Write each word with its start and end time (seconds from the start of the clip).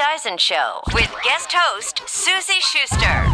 Eisen 0.00 0.38
Show 0.38 0.80
with 0.92 1.14
guest 1.22 1.52
host 1.52 2.02
Suzy 2.08 2.60
Shuster. 2.60 3.26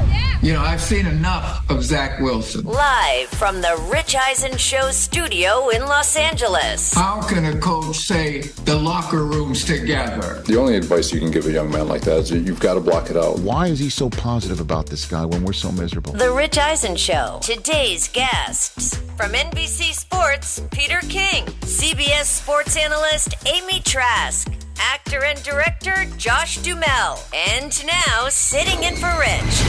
You 0.42 0.54
know, 0.54 0.60
I've 0.60 0.80
seen 0.80 1.06
enough 1.06 1.68
of 1.70 1.84
Zach 1.84 2.18
Wilson. 2.18 2.64
Live 2.64 3.28
from 3.28 3.60
the 3.60 3.76
Rich 3.92 4.16
Eisen 4.16 4.56
Show 4.56 4.90
studio 4.90 5.68
in 5.68 5.82
Los 5.82 6.16
Angeles. 6.16 6.94
How 6.94 7.20
can 7.20 7.44
a 7.44 7.58
coach 7.58 7.96
say 7.96 8.40
the 8.64 8.74
locker 8.74 9.24
room's 9.24 9.64
together? 9.64 10.42
The 10.46 10.56
only 10.56 10.76
advice 10.76 11.12
you 11.12 11.20
can 11.20 11.30
give 11.30 11.46
a 11.46 11.52
young 11.52 11.70
man 11.70 11.88
like 11.88 12.02
that 12.02 12.18
is 12.18 12.30
that 12.30 12.38
you've 12.38 12.60
got 12.60 12.74
to 12.74 12.80
block 12.80 13.10
it 13.10 13.16
out. 13.16 13.38
Why 13.40 13.66
is 13.66 13.78
he 13.78 13.90
so 13.90 14.08
positive 14.08 14.60
about 14.60 14.86
this 14.86 15.04
guy 15.06 15.24
when 15.26 15.44
we're 15.44 15.52
so 15.52 15.70
miserable? 15.72 16.12
The 16.14 16.32
Rich 16.32 16.56
Eisen 16.58 16.96
Show. 16.96 17.38
Today's 17.42 18.08
guests. 18.08 18.96
From 19.16 19.32
NBC 19.32 19.92
Sports, 19.92 20.62
Peter 20.70 21.00
King. 21.08 21.44
CBS 21.62 22.24
sports 22.24 22.76
analyst 22.76 23.34
Amy 23.46 23.80
Trask. 23.80 24.50
Actor 24.82 25.24
and 25.24 25.42
director 25.42 26.06
Josh 26.16 26.56
Duhamel. 26.58 27.18
And 27.34 27.86
now, 27.86 28.28
sitting 28.30 28.82
in 28.82 28.96
for 28.96 29.12
Rich, 29.18 29.60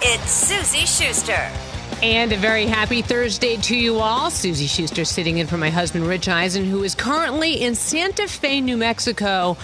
it's 0.00 0.30
Suzy 0.30 0.86
Shuster. 0.86 1.50
And 2.02 2.32
a 2.32 2.36
very 2.38 2.64
happy 2.64 3.02
Thursday 3.02 3.58
to 3.58 3.76
you 3.76 3.98
all. 3.98 4.30
Suzy 4.30 4.66
Shuster 4.66 5.04
sitting 5.04 5.36
in 5.36 5.46
for 5.46 5.58
my 5.58 5.68
husband, 5.68 6.06
Rich 6.06 6.28
Eisen, 6.28 6.64
who 6.64 6.82
is 6.82 6.94
currently 6.94 7.62
in 7.62 7.74
Santa 7.74 8.26
Fe, 8.26 8.62
New 8.62 8.78
Mexico. 8.78 9.58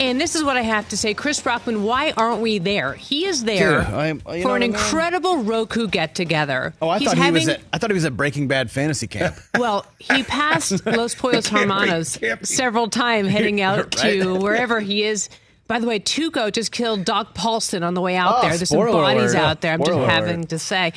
And 0.00 0.20
this 0.20 0.34
is 0.34 0.42
what 0.42 0.56
I 0.56 0.62
have 0.62 0.88
to 0.88 0.96
say. 0.96 1.14
Chris 1.14 1.40
Brockman, 1.40 1.84
why 1.84 2.12
aren't 2.16 2.40
we 2.40 2.58
there? 2.58 2.94
He 2.94 3.24
is 3.26 3.44
there 3.44 3.82
Dude, 3.82 3.94
I- 3.94 4.08
you 4.08 4.14
know 4.14 4.20
for 4.20 4.30
an 4.30 4.42
what, 4.42 4.44
man? 4.60 4.62
incredible 4.62 5.38
Roku 5.44 5.86
get 5.86 6.14
together. 6.16 6.74
Oh, 6.82 6.88
I 6.88 6.98
He's 6.98 7.08
thought 7.08 7.18
he 7.24 7.30
was 7.30 7.48
at 7.48 7.60
I 7.72 7.78
thought 7.78 7.90
he 7.90 7.94
was 7.94 8.04
at 8.04 8.16
Breaking 8.16 8.48
Bad 8.48 8.70
fantasy 8.70 9.06
camp. 9.06 9.36
Well, 9.58 9.86
he 9.98 10.24
passed 10.24 10.84
Los 10.86 11.14
Pollos 11.14 11.46
Hermanos 11.48 12.18
several 12.42 12.88
times 12.88 13.28
heading 13.28 13.60
out 13.62 13.92
to 13.92 14.34
wherever 14.38 14.80
he 14.80 15.04
is. 15.04 15.28
By 15.68 15.78
the 15.78 15.86
way, 15.86 16.00
Tuco 16.00 16.50
just 16.52 16.72
killed 16.72 17.04
Doc 17.04 17.34
Paulson 17.34 17.82
on 17.84 17.94
the 17.94 18.00
way 18.00 18.16
out 18.16 18.34
Oh, 18.38 18.42
there. 18.42 18.56
There's 18.56 18.68
some 18.68 18.78
spoiler 18.80 19.02
bodies 19.02 19.32
alert. 19.34 19.42
out 19.44 19.60
there. 19.60 19.72
I'm 19.72 19.78
just 19.78 19.90
Spoiler 19.90 20.06
having 20.08 20.36
alert. 20.40 20.48
to 20.50 20.58
say. 20.58 20.92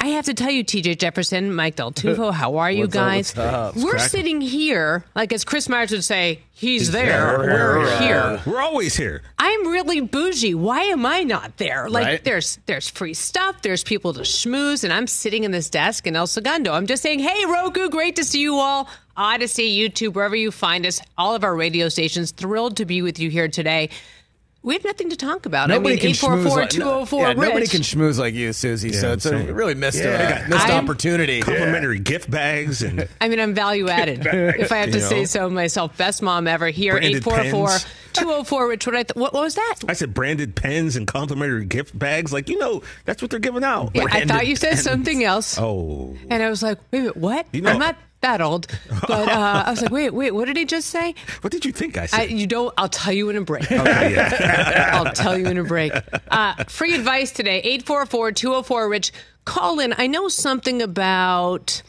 I 0.00 0.08
have 0.08 0.26
to 0.26 0.34
tell 0.34 0.50
you, 0.50 0.62
TJ 0.64 0.96
Jefferson, 0.98 1.52
Mike 1.52 1.74
Del 1.76 1.90
Tufo, 1.92 2.32
how 2.32 2.56
are 2.58 2.70
you 2.70 2.82
What's 2.82 2.94
guys? 2.94 3.36
up? 3.36 3.74
We're 3.74 3.90
cracking. 3.92 4.08
sitting 4.08 4.40
here, 4.40 5.04
like 5.16 5.32
as 5.32 5.44
Chris 5.44 5.68
Myers 5.68 5.90
would 5.90 6.04
say, 6.04 6.40
he's, 6.52 6.92
there. 6.92 7.06
there. 7.06 7.38
We're 7.38 7.84
Yeah. 7.84 7.98
here. 8.00 8.42
We're 8.46 8.60
always 8.60 8.96
here. 8.96 9.22
I'm 9.38 9.66
really 9.66 10.00
bougie. 10.00 10.54
Why 10.54 10.82
am 10.82 11.04
I 11.04 11.24
not 11.24 11.56
there? 11.56 11.90
Like 11.90 12.06
Right. 12.06 12.24
there's 12.24 12.58
there's 12.66 12.88
free 12.88 13.12
stuff, 13.14 13.62
there's 13.62 13.82
people 13.82 14.12
to 14.14 14.20
schmooze, 14.20 14.84
and 14.84 14.92
I'm 14.92 15.08
sitting 15.08 15.42
in 15.42 15.50
this 15.50 15.68
desk 15.68 16.06
in 16.06 16.14
El 16.14 16.28
Segundo. 16.28 16.72
I'm 16.72 16.86
just 16.86 17.02
saying, 17.02 17.18
hey 17.18 17.44
Roku, 17.46 17.88
great 17.88 18.14
to 18.16 18.24
see 18.24 18.40
you 18.40 18.54
all. 18.54 18.88
Audacy, 19.16 19.76
YouTube, 19.76 20.14
wherever 20.14 20.36
you 20.36 20.52
find 20.52 20.86
us, 20.86 21.00
all 21.18 21.34
of 21.34 21.42
our 21.42 21.56
radio 21.56 21.88
stations, 21.88 22.30
thrilled 22.30 22.76
to 22.76 22.84
be 22.84 23.02
with 23.02 23.18
you 23.18 23.30
here 23.30 23.48
today. 23.48 23.90
We 24.68 24.74
have 24.74 24.84
nothing 24.84 25.08
to 25.10 25.16
talk 25.16 25.46
about. 25.46 25.70
Nobody 25.70 25.94
I 25.94 25.96
mean, 25.96 25.98
can 26.00 26.10
844 26.10 26.52
schmooze 26.52 26.56
like, 26.60 26.70
204 26.70 27.20
yeah, 27.22 27.32
nobody 27.32 27.66
can 27.66 27.80
schmooze 27.80 28.18
like 28.18 28.34
you, 28.34 28.52
Suzy. 28.52 28.92
so 28.92 29.08
I'm 29.08 29.12
it's 29.14 29.24
a 29.24 29.30
saying. 29.30 29.54
really 29.54 29.74
missed, 29.74 29.98
Yeah, 29.98 30.10
uh, 30.10 30.14
a, 30.26 30.28
got- 30.40 30.48
missed 30.50 30.68
I'm- 30.68 30.84
opportunity. 30.84 31.40
Complimentary 31.40 31.98
gift 32.00 32.30
bags 32.30 32.82
and 32.82 33.08
I 33.20 33.28
mean, 33.28 33.40
I'm 33.40 33.54
value 33.54 33.88
added, 33.88 34.26
if 34.26 34.70
I 34.70 34.76
have 34.76 34.90
to 34.90 34.98
You 34.98 35.04
say 35.04 35.18
know. 35.20 35.24
so 35.24 35.48
myself. 35.50 35.96
Best 35.96 36.20
mom 36.20 36.46
ever 36.46 36.68
here. 36.68 36.92
Branded 36.92 37.26
844 37.26 37.78
204 38.12 38.68
Rich. 38.68 38.86
What, 38.86 38.94
I 38.96 39.02
th- 39.04 39.16
what 39.16 39.32
was 39.32 39.54
that? 39.54 39.76
I 39.88 39.92
said 39.94 40.12
branded 40.12 40.54
pens 40.54 40.96
and 40.96 41.06
complimentary 41.06 41.64
gift 41.64 41.98
bags. 41.98 42.32
Like 42.32 42.48
you 42.50 42.58
know, 42.58 42.82
that's 43.06 43.22
what 43.22 43.30
they're 43.30 43.40
giving 43.40 43.64
out. 43.64 43.92
Yeah, 43.94 44.04
I 44.10 44.24
thought 44.26 44.46
you 44.46 44.56
said 44.56 44.70
pens. 44.72 44.82
something 44.82 45.24
else. 45.24 45.58
Oh, 45.58 46.14
And 46.30 46.42
I 46.42 46.50
was 46.50 46.62
like, 46.62 46.78
wait, 46.90 47.02
wait 47.04 47.16
what? 47.16 47.46
You 47.52 47.62
know- 47.62 47.70
I'm 47.70 47.78
not 47.78 47.96
that 48.20 48.40
old. 48.40 48.66
But 49.06 49.28
uh, 49.28 49.62
I 49.66 49.70
was 49.70 49.82
like, 49.82 49.90
wait, 49.90 50.12
wait, 50.12 50.32
what 50.32 50.46
did 50.46 50.56
he 50.56 50.64
just 50.64 50.88
say? 50.88 51.14
what 51.40 51.52
did 51.52 51.64
you 51.64 51.72
think 51.72 51.96
I 51.96 52.02
I, 52.02 52.06
said? 52.06 52.30
you 52.30 52.46
don't, 52.46 52.74
I'll 52.76 52.88
tell 52.88 53.12
you 53.12 53.30
in 53.30 53.36
a 53.36 53.42
break. 53.42 53.70
Okay, 53.70 54.14
yeah. 54.14 54.90
I'll 54.94 55.12
tell 55.12 55.38
you 55.38 55.46
in 55.46 55.58
a 55.58 55.64
break. 55.64 55.92
Uh, 56.30 56.64
free 56.64 56.94
advice 56.94 57.30
today 57.32 57.58
844 57.58 58.32
204 58.32 58.88
Rich. 58.88 59.12
Call 59.44 59.80
in. 59.80 59.94
I 59.96 60.06
know 60.06 60.28
something 60.28 60.82
about 60.82 61.82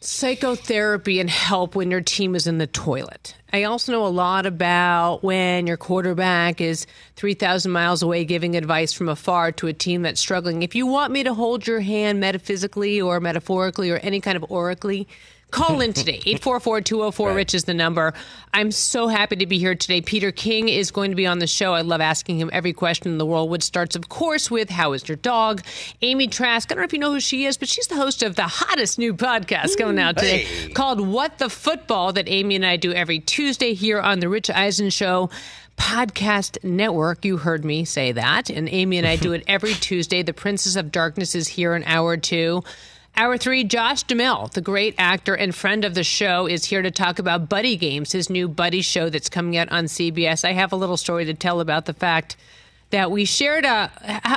psychotherapy 0.00 1.20
and 1.20 1.28
help 1.28 1.74
when 1.74 1.90
your 1.90 2.00
team 2.00 2.34
is 2.34 2.46
in 2.46 2.58
the 2.58 2.66
toilet. 2.66 3.34
I 3.52 3.64
also 3.64 3.90
know 3.92 4.06
a 4.06 4.08
lot 4.08 4.46
about 4.46 5.24
when 5.24 5.66
your 5.66 5.76
quarterback 5.76 6.60
is 6.60 6.86
3,000 7.16 7.70
miles 7.72 8.02
away 8.02 8.24
giving 8.24 8.56
advice 8.56 8.92
from 8.92 9.08
afar 9.08 9.50
to 9.52 9.66
a 9.66 9.72
team 9.72 10.02
that's 10.02 10.20
struggling. 10.20 10.62
If 10.62 10.74
you 10.74 10.86
want 10.86 11.12
me 11.12 11.24
to 11.24 11.34
hold 11.34 11.66
your 11.66 11.80
hand 11.80 12.20
metaphysically 12.20 13.00
or 13.00 13.18
metaphorically 13.18 13.90
or 13.90 13.96
any 13.98 14.20
kind 14.20 14.36
of 14.36 14.44
oracally, 14.48 15.08
call 15.50 15.80
in 15.80 15.92
today. 15.92 16.20
844 16.26 16.80
204 16.80 17.34
Rich 17.34 17.54
is 17.54 17.64
the 17.64 17.74
number. 17.74 18.14
I'm 18.52 18.70
so 18.72 19.06
happy 19.06 19.36
to 19.36 19.46
be 19.46 19.58
here 19.58 19.74
today. 19.74 20.00
Peter 20.00 20.32
King 20.32 20.68
is 20.68 20.90
going 20.90 21.10
to 21.10 21.14
be 21.14 21.26
on 21.26 21.38
the 21.38 21.46
show. 21.46 21.74
I 21.74 21.82
love 21.82 22.00
asking 22.00 22.38
him 22.38 22.50
every 22.52 22.72
question 22.72 23.12
in 23.12 23.18
the 23.18 23.26
world, 23.26 23.50
which 23.50 23.62
starts, 23.62 23.94
of 23.94 24.08
course, 24.08 24.50
with 24.50 24.70
How 24.70 24.92
is 24.92 25.08
your 25.08 25.16
dog? 25.16 25.62
Amy 26.02 26.26
Trask, 26.26 26.70
I 26.70 26.74
don't 26.74 26.82
know 26.82 26.86
if 26.86 26.92
you 26.92 26.98
know 26.98 27.12
who 27.12 27.20
she 27.20 27.46
is, 27.46 27.56
but 27.56 27.68
she's 27.68 27.86
the 27.86 27.96
host 27.96 28.22
of 28.22 28.36
the 28.36 28.48
hottest 28.48 28.98
new 28.98 29.14
podcast 29.14 29.76
coming 29.78 29.98
out 29.98 30.16
mm. 30.16 30.20
today 30.20 30.72
called 30.72 31.00
What 31.06 31.38
the 31.38 31.48
Football 31.48 32.12
that 32.14 32.28
Amy 32.28 32.56
and 32.56 32.66
I 32.66 32.76
do 32.76 32.92
every 32.92 33.20
Tuesday 33.20 33.74
here 33.74 34.00
on 34.00 34.20
The 34.20 34.28
Rich 34.28 34.50
Eisen 34.50 34.90
Show. 34.90 35.30
Podcast 35.76 36.62
Network. 36.62 37.24
You 37.24 37.38
heard 37.38 37.64
me 37.64 37.86
say 37.86 38.12
that. 38.12 38.50
And 38.50 38.68
Amy 38.68 38.98
and 38.98 39.06
I 39.06 39.16
do 39.16 39.32
it 39.32 39.42
every 39.48 39.72
Tuesday. 39.72 40.22
The 40.22 40.34
Princess 40.34 40.76
of 40.76 40.92
Darkness 40.92 41.34
is 41.34 41.48
here 41.48 41.74
in 41.74 41.84
hour 41.84 42.18
two. 42.18 42.62
Hour 43.16 43.36
three, 43.36 43.64
Josh 43.64 44.02
Duhamel, 44.04 44.48
the 44.48 44.60
great 44.62 44.94
actor 44.96 45.34
and 45.34 45.54
friend 45.54 45.84
of 45.84 45.94
the 45.94 46.04
show, 46.04 46.46
is 46.46 46.64
here 46.64 46.80
to 46.80 46.90
talk 46.90 47.18
about 47.18 47.48
Buddy 47.50 47.76
Games, 47.76 48.12
his 48.12 48.30
new 48.30 48.48
Buddy 48.48 48.80
show 48.80 49.10
that's 49.10 49.28
coming 49.28 49.56
out 49.58 49.70
on 49.70 49.84
CBS. 49.84 50.44
I 50.44 50.52
have 50.52 50.72
a 50.72 50.76
little 50.76 50.96
story 50.96 51.26
to 51.26 51.34
tell 51.34 51.60
about 51.60 51.84
the 51.84 51.92
fact 51.92 52.36
that 52.90 53.10
we 53.10 53.26
shared 53.26 53.66
a. 53.66 53.90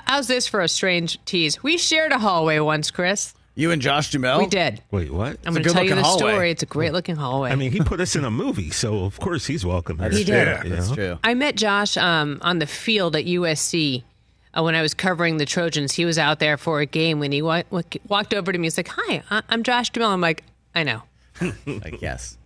How's 0.06 0.28
this 0.28 0.48
for 0.48 0.60
a 0.60 0.68
strange 0.68 1.24
tease? 1.24 1.64
We 1.64 1.78
shared 1.78 2.12
a 2.12 2.20
hallway 2.20 2.60
once, 2.60 2.92
Chris. 2.92 3.34
You 3.56 3.72
and 3.72 3.82
Josh 3.82 4.10
Duhamel? 4.10 4.40
We 4.40 4.48
did. 4.48 4.82
Wait, 4.92 5.14
what? 5.14 5.38
I'm 5.46 5.54
going 5.54 5.64
to 5.64 5.70
tell 5.70 5.84
you 5.84 5.94
the 5.96 6.02
hallway. 6.02 6.18
story. 6.18 6.52
It's 6.52 6.64
a 6.64 6.66
great 6.66 6.92
looking 6.92 7.16
hallway. 7.16 7.52
I 7.52 7.56
mean, 7.56 7.72
he 7.72 7.80
put 7.80 8.00
us 8.02 8.16
in 8.16 8.26
a 8.26 8.32
movie, 8.32 8.72
so 8.72 9.06
of 9.06 9.18
course 9.20 9.46
he's 9.46 9.64
welcome. 9.66 10.00
here. 10.00 10.10
He 10.10 10.24
did. 10.24 10.48
Yeah, 10.48 10.64
That's 10.66 10.90
know? 10.90 10.96
true. 10.96 11.20
I 11.24 11.36
met 11.36 11.56
Josh 11.56 11.96
um, 11.96 12.40
on 12.42 12.60
the 12.60 12.66
field 12.68 13.16
at 13.16 13.26
USC 13.26 14.04
uh, 14.58 14.64
when 14.64 14.76
I 14.76 14.82
was 14.82 14.94
covering 14.94 15.38
the 15.38 15.46
Trojans. 15.46 15.94
He 15.94 16.06
was 16.06 16.18
out 16.18 16.40
there 16.40 16.58
for 16.58 16.80
a 16.82 16.86
game 16.86 17.20
when 17.20 17.32
he 17.32 17.42
wa- 17.42 17.64
wa- 17.70 17.82
walked 18.08 18.34
over 18.34 18.52
to 18.52 18.58
me. 18.58 18.66
He's 18.66 18.78
like, 18.78 18.90
"Hi, 18.92 19.24
I- 19.32 19.44
I'm 19.50 19.64
Josh 19.64 19.90
Duhamel." 19.92 20.14
I'm 20.14 20.22
like, 20.22 20.44
"I 20.76 20.84
know." 20.84 21.02
Like, 21.66 22.02
yes. 22.02 22.38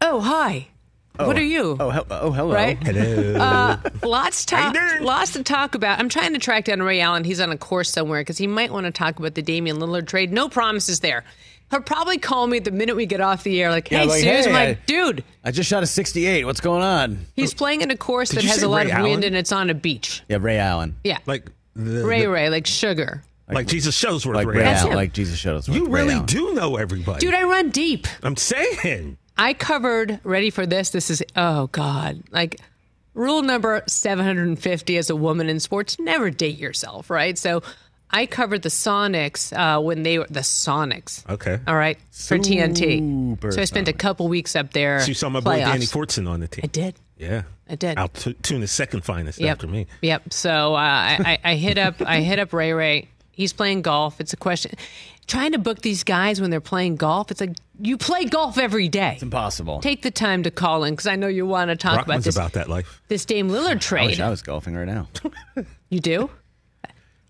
Oh, 0.00 0.20
hi. 0.20 0.68
What 1.16 1.38
are 1.38 1.42
you? 1.42 1.76
Oh, 1.80 1.88
hel- 1.90 2.06
oh 2.10 2.30
hello. 2.30 2.52
Right? 2.54 2.76
Hello. 2.82 3.36
Uh, 3.36 3.78
lots 4.02 4.44
to 4.46 4.56
How 4.56 4.68
you 4.68 4.74
doing? 4.74 5.02
lots 5.02 5.32
to 5.32 5.42
talk 5.42 5.74
about. 5.74 5.98
I'm 5.98 6.08
trying 6.10 6.32
to 6.34 6.38
track 6.38 6.66
down 6.66 6.82
Ray 6.82 7.00
Allen. 7.00 7.24
He's 7.24 7.40
on 7.40 7.50
a 7.50 7.56
course 7.56 7.90
somewhere 7.90 8.20
because 8.20 8.36
he 8.38 8.46
might 8.46 8.70
want 8.72 8.84
to 8.86 8.92
talk 8.92 9.18
about 9.18 9.34
the 9.34 9.40
Damian 9.42 9.78
Lillard 9.78 10.06
trade. 10.06 10.30
No 10.32 10.48
promises 10.50 11.00
there. 11.00 11.24
He'll 11.70 11.80
probably 11.80 12.18
call 12.18 12.46
me 12.46 12.60
the 12.60 12.70
minute 12.70 12.94
we 12.94 13.06
get 13.06 13.20
off 13.20 13.42
the 13.42 13.60
air. 13.60 13.70
Like, 13.70 13.90
Yeah, 13.90 14.00
hey, 14.02 14.06
like, 14.06 14.20
Suze, 14.22 14.44
hey, 14.46 14.50
I'm 14.50 14.54
I- 14.56 14.78
dude. 14.86 15.24
I 15.44 15.50
just 15.50 15.68
shot 15.68 15.82
a 15.82 15.86
68. 15.86 16.44
What's 16.44 16.60
going 16.60 16.82
on? 16.82 17.26
He's 17.34 17.54
playing 17.54 17.80
in 17.80 17.90
a 17.90 17.96
course 17.96 18.30
Did 18.30 18.38
that 18.38 18.44
has 18.44 18.62
a 18.62 18.68
lot 18.68 18.86
Ray 18.86 18.92
of 18.92 19.02
wind 19.02 19.24
and 19.24 19.34
it's 19.36 19.50
on 19.52 19.68
a 19.70 19.74
beach. 19.74 20.22
Yeah, 20.28 20.38
Ray 20.40 20.58
Allen. 20.58 20.96
Yeah, 21.02 21.18
like 21.26 21.50
the, 21.74 22.04
Ray 22.06 22.22
the- 22.22 22.30
Ray, 22.30 22.50
like 22.50 22.66
sugar. 22.66 23.22
like 23.50 23.66
Jesus 23.66 24.00
Shuttlesworth. 24.00 24.34
Like 24.34 24.46
Ray 24.46 24.58
Ray 24.58 24.62
That's 24.62 24.80
Allen. 24.82 24.92
Allen. 24.92 25.04
Like 25.04 25.12
Jesus 25.12 25.38
showed 25.38 25.56
us. 25.56 25.68
You 25.68 25.86
Ray 25.86 26.02
really 26.02 26.14
Allen. 26.14 26.26
do 26.26 26.54
know 26.54 26.76
everybody, 26.76 27.18
Dude, 27.20 27.34
I 27.34 27.42
run 27.42 27.70
deep. 27.70 28.06
I'm 28.22 28.36
saying. 28.36 29.18
I 29.38 29.52
covered, 29.52 30.20
ready 30.24 30.50
for 30.50 30.66
this? 30.66 30.90
This 30.90 31.10
is, 31.10 31.22
oh 31.36 31.66
God, 31.68 32.22
like 32.30 32.60
rule 33.14 33.42
number 33.42 33.82
750 33.86 34.96
as 34.98 35.10
a 35.10 35.16
woman 35.16 35.48
in 35.48 35.60
sports 35.60 35.98
never 35.98 36.30
date 36.30 36.58
yourself, 36.58 37.10
right? 37.10 37.36
So 37.36 37.62
I 38.10 38.26
covered 38.26 38.62
the 38.62 38.68
Sonics 38.68 39.52
uh, 39.56 39.80
when 39.80 40.02
they 40.02 40.18
were 40.18 40.26
the 40.30 40.40
Sonics. 40.40 41.28
Okay. 41.28 41.58
All 41.66 41.76
right. 41.76 41.98
For 42.12 42.38
TNT. 42.38 43.52
So 43.52 43.60
I 43.60 43.64
spent 43.64 43.88
a 43.88 43.92
couple 43.92 44.28
weeks 44.28 44.54
up 44.56 44.72
there. 44.72 45.00
So 45.00 45.08
you 45.08 45.14
saw 45.14 45.28
my 45.28 45.40
boy 45.40 45.58
playoffs. 45.58 45.64
Danny 45.72 45.86
Fortson 45.86 46.28
on 46.28 46.40
the 46.40 46.48
team. 46.48 46.62
I 46.64 46.68
did. 46.68 46.94
Yeah. 47.18 47.42
I 47.68 47.74
did. 47.74 47.98
Altoon 47.98 48.60
the 48.60 48.68
second 48.68 49.04
finest 49.04 49.40
Yep. 49.40 49.50
after 49.50 49.66
me. 49.66 49.86
Yep. 50.02 50.32
So 50.32 50.74
uh, 50.74 50.78
I, 50.78 51.38
I 51.44 51.52
I 51.52 51.54
hit 51.56 51.78
up 51.78 52.00
I 52.00 52.20
hit 52.20 52.38
up 52.38 52.52
Ray 52.52 52.72
Ray. 52.72 53.08
He's 53.32 53.52
playing 53.52 53.82
golf. 53.82 54.20
It's 54.20 54.32
a 54.32 54.36
question. 54.36 54.72
Trying 55.26 55.52
to 55.52 55.58
book 55.58 55.82
these 55.82 56.04
guys 56.04 56.40
when 56.40 56.50
they're 56.50 56.60
playing 56.60 56.96
golf, 56.96 57.32
it's 57.32 57.40
like 57.40 57.50
you 57.80 57.98
play 57.98 58.24
golf 58.26 58.56
every 58.58 58.88
day. 58.88 59.14
It's 59.14 59.22
impossible. 59.24 59.80
Take 59.80 60.02
the 60.02 60.12
time 60.12 60.44
to 60.44 60.52
call 60.52 60.84
in 60.84 60.92
because 60.94 61.08
I 61.08 61.16
know 61.16 61.26
you 61.26 61.44
want 61.46 61.68
to 61.70 61.76
talk 61.76 62.04
about 62.06 62.22
this 62.22 62.36
about 62.36 62.52
that 62.52 62.68
life. 62.68 63.02
this 63.08 63.24
Dame 63.24 63.50
Lillard 63.50 63.70
I 63.70 63.74
wish 63.74 63.84
trade. 63.86 64.20
I 64.20 64.30
was 64.30 64.42
golfing 64.42 64.76
right 64.76 64.86
now. 64.86 65.08
You 65.90 65.98
do? 66.00 66.30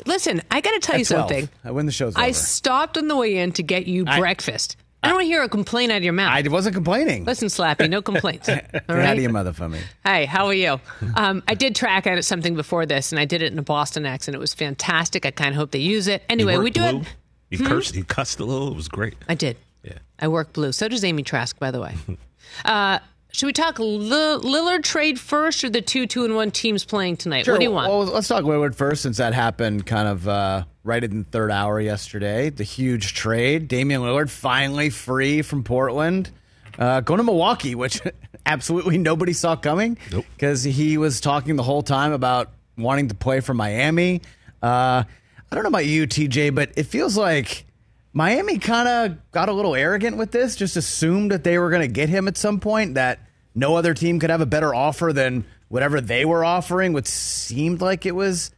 Listen, 0.04 0.43
I 0.50 0.60
got 0.60 0.72
to 0.72 0.81
tell 0.81 0.98
you 0.98 1.04
12. 1.04 1.28
something. 1.28 1.48
I 1.64 1.70
win 1.70 1.87
the 1.87 1.93
show's 1.93 2.14
I 2.16 2.25
over. 2.26 2.32
stopped 2.34 2.98
on 2.98 3.08
the 3.08 3.16
way 3.16 3.37
in 3.38 3.52
to 3.52 3.62
get 3.62 3.87
you 3.87 4.04
I- 4.06 4.19
breakfast. 4.19 4.76
I 5.02 5.08
don't 5.10 5.16
want 5.19 5.25
to 5.26 5.28
hear 5.28 5.43
a 5.43 5.48
complaint 5.48 5.93
out 5.93 5.98
of 5.98 6.04
your 6.04 6.14
mouth. 6.14 6.32
I 6.32 6.48
wasn't 6.48 6.75
complaining. 6.75 7.25
Listen, 7.26 7.46
Slappy, 7.46 7.88
no 7.88 8.02
complaints. 8.02 8.48
All 8.48 8.56
Get 8.56 8.88
out 8.88 9.16
of 9.16 9.22
your 9.22 9.31
mother 9.31 9.52
for 9.52 9.69
me. 9.69 9.78
Hey, 10.04 10.25
how 10.25 10.46
are 10.46 10.54
you? 10.54 10.81
Um, 11.14 11.44
I 11.46 11.54
did 11.54 11.76
track 11.76 12.08
out 12.08 12.25
something 12.25 12.56
before 12.56 12.87
this, 12.87 13.12
and 13.12 13.20
I 13.20 13.25
did 13.25 13.40
it 13.40 13.52
in 13.52 13.58
a 13.58 13.62
Boston 13.62 14.04
accent. 14.04 14.34
It 14.34 14.38
was 14.38 14.52
fantastic. 14.52 15.25
I 15.25 15.31
kind 15.31 15.50
of 15.50 15.56
hope 15.56 15.70
they 15.70 15.78
use 15.78 16.08
it. 16.08 16.25
Anyway, 16.28 16.56
we 16.56 16.70
do 16.72 16.81
blue. 16.81 17.00
it. 17.02 17.06
You 17.50 17.58
cursed. 17.64 17.94
You 17.94 18.02
cussed 18.04 18.40
a 18.40 18.44
little. 18.44 18.69
It 18.69 18.75
was 18.75 18.88
great. 18.88 19.14
I 19.28 19.37
did. 19.37 19.56
Yeah. 19.84 19.98
I 20.19 20.26
work 20.26 20.52
blue. 20.52 20.72
So 20.72 20.88
does 20.88 21.04
Amy 21.04 21.22
Trask, 21.22 21.56
by 21.56 21.70
the 21.70 21.81
way. 21.81 21.94
uh, 22.64 22.98
should 23.37 23.44
we 23.44 23.53
talk 23.53 23.79
Lill- 23.79 24.41
Lillard 24.41 24.83
trade 24.83 25.21
first, 25.21 25.62
or 25.62 25.69
the 25.69 25.83
two 25.83 26.06
two 26.06 26.25
and 26.25 26.35
one 26.35 26.50
teams 26.50 26.87
playing 26.87 27.19
tonight? 27.19 27.47
What 27.47 27.59
do 27.59 27.65
you 27.65 27.71
want? 27.71 27.91
Well, 27.91 28.05
let's 28.06 28.29
talk 28.29 28.44
Lillard 28.44 28.75
first, 28.75 29.03
since 29.03 29.19
that 29.19 29.35
happened 29.35 29.85
kind 29.85 30.09
of 30.09 30.27
uh, 30.27 30.65
right 30.85 31.05
in 31.05 31.19
the 31.19 31.25
third 31.25 31.50
hour 31.50 31.79
yesterday. 31.79 32.49
The 32.49 32.65
huge 32.65 33.12
trade. 33.12 33.69
Damian 33.69 34.00
Lillard 34.00 34.31
finally 34.31 34.88
free 34.88 35.43
from 35.43 35.65
Portland, 35.65 36.31
uh, 36.79 37.00
going 37.00 37.19
to 37.19 37.25
Milwaukee, 37.25 37.75
which 37.75 38.00
absolutely 38.47 38.97
nobody 38.97 39.35
saw 39.35 39.55
coming 39.55 39.99
Nope. 40.11 40.25
because 40.35 40.65
he 40.65 40.97
was 40.97 41.21
talking 41.21 41.56
the 41.56 41.62
whole 41.62 41.82
time 41.82 42.12
about 42.12 42.53
wanting 42.79 43.09
to 43.09 43.15
play 43.15 43.41
for 43.41 43.53
Miami. 43.53 44.23
Uh, 44.62 45.05
I 45.05 45.55
don't 45.55 45.62
know 45.62 45.69
about 45.69 45.85
you, 45.85 46.06
TJ, 46.06 46.55
but 46.55 46.71
it 46.77 46.85
feels 46.85 47.19
like 47.19 47.67
Miami 48.15 48.59
kind 48.59 48.89
of 48.89 49.31
got 49.31 49.50
a 49.50 49.53
little 49.53 49.75
arrogant 49.75 50.17
with 50.17 50.31
this, 50.31 50.56
just 50.56 50.79
assumed 50.79 51.32
that 51.32 51.44
they 51.44 51.59
were 51.59 51.69
going 51.69 51.82
to 51.82 51.93
get 51.93 52.09
him 52.09 52.29
at 52.29 52.39
some 52.39 52.61
point, 52.61 52.94
that 52.94 53.19
no 53.56 53.75
other 53.75 53.94
team 53.94 54.20
could 54.20 54.31
have 54.31 54.43
a 54.43 54.47
better 54.47 54.73
offer 54.75 55.12
than 55.12 55.44
whatever 55.69 56.00
they 56.00 56.25
were 56.25 56.44
offering, 56.44 56.93
which 56.93 57.06
seemed 57.06 57.81
like 57.81 58.06
it 58.06 58.14
was 58.14 58.53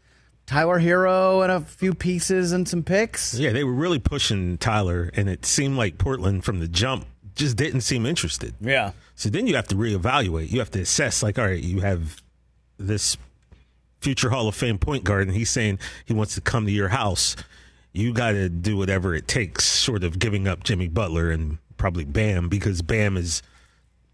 Tyler 0.45 0.81
Herro 0.81 1.43
and 1.43 1.53
a 1.53 1.61
few 1.61 1.95
pieces 1.95 2.53
and 2.53 2.69
some 2.69 2.83
picks. 2.83 3.35
Yeah, 3.35 3.53
they 3.53 3.65
were 3.65 3.73
really 3.73 4.01
pushing 4.01 4.59
Tyler, 4.59 5.11
and 5.15 5.29
it 5.29 5.47
seemed 5.47 5.77
like 5.77 5.99
Portland 5.99 6.45
from 6.45 6.59
the 6.59 6.69
jump 6.69 7.07
just 7.35 7.57
didn't 7.57 7.83
seem 7.83 8.05
interested. 8.05 8.55
Yeah. 8.61 8.91
So 9.15 9.29
then 9.29 9.47
you 9.47 9.55
have 9.55 9.69
to 9.69 9.77
reevaluate. 9.77 10.51
You 10.51 10.59
have 10.59 10.73
to 10.73 10.81
assess, 10.81 11.23
like, 11.23 11.39
all 11.39 11.47
right, 11.47 11.63
you 11.63 11.81
have 11.81 12.21
this 12.77 13.17
future 14.01 14.31
Hall 14.31 14.49
of 14.49 14.57
Fame 14.57 14.79
point 14.79 15.05
guard, 15.05 15.29
and 15.29 15.37
he's 15.37 15.51
saying 15.51 15.79
he 16.05 16.13
wants 16.13 16.35
to 16.35 16.41
come 16.41 16.67
to 16.67 16.73
your 16.73 16.89
house. 16.89 17.37
You 17.93 18.13
got 18.13 18.33
to 18.33 18.49
do 18.49 18.77
whatever 18.77 19.15
it 19.15 19.29
takes, 19.29 19.65
sort 19.65 20.03
of 20.03 20.19
giving 20.19 20.49
up 20.49 20.65
Jimmy 20.65 20.89
Butler 20.89 21.31
and 21.31 21.59
probably 21.77 22.05
Bam, 22.05 22.49
because 22.49 22.83
Bam 22.83 23.17
is. 23.17 23.43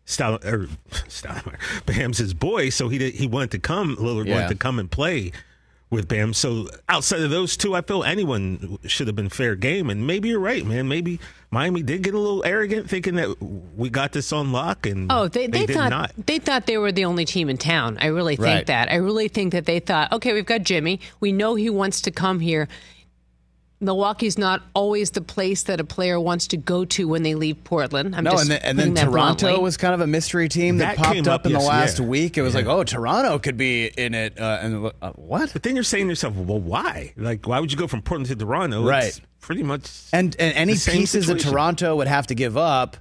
Stal- 0.06 0.44
or 0.44 0.68
Stoudemire. 1.08 1.58
Bam's 1.86 2.18
his 2.18 2.34
boy, 2.34 2.68
so 2.70 2.88
he 2.88 2.98
did, 2.98 3.14
he 3.14 3.26
wanted 3.26 3.50
to 3.52 3.58
come. 3.58 3.96
Lillard 3.96 4.26
Yeah. 4.26 4.34
wanted 4.34 4.48
to 4.48 4.54
come 4.56 4.78
and 4.78 4.90
play 4.90 5.32
with 5.90 6.08
Bam. 6.08 6.34
So 6.34 6.68
outside 6.88 7.20
of 7.20 7.30
those 7.30 7.56
two, 7.56 7.74
I 7.74 7.80
feel 7.80 8.02
anyone 8.02 8.78
should 8.84 9.06
have 9.06 9.14
been 9.16 9.28
fair 9.28 9.54
game. 9.54 9.88
And 9.90 10.06
maybe 10.06 10.28
you're 10.28 10.40
right, 10.40 10.64
man. 10.66 10.88
Maybe 10.88 11.20
Miami 11.50 11.82
did 11.82 12.02
get 12.02 12.14
a 12.14 12.18
little 12.18 12.44
arrogant, 12.44 12.90
thinking 12.90 13.14
that 13.14 13.40
we 13.76 13.88
got 13.90 14.12
this 14.12 14.32
on 14.32 14.50
lock, 14.50 14.86
and 14.86 15.10
Oh, 15.10 15.28
they, 15.28 15.46
they, 15.46 15.66
did 15.66 15.76
thought 15.76 15.90
not. 15.90 16.12
they 16.26 16.38
thought 16.40 16.66
they 16.66 16.78
were 16.78 16.90
the 16.90 17.04
only 17.04 17.24
team 17.24 17.48
in 17.48 17.56
town. 17.58 17.96
I 18.00 18.06
really 18.06 18.34
think 18.36 18.46
Right. 18.46 18.66
that. 18.66 18.90
I 18.90 18.96
really 18.96 19.28
think 19.28 19.52
that 19.52 19.66
they 19.66 19.78
thought, 19.78 20.10
okay, 20.12 20.32
we've 20.32 20.44
got 20.46 20.64
Jimmy. 20.64 21.00
We 21.20 21.30
know 21.32 21.54
he 21.54 21.70
wants 21.70 22.00
to 22.02 22.10
come 22.10 22.40
here. 22.40 22.66
Milwaukee's 23.84 24.38
not 24.38 24.62
always 24.74 25.10
the 25.10 25.20
place 25.20 25.64
that 25.64 25.80
a 25.80 25.84
player 25.84 26.18
wants 26.18 26.46
to 26.48 26.56
go 26.56 26.84
to 26.86 27.06
when 27.06 27.22
they 27.22 27.34
leave 27.34 27.62
Portland. 27.64 28.16
I'm 28.16 28.24
No, 28.24 28.32
just 28.32 28.42
and 28.42 28.50
then, 28.50 28.60
and 28.62 28.78
then 28.96 29.06
Toronto 29.06 29.46
bluntly. 29.46 29.62
was 29.62 29.76
kind 29.76 29.94
of 29.94 30.00
a 30.00 30.06
mystery 30.06 30.48
team 30.48 30.78
that, 30.78 30.96
That 30.96 31.04
popped 31.04 31.28
up, 31.28 31.40
up, 31.40 31.46
in 31.46 31.52
the 31.52 31.58
last 31.60 31.98
yeah. 31.98 32.06
week. 32.06 32.36
It 32.38 32.42
was 32.42 32.54
like, 32.54 32.66
oh, 32.66 32.82
Toronto 32.84 33.38
could 33.38 33.56
be 33.56 33.86
in 33.86 34.14
it. 34.14 34.40
Uh, 34.40 34.58
and 34.62 34.92
uh, 35.02 35.12
what? 35.12 35.52
But 35.52 35.62
then 35.62 35.74
you're 35.74 35.84
saying 35.84 36.06
to 36.06 36.10
yourself, 36.10 36.34
well, 36.34 36.58
why? 36.58 37.12
Like, 37.16 37.46
why 37.46 37.60
would 37.60 37.70
you 37.70 37.78
go 37.78 37.86
from 37.86 38.02
Portland 38.02 38.28
to 38.28 38.36
Toronto? 38.36 38.84
Right. 38.84 39.04
It's 39.04 39.20
pretty 39.40 39.62
much. 39.62 39.90
And 40.12 40.34
and 40.38 40.56
any 40.56 40.72
the 40.74 40.78
same 40.78 41.00
pieces 41.00 41.26
that 41.26 41.34
situation. 41.34 41.50
Toronto 41.52 41.96
would 41.96 42.08
have 42.08 42.26
to 42.28 42.34
give 42.34 42.56
up, 42.56 42.96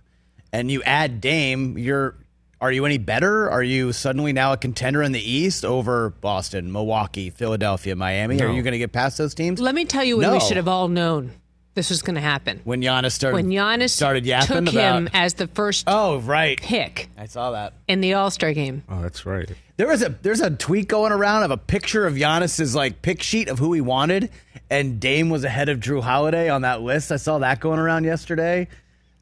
and 0.52 0.70
you 0.70 0.84
add 0.84 1.22
Dame, 1.22 1.78
you're 1.78 2.16
are 2.64 2.72
you 2.72 2.86
any 2.86 2.98
better? 2.98 3.52
Are 3.52 3.62
you 3.62 3.92
suddenly 3.92 4.32
now 4.32 4.54
a 4.54 4.58
contender 4.58 5.04
in 5.04 5.12
the 5.12 5.20
East 5.20 5.66
over 5.66 6.12
Boston, 6.12 6.72
Milwaukee, 6.72 7.30
Philadelphia, 7.30 7.94
Miami? 7.94 8.42
Are 8.42 8.50
you 8.50 8.62
going 8.62 8.72
to 8.72 8.78
get 8.78 8.94
past 8.94 9.18
those 9.18 9.34
teams? 9.34 9.60
Let 9.60 9.76
me 9.76 9.84
tell 9.84 10.06
you 10.06 10.16
when 10.16 10.32
we 10.32 10.40
should 10.40 10.56
have 10.56 10.70
all 10.70 10.88
known 10.88 11.34
this 11.74 11.90
was 11.90 12.02
going 12.02 12.16
to 12.16 12.22
happen. 12.22 12.62
when 12.64 12.82
Giannis 12.82 13.12
started 13.12 13.36
When 13.36 13.48
Giannis 13.48 13.90
started 13.90 14.26
yapping 14.26 14.64
took 14.66 14.76
about 14.76 14.96
him 14.96 15.10
as 15.12 15.34
the 15.34 15.48
first 15.48 15.84
oh 15.88 16.20
right, 16.20 16.58
pick 16.58 17.10
I 17.18 17.26
saw 17.26 17.52
that. 17.52 17.74
in 17.90 18.00
the 18.00 18.14
All 18.14 18.32
Star 18.32 18.54
game. 18.54 18.84
Oh, 18.88 19.02
that's 19.02 19.26
right. 19.26 19.52
There 19.76 19.88
was 19.88 20.02
a 20.02 20.16
there's 20.22 20.40
a 20.40 20.52
tweet 20.52 20.88
going 20.88 21.12
around 21.12 21.44
of 21.44 21.52
a 21.52 21.58
picture 21.58 22.08
of 22.08 22.14
Giannis's 22.14 22.76
like 22.76 23.02
pick 23.02 23.22
sheet 23.22 23.50
of 23.50 23.60
who 23.60 23.74
he 23.74 23.82
wanted, 23.82 24.30
and 24.70 25.02
Dame 25.02 25.30
was 25.30 25.44
ahead 25.44 25.68
of 25.68 25.82
Jrue 25.82 26.02
Holiday 26.02 26.48
on 26.48 26.62
that 26.62 26.82
list. 26.82 27.12
I 27.12 27.18
saw 27.18 27.40
that 27.40 27.60
going 27.60 27.80
around 27.80 28.06
yesterday. 28.06 28.70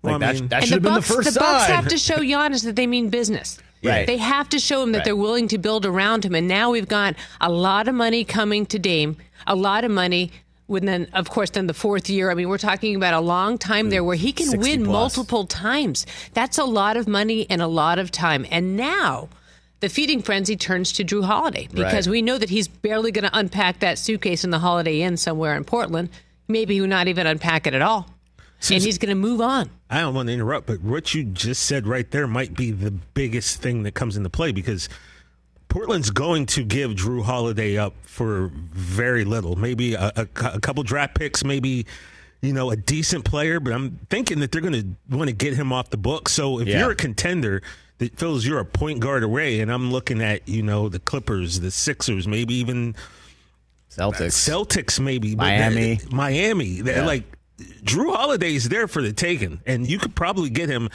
Like 0.04 0.20
Well, 0.20 0.30
I 0.30 0.34
mean- 0.34 0.48
that 0.48 0.62
And 0.62 0.66
should 0.66 0.74
have 0.76 0.84
the 0.84 0.90
been 0.90 0.96
Bucks, 0.96 1.08
the 1.08 1.14
first 1.16 1.40
Bucks 1.40 1.66
sign. 1.68 1.76
have 1.76 1.88
to 1.90 1.98
show 1.98 2.18
Giannis 2.18 2.64
that 2.64 2.76
they 2.76 2.88
mean 2.88 3.10
business. 3.10 3.58
Right. 3.84 4.06
They 4.06 4.18
have 4.18 4.48
to 4.50 4.60
show 4.60 4.84
him 4.84 4.92
that 4.92 5.00
Right. 5.00 5.06
they're 5.06 5.16
willing 5.16 5.48
to 5.48 5.58
build 5.58 5.88
around 5.88 6.24
him. 6.24 6.36
And 6.36 6.48
now 6.48 6.70
we've 6.70 6.88
got 6.88 7.16
a 7.40 7.52
lot 7.52 7.88
of 7.88 7.96
money 7.96 8.24
coming 8.24 8.68
to 8.68 8.78
Dame, 8.78 9.18
a 9.48 9.56
lot 9.56 9.84
of 9.84 9.90
money. 9.90 10.32
With 10.68 10.84
then, 10.84 11.08
of 11.14 11.32
course, 11.32 11.50
then 11.50 11.66
the 11.66 11.74
fourth 11.74 12.08
year. 12.08 12.30
I 12.30 12.36
mean, 12.36 12.48
we're 12.48 12.60
talking 12.60 12.96
about 12.96 13.16
a 13.16 13.20
long 13.20 13.58
time 13.58 13.90
there 13.90 14.04
where 14.04 14.16
he 14.16 14.32
can 14.34 14.60
win 14.60 14.86
plus. 14.86 14.88
multiple 15.18 15.46
times. 15.48 16.06
That's 16.36 16.60
a 16.60 16.64
lot 16.64 16.96
of 16.96 17.08
money 17.08 17.48
and 17.50 17.60
a 17.60 17.66
lot 17.68 17.98
of 17.98 18.12
time. 18.12 18.46
And 18.52 18.78
now 18.78 19.30
the 19.80 19.90
feeding 19.90 20.22
frenzy 20.22 20.56
turns 20.56 20.92
to 20.94 21.04
Jrue 21.04 21.24
Holiday 21.26 21.68
because 21.74 22.08
Right. 22.08 22.12
we 22.12 22.22
know 22.22 22.38
that 22.38 22.52
he's 22.52 22.68
barely 22.68 23.12
going 23.12 23.26
to 23.28 23.36
unpack 23.36 23.80
that 23.80 23.98
suitcase 23.98 24.44
in 24.44 24.52
the 24.52 24.60
Holiday 24.60 25.02
Inn 25.02 25.18
somewhere 25.18 25.56
in 25.58 25.64
Portland. 25.64 26.10
Maybe 26.48 26.76
he 26.76 26.82
will 26.82 26.88
not 26.88 27.08
even 27.08 27.26
unpack 27.26 27.66
it 27.66 27.74
at 27.74 27.82
all. 27.82 28.08
And 28.70 28.84
he's 28.84 28.98
going 28.98 29.10
to 29.10 29.16
move 29.16 29.42
on. 29.42 29.70
I 29.90 30.02
don't 30.02 30.14
want 30.14 30.28
to 30.28 30.34
interrupt, 30.34 30.68
but 30.68 30.82
what 30.82 31.14
you 31.16 31.24
just 31.24 31.64
said 31.66 31.88
right 31.88 32.10
there 32.12 32.28
might 32.28 32.54
be 32.54 32.72
the 32.72 32.92
biggest 32.92 33.62
thing 33.62 33.84
that 33.84 33.94
comes 33.94 34.16
into 34.18 34.30
play 34.30 34.52
because 34.52 34.88
Portland's 35.68 36.10
going 36.12 36.46
to 36.48 36.64
give 36.64 36.92
Jrue 36.92 37.24
Holiday 37.24 37.78
up 37.78 37.94
for 38.04 38.52
very 38.54 39.26
little, 39.26 39.56
maybe 39.56 39.94
a, 39.96 40.12
a, 40.16 40.28
a 40.46 40.60
couple 40.60 40.84
draft 40.84 41.16
picks, 41.16 41.44
maybe 41.44 41.86
you 42.42 42.54
know 42.54 42.70
a 42.72 42.76
decent 42.76 43.26
player. 43.26 43.60
But 43.60 43.74
I'm 43.74 44.00
thinking 44.10 44.40
that 44.42 44.52
they're 44.52 44.62
going 44.62 44.74
to 45.10 45.16
want 45.18 45.30
to 45.30 45.36
get 45.36 45.56
him 45.56 45.72
off 45.74 45.90
the 45.90 45.98
book. 45.98 46.30
So 46.30 46.60
if 46.60 46.68
Yeah. 46.68 46.80
you're 46.80 46.92
a 46.92 46.96
contender 46.96 47.62
that 48.00 48.18
feels 48.20 48.46
you're 48.46 48.60
a 48.60 48.66
point 48.66 49.00
guard 49.00 49.24
away, 49.24 49.60
and 49.62 49.72
I'm 49.72 49.92
looking 49.92 50.22
at 50.22 50.48
you 50.48 50.62
know 50.62 50.88
the 50.90 51.00
Clippers, 51.00 51.62
the 51.62 51.72
Sixers, 51.72 52.28
maybe 52.28 52.54
even 52.56 52.96
Celtics. 53.90 54.34
Celtics, 54.34 55.00
maybe 55.00 55.36
Miami. 55.36 56.00
Miami. 56.12 56.66
Yeah. 56.84 57.06
Like 57.06 57.24
Jrue 57.84 58.16
Holiday 58.16 58.56
is 58.56 58.70
there 58.70 58.88
for 58.88 59.02
the 59.02 59.14
taking, 59.14 59.62
and 59.66 59.90
you 59.90 59.98
could 60.00 60.16
probably 60.16 60.50
get 60.50 60.70
him 60.70 60.90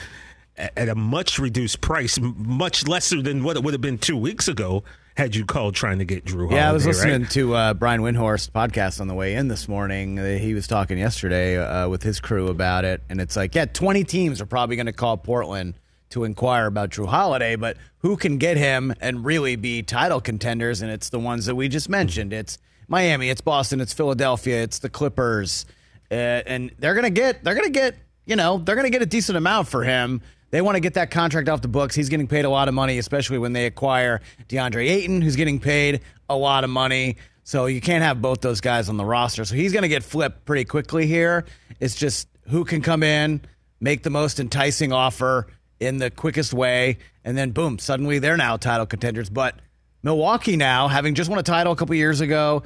at 0.57 0.89
a 0.89 0.95
much 0.95 1.39
reduced 1.39 1.81
price, 1.81 2.19
much 2.21 2.87
lesser 2.89 3.21
than 3.21 3.45
what 3.45 3.57
it 3.57 3.63
would 3.63 3.75
have 3.75 3.81
been 3.81 3.99
two 3.99 4.17
weeks 4.17 4.49
ago 4.49 4.83
had 5.17 5.35
you 5.35 5.45
called 5.45 5.75
trying 5.75 5.99
to 5.99 6.05
get 6.05 6.25
Jrue. 6.25 6.51
Yeah, 6.51 6.69
I 6.69 6.73
was 6.73 6.87
listening 6.87 7.23
right? 7.23 7.31
to 7.33 7.55
uh, 7.55 7.75
Brian 7.75 8.03
Windhorst 8.03 8.51
podcast 8.51 9.01
on 9.01 9.09
the 9.09 9.15
way 9.15 9.35
in 9.35 9.49
this 9.49 9.67
morning. 9.67 10.19
Uh, 10.19 10.39
He 10.39 10.53
was 10.55 10.67
talking 10.67 10.99
yesterday 10.99 11.59
uh, 11.59 11.89
with 11.89 12.03
his 12.03 12.21
crew 12.21 12.49
about 12.49 12.85
it, 12.85 13.03
and 13.09 13.21
it's 13.21 13.37
like, 13.37 13.55
yeah, 13.55 13.65
20 13.65 14.05
teams 14.05 14.41
are 14.41 14.47
probably 14.47 14.77
going 14.77 14.87
to 14.87 14.93
call 14.93 15.17
Portland 15.17 15.75
to 16.11 16.25
inquire 16.25 16.67
about 16.67 16.91
Jrue 16.91 17.07
Holiday, 17.09 17.57
but 17.57 17.77
who 17.99 18.17
can 18.17 18.39
get 18.39 18.57
him 18.57 18.95
and 19.01 19.25
really 19.25 19.57
be 19.57 19.83
title 19.83 20.21
contenders? 20.21 20.81
And 20.83 20.91
it's 20.91 21.09
the 21.09 21.19
ones 21.19 21.47
that 21.47 21.55
we 21.55 21.69
just 21.69 21.89
mentioned. 21.89 22.33
It's 22.33 22.59
Miami, 22.87 23.29
it's 23.31 23.41
Boston, 23.41 23.81
it's 23.81 23.93
Philadelphia, 23.93 24.63
it's 24.63 24.79
the 24.79 24.89
Clippers, 24.89 25.67
Uh, 26.11 26.15
and 26.15 26.73
they're 26.79 27.01
to 27.01 27.11
get 27.11 27.43
they're 27.45 27.55
to 27.55 27.71
get 27.71 27.97
you 28.25 28.37
know 28.37 28.59
they're 28.59 28.81
to 28.81 28.91
get 28.91 29.03
a 29.03 29.07
decent 29.07 29.37
amount 29.37 29.69
for 29.69 29.85
him. 29.85 30.23
They 30.51 30.61
want 30.61 30.77
to 30.77 30.81
get 30.81 30.95
that 30.95 31.11
contract 31.11 31.49
off 31.49 31.61
the 31.61 31.69
books. 31.69 31.95
He's 31.95 32.09
getting 32.09 32.29
paid 32.29 32.45
a 32.45 32.51
lot 32.51 32.69
of 32.69 32.75
money, 32.75 32.99
especially 32.99 33.39
when 33.39 33.53
they 33.53 33.67
acquire 33.67 34.21
DeAndre 34.49 34.89
Ayton, 34.89 35.21
who's 35.21 35.37
getting 35.37 35.59
paid 35.59 36.01
a 36.29 36.37
lot 36.37 36.63
of 36.63 36.71
money. 36.71 37.17
So 37.43 37.67
you 37.67 37.81
can't 37.81 38.03
have 38.03 38.23
both 38.23 38.41
those 38.41 38.61
guys 38.61 38.89
on 38.89 38.97
the 38.97 39.05
roster. 39.05 39.45
So 39.45 39.55
he's 39.57 39.73
going 39.73 39.83
to 39.83 39.89
get 39.89 40.05
flipped 40.05 40.45
pretty 40.45 40.65
quickly 40.65 41.07
here. 41.07 41.45
It's 41.81 41.97
just 41.97 42.29
who 42.49 42.65
can 42.65 42.81
come 42.81 43.03
in, 43.03 43.41
make 43.81 44.05
the 44.05 44.11
most 44.11 44.39
enticing 44.39 44.93
offer, 44.93 45.49
in 45.81 45.99
the 45.99 46.11
quickest 46.11 46.55
way, 46.55 46.99
and 47.25 47.37
then 47.37 47.51
boom, 47.51 47.79
suddenly 47.79 48.19
they're 48.19 48.37
now 48.37 48.57
title 48.57 48.87
contenders. 48.87 49.29
But 49.29 49.57
Milwaukee 50.03 50.57
now, 50.57 50.89
having 50.89 51.15
just 51.15 51.29
won 51.29 51.39
a 51.39 51.43
title 51.43 51.73
a 51.73 51.77
couple 51.77 51.95
years 51.95 52.21
ago, 52.21 52.63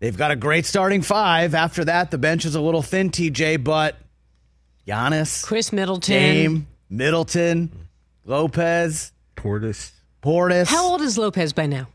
they've 0.00 0.16
got 0.16 0.30
a 0.30 0.36
great 0.36 0.66
starting 0.66 1.02
five. 1.02 1.54
After 1.54 1.84
that, 1.86 2.10
the 2.10 2.18
bench 2.18 2.44
is 2.44 2.54
a 2.54 2.60
little 2.60 2.82
thin, 2.82 3.10
TJ, 3.10 3.62
but 3.64 3.96
Giannis, 4.86 5.44
Khris 5.44 5.72
Middleton. 5.72 6.14
Dame, 6.14 6.66
Middleton, 6.90 7.70
Lopez, 8.24 9.12
Portis. 9.36 9.92
Portis. 10.22 10.66
How 10.66 10.90
old 10.90 11.00
is 11.02 11.16
Lopez 11.16 11.52
by 11.52 11.66
now? 11.66 11.86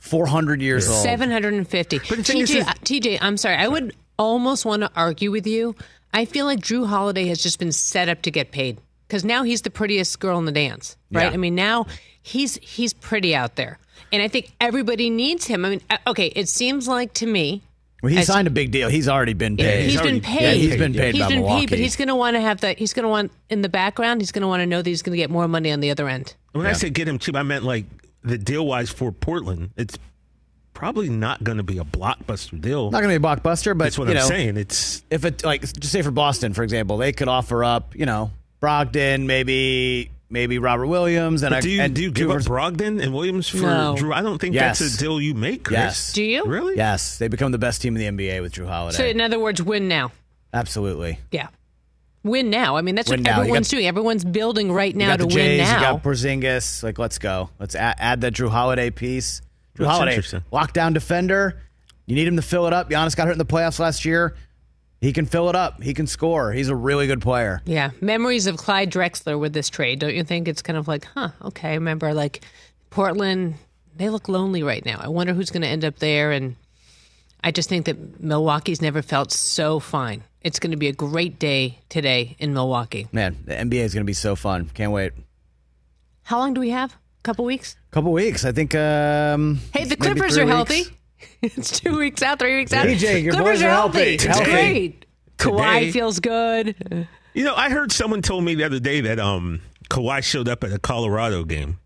400 0.00 0.60
years 0.60 0.88
old. 0.88 1.02
750. 1.02 1.98
the 1.98 2.04
thing 2.04 2.42
TJ, 2.42 2.56
is- 2.56 2.66
uh, 2.66 2.72
TJ, 2.84 3.18
I'm 3.20 3.36
sorry. 3.36 3.54
I 3.56 3.68
would 3.68 3.94
almost 4.18 4.64
want 4.64 4.82
to 4.82 4.90
argue 4.96 5.30
with 5.30 5.46
you. 5.46 5.76
I 6.12 6.24
feel 6.24 6.44
like 6.46 6.58
Jrue 6.60 6.86
Holiday 6.86 7.26
has 7.28 7.40
just 7.42 7.58
been 7.58 7.72
set 7.72 8.08
up 8.08 8.22
to 8.22 8.30
get 8.30 8.50
paid 8.50 8.78
because 9.06 9.24
now 9.24 9.44
he's 9.44 9.62
the 9.62 9.70
prettiest 9.70 10.18
girl 10.18 10.38
in 10.38 10.44
the 10.44 10.52
dance, 10.52 10.96
right? 11.12 11.24
Yeah. 11.24 11.30
I 11.30 11.36
mean, 11.36 11.54
now 11.54 11.86
he's 12.22 12.56
he's 12.56 12.92
pretty 12.92 13.34
out 13.34 13.54
there, 13.56 13.78
and 14.12 14.22
I 14.22 14.28
think 14.28 14.52
everybody 14.60 15.10
needs 15.10 15.46
him. 15.46 15.64
I 15.64 15.70
mean, 15.70 15.80
uh, 15.90 15.98
okay, 16.08 16.26
it 16.28 16.48
seems 16.48 16.88
like 16.88 17.14
to 17.14 17.26
me. 17.26 17.62
Well, 18.02 18.10
he 18.12 18.18
as- 18.18 18.26
signed 18.26 18.48
a 18.48 18.50
big 18.50 18.70
deal. 18.72 18.88
He's 18.88 19.08
already 19.08 19.32
been 19.34 19.56
paid. 19.56 19.84
He's 19.84 19.96
been 19.96 20.02
already- 20.02 20.20
paid. 20.20 20.42
Yeah, 20.42 20.50
he's 20.52 20.76
been 20.76 20.92
paid 20.94 21.14
He's 21.14 21.22
by 21.22 21.28
been 21.28 21.38
Milwaukee. 21.38 21.60
paid, 21.60 21.70
but 21.70 21.78
he's 21.78 21.94
going 21.96 22.08
to 22.08 22.16
want 22.16 22.34
to 22.36 22.40
have 22.40 22.60
that. 22.62 22.78
He's 22.78 22.92
going 22.92 23.04
to 23.04 23.08
want 23.08 23.30
in 23.48 23.62
the 23.62 23.68
background. 23.68 24.20
He's 24.20 24.32
going 24.32 24.42
to 24.42 24.48
want 24.48 24.60
to 24.60 24.66
know 24.66 24.82
that 24.82 24.88
he's 24.90 25.02
going 25.02 25.12
to 25.12 25.16
get 25.18 25.30
more 25.30 25.46
money 25.46 25.70
on 25.70 25.78
the 25.80 25.90
other 25.90 26.08
end. 26.08 26.34
When 26.52 26.66
I 26.66 26.72
said 26.72 26.94
get 26.94 27.06
him 27.06 27.18
cheap, 27.18 27.36
I 27.36 27.42
meant 27.44 27.64
like 27.64 27.84
the 28.24 28.38
deal 28.38 28.66
wise 28.66 28.90
for 28.90 29.12
Portland. 29.12 29.70
It's 29.76 29.96
probably 30.74 31.08
not 31.10 31.44
going 31.44 31.58
to 31.58 31.62
be 31.62 31.78
a 31.78 31.84
blockbuster 31.84 32.60
deal. 32.60 32.90
not 32.90 33.02
going 33.02 33.14
to 33.14 33.20
be 33.20 33.24
a 33.24 33.36
blockbuster, 33.36 33.76
but 33.78 33.84
That's 33.84 33.98
what 33.98 34.08
you 34.08 34.14
I'm 34.14 34.18
know, 34.20 34.26
saying. 34.26 34.56
It's 34.56 35.02
if 35.10 35.24
it 35.24 35.44
like 35.44 35.60
just 35.60 35.90
say 35.92 36.02
for 36.02 36.10
Boston, 36.10 36.54
for 36.54 36.64
example, 36.64 36.96
they 36.96 37.12
could 37.12 37.28
offer 37.28 37.62
up, 37.62 37.94
you 37.94 38.04
know, 38.06 38.32
Brogdon, 38.60 39.26
maybe 39.26 40.10
maybe 40.32 40.58
Robert 40.58 40.86
Williams, 40.86 41.42
and 41.42 41.50
but 41.50 41.58
a- 41.60 41.62
do 41.62 41.70
you 41.70 41.80
and 41.82 41.94
do 41.94 42.02
you 42.02 42.08
two 42.08 42.14
give 42.14 42.30
up 42.30 42.36
vers- 42.38 42.48
Brogdon 42.48 43.00
and 43.02 43.12
Williams 43.14 43.48
for 43.48 43.58
No. 43.58 43.94
Jrue? 43.96 44.12
I 44.14 44.22
don't 44.22 44.40
think 44.40 44.54
Yes. 44.54 44.80
that's 44.80 44.94
a 44.94 44.98
deal 44.98 45.20
you 45.20 45.34
make. 45.34 45.64
Chris. 45.64 45.78
Yes. 45.78 46.12
Do 46.14 46.24
you? 46.24 46.44
Really? 46.44 46.76
Yes, 46.76 47.18
they 47.18 47.28
become 47.28 47.52
the 47.52 47.58
best 47.58 47.82
team 47.82 47.96
in 47.96 48.16
the 48.16 48.24
NBA 48.24 48.40
with 48.40 48.54
Jrue 48.54 48.66
Holiday. 48.66 48.96
So, 48.96 49.04
in 49.04 49.20
other 49.20 49.38
words, 49.38 49.62
win 49.62 49.86
now. 49.86 50.10
Absolutely. 50.52 51.18
Yeah. 51.30 51.48
Win 52.24 52.50
now. 52.50 52.76
I 52.76 52.82
mean, 52.82 52.94
that's 52.94 53.10
Win 53.10 53.20
what 53.20 53.24
now. 53.30 53.40
Everyone's 53.40 53.68
got- 53.68 53.76
doing. 53.76 53.86
Everyone's 53.86 54.24
building 54.24 54.70
right 54.72 54.92
You 54.92 54.98
now 54.98 55.06
got 55.08 55.18
to 55.20 55.26
the 55.26 55.34
win 55.34 55.58
now. 55.58 55.74
you 55.74 55.80
got 55.80 56.02
Porzingis. 56.04 56.82
Like, 56.82 56.98
let's 56.98 57.18
go. 57.18 57.50
Let's 57.58 57.74
add, 57.74 57.96
add 57.98 58.20
that 58.20 58.34
Jrue 58.34 58.48
Holiday 58.50 58.90
piece. 58.90 59.40
Jrue 59.76 59.86
That's 59.86 59.90
Holiday, 59.98 60.20
lockdown 60.52 60.94
defender. 60.94 61.60
You 62.06 62.14
need 62.14 62.28
him 62.28 62.36
to 62.36 62.42
fill 62.42 62.66
it 62.66 62.72
up. 62.72 62.90
Giannis 62.90 63.16
got 63.16 63.26
hurt 63.26 63.32
in 63.32 63.38
the 63.38 63.44
playoffs 63.44 63.78
last 63.78 64.04
year. 64.04 64.34
He 65.02 65.12
can 65.12 65.26
fill 65.26 65.48
it 65.50 65.56
up. 65.56 65.82
He 65.82 65.92
can 65.94 66.06
score. 66.06 66.52
He's 66.52 66.68
a 66.68 66.74
really 66.76 67.06
good 67.08 67.20
player. 67.20 67.60
yeah. 67.66 67.90
Memories 68.00 68.46
of 68.46 68.56
Clyde 68.56 68.90
Drexler 68.90 69.38
with 69.38 69.52
this 69.52 69.68
trade. 69.68 69.98
Don't 69.98 70.14
you 70.14 70.22
think 70.24 70.46
it's 70.48 70.62
kind 70.62 70.76
of 70.78 70.86
like, 70.88 71.04
huh, 71.04 71.30
okay. 71.42 71.70
I 71.70 71.74
remember 71.74 72.14
like 72.14 72.42
Portland, 72.90 73.56
they 73.96 74.08
look 74.08 74.28
lonely 74.28 74.62
right 74.62 74.84
now. 74.86 75.00
I 75.02 75.08
wonder 75.08 75.34
who's 75.34 75.50
going 75.50 75.62
to 75.62 75.68
end 75.68 75.84
up 75.84 75.98
there. 75.98 76.30
And 76.30 76.54
I 77.42 77.50
just 77.50 77.68
think 77.68 77.86
that 77.86 78.22
Milwaukee's 78.22 78.80
never 78.80 79.02
felt 79.02 79.32
so 79.32 79.80
fine. 79.80 80.22
It's 80.40 80.58
going 80.60 80.70
to 80.70 80.76
be 80.76 80.88
a 80.88 80.92
great 80.92 81.38
day 81.38 81.80
today 81.88 82.36
in 82.38 82.54
Milwaukee. 82.54 83.08
Man, 83.12 83.36
the 83.44 83.54
NBA 83.54 83.80
is 83.82 83.94
going 83.94 84.04
to 84.04 84.06
be 84.06 84.12
so 84.12 84.36
fun. 84.36 84.70
Can't 84.72 84.92
wait. 84.92 85.12
How 86.22 86.38
long 86.38 86.54
do 86.54 86.60
we 86.60 86.70
have? 86.70 86.92
A 86.92 87.22
couple 87.24 87.44
weeks? 87.44 87.74
A 87.90 87.94
couple 87.94 88.12
weeks. 88.12 88.44
I 88.44 88.52
think. 88.52 88.74
Um, 88.76 89.58
Hey, 89.72 89.84
the 89.84 89.96
Clippers 89.96 90.38
are 90.38 90.44
weeks. 90.44 90.52
healthy. 90.54 90.84
it's 91.42 91.80
two 91.80 91.96
weeks 91.98 92.22
out, 92.22 92.38
three 92.38 92.56
weeks 92.56 92.72
out. 92.72 92.86
DJ, 92.86 93.22
your 93.22 93.34
Clippers 93.34 93.58
boys 93.58 93.62
are 93.62 93.68
are 93.68 93.70
healthy. 93.70 93.98
healthy. 93.98 94.14
It's 94.14 94.24
Healthy. 94.24 94.50
great. 94.50 95.06
Kawhi 95.38 95.74
Today- 95.78 95.90
feels 95.92 96.20
good. 96.20 97.08
You 97.34 97.44
know, 97.44 97.54
I 97.54 97.70
heard 97.70 97.90
someone 97.92 98.20
told 98.22 98.44
me 98.44 98.54
the 98.54 98.64
other 98.64 98.78
day 98.80 99.00
that 99.02 99.18
um 99.18 99.60
Kawhi 99.90 100.22
showed 100.22 100.48
up 100.48 100.62
at 100.64 100.72
a 100.72 100.78
Colorado 100.78 101.44
game. 101.44 101.78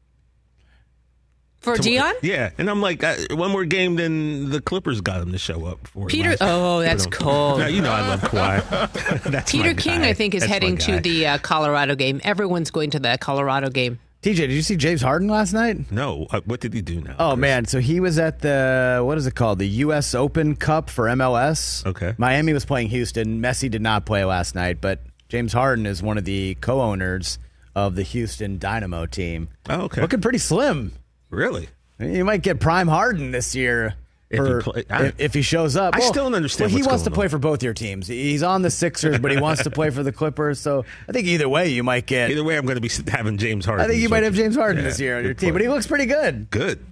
For 1.61 1.75
Deion? 1.76 2.12
Yeah, 2.23 2.50
and 2.59 2.71
I'm 2.71 2.81
like, 2.81 3.02
uh, 3.02 3.16
one 3.33 3.50
more 3.50 3.64
game, 3.64 3.97
then 3.97 4.50
the 4.50 4.61
Clippers 4.61 5.00
got 5.00 5.21
him 5.21 5.33
to 5.33 5.38
show 5.38 5.64
up 5.64 5.88
for 5.88 6.07
Peter- 6.07 6.31
last- 6.31 6.43
oh, 6.43 6.81
that's 6.81 7.07
But, 7.07 7.14
cold. 7.19 7.59
Now, 7.59 7.66
you 7.66 7.83
know, 7.83 7.90
I 7.90 8.07
love 8.07 8.21
Kawhi. 8.21 9.23
That's 9.33 9.50
Peter 9.50 9.75
King, 9.75 10.02
guy. 10.02 10.09
I 10.11 10.12
think, 10.14 10.35
is 10.37 10.43
That's 10.43 10.52
heading 10.52 10.76
to 10.78 11.00
the 11.00 11.26
uh, 11.26 11.38
Colorado 11.38 11.97
game. 11.97 12.21
Everyone's 12.23 12.71
going 12.71 12.90
to 12.90 13.00
the 13.00 13.19
Colorado 13.21 13.69
game. 13.69 13.99
TJ, 14.23 14.37
did 14.37 14.52
you 14.52 14.62
see 14.62 14.76
James 14.76 15.02
Harden 15.02 15.28
last 15.28 15.52
night? 15.52 15.90
No, 15.92 16.26
uh, 16.30 16.40
what 16.46 16.61
did 16.61 16.75
he 16.75 16.82
do 16.82 17.00
now? 17.00 17.14
Oh 17.18 17.30
Chris? 17.30 17.40
man, 17.40 17.64
so 17.66 17.78
he 17.80 18.00
was 18.00 18.18
at 18.18 18.40
the 18.40 19.00
what 19.04 19.18
is 19.18 19.26
it 19.26 19.35
called? 19.35 19.58
The 19.61 19.68
U.S. 19.68 20.14
Open 20.14 20.56
Cup 20.56 20.90
for 20.90 21.04
MLS. 21.06 21.87
Okay. 21.87 22.14
Miami 22.18 22.52
was 22.52 22.64
playing 22.64 22.88
Houston. 22.88 23.40
Messi 23.40 23.70
did 23.70 23.82
not 23.82 24.04
play 24.04 24.25
last 24.25 24.54
night, 24.54 24.80
but 24.80 25.00
James 25.28 25.52
Harden 25.52 25.87
is 25.87 26.02
one 26.02 26.18
of 26.18 26.25
the 26.25 26.56
co-owners 26.61 27.38
of 27.75 27.94
the 27.94 28.02
Houston 28.02 28.58
Dynamo 28.58 29.06
team. 29.06 29.49
Oh, 29.68 29.82
okay. 29.82 30.00
Looking 30.00 30.20
pretty 30.20 30.38
slim. 30.38 30.92
Really? 31.30 31.68
You 32.00 32.25
might 32.25 32.42
get 32.42 32.58
Prime 32.58 32.88
Harden 32.88 33.30
this 33.30 33.54
year. 33.54 33.94
If 34.28 34.45
he 34.45 34.71
play- 34.71 34.85
I- 34.90 35.12
if, 35.18 35.35
he 35.35 35.42
shows 35.42 35.76
up, 35.76 35.95
I 35.95 36.00
still 36.00 36.25
don't 36.25 36.35
understand 36.35 36.73
Well, 36.73 36.78
he 36.83 36.87
wants 36.87 37.04
to 37.04 37.11
going 37.11 37.14
play 37.14 37.26
on. 37.26 37.30
for 37.30 37.38
both 37.38 37.62
your 37.62 37.75
teams. 37.75 38.09
He's 38.09 38.42
on 38.42 38.62
the 38.62 38.71
Sixers, 38.71 39.18
but 39.18 39.30
he 39.30 39.37
wants 39.38 39.62
to 39.62 39.71
play 39.71 39.90
for 39.90 40.02
the 40.02 40.11
Clippers. 40.11 40.59
So 40.59 40.85
I 41.09 41.12
think 41.12 41.28
either 41.28 41.49
way, 41.49 41.68
you 41.68 41.85
might 41.85 42.06
get. 42.06 42.30
Either 42.30 42.42
way, 42.42 42.56
I'm 42.56 42.66
going 42.66 42.75
to 42.75 42.80
be 42.80 42.90
having 43.11 43.38
James 43.38 43.64
Harden. 43.64 43.85
I 43.85 43.88
think 43.88 44.00
you 44.02 44.09
might 44.09 44.25
have 44.25 44.35
James 44.35 44.56
Harden 44.56 44.83
Yeah, 44.83 44.90
this 44.90 44.99
year 44.99 45.18
on 45.18 45.25
your 45.25 45.35
team, 45.35 45.52
but 45.52 45.62
he 45.62 45.68
looks 45.68 45.87
pretty 45.87 46.06
good. 46.06 46.50
good. 46.50 46.85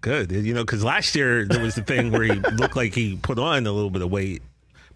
Good. 0.00 0.32
You 0.32 0.52
know, 0.54 0.64
because 0.64 0.82
last 0.82 1.14
year 1.14 1.44
there 1.46 1.62
was 1.62 1.76
the 1.76 1.82
thing 1.82 2.10
where 2.10 2.24
he 2.24 2.32
looked 2.56 2.74
like 2.74 2.92
he 2.94 3.14
put 3.14 3.38
on 3.38 3.64
a 3.68 3.70
little 3.72 3.90
bit 3.90 4.02
of 4.02 4.10
weight, 4.10 4.42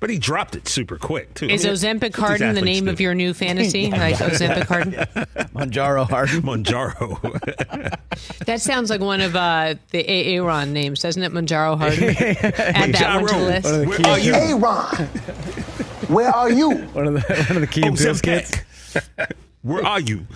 but 0.01 0.11
he 0.11 0.19
dropped 0.19 0.55
it 0.57 0.69
super 0.69 0.99
quick 0.99 1.35
too. 1.35 1.47
Is 1.49 1.65
I 1.65 1.69
mean, 1.69 1.77
Ozempic 1.77 2.01
that's 2.01 2.19
what 2.19 2.29
these 2.31 2.41
Harden 2.41 2.55
the 2.55 2.61
name 2.63 2.85
do. 2.87 2.91
of 2.91 3.01
your 3.01 3.15
new 3.15 3.33
fantasy? 3.43 3.91
Like 3.91 4.17
Ozempic 4.17 4.65
Harden? 4.67 4.93
Mounjaro 5.55 6.09
Harden. 6.09 6.43
Mounjaro? 6.43 7.99
That 8.47 8.61
sounds 8.63 8.89
like 8.91 9.01
one 9.01 9.21
of 9.21 9.37
uh, 9.37 9.75
the 9.91 10.09
Aaron 10.09 10.73
names, 10.73 11.03
doesn't 11.03 11.23
it? 11.23 11.33
Mounjaro 11.33 11.77
Harden. 11.77 12.17
Add 12.17 12.95
that 12.95 13.21
one 13.21 13.27
to 13.29 13.35
the 13.35 13.41
Mounjaro. 13.41 13.87
list. 13.87 13.99
Where 14.03 14.11
are 14.13 14.19
you? 14.19 14.33
Hey, 14.33 14.55
Ron, 14.55 14.87
where 16.09 16.29
are 16.31 16.51
you? 16.51 16.71
One 16.71 17.07
of 17.09 17.15
the 17.15 17.21
one 17.49 17.57
of 17.57 17.61
the 17.61 17.67
key 17.67 17.83
biscuits. 17.91 18.53
Ozempic. 18.95 19.33
Where 19.63 19.85
are 19.85 20.01
you? 20.01 20.27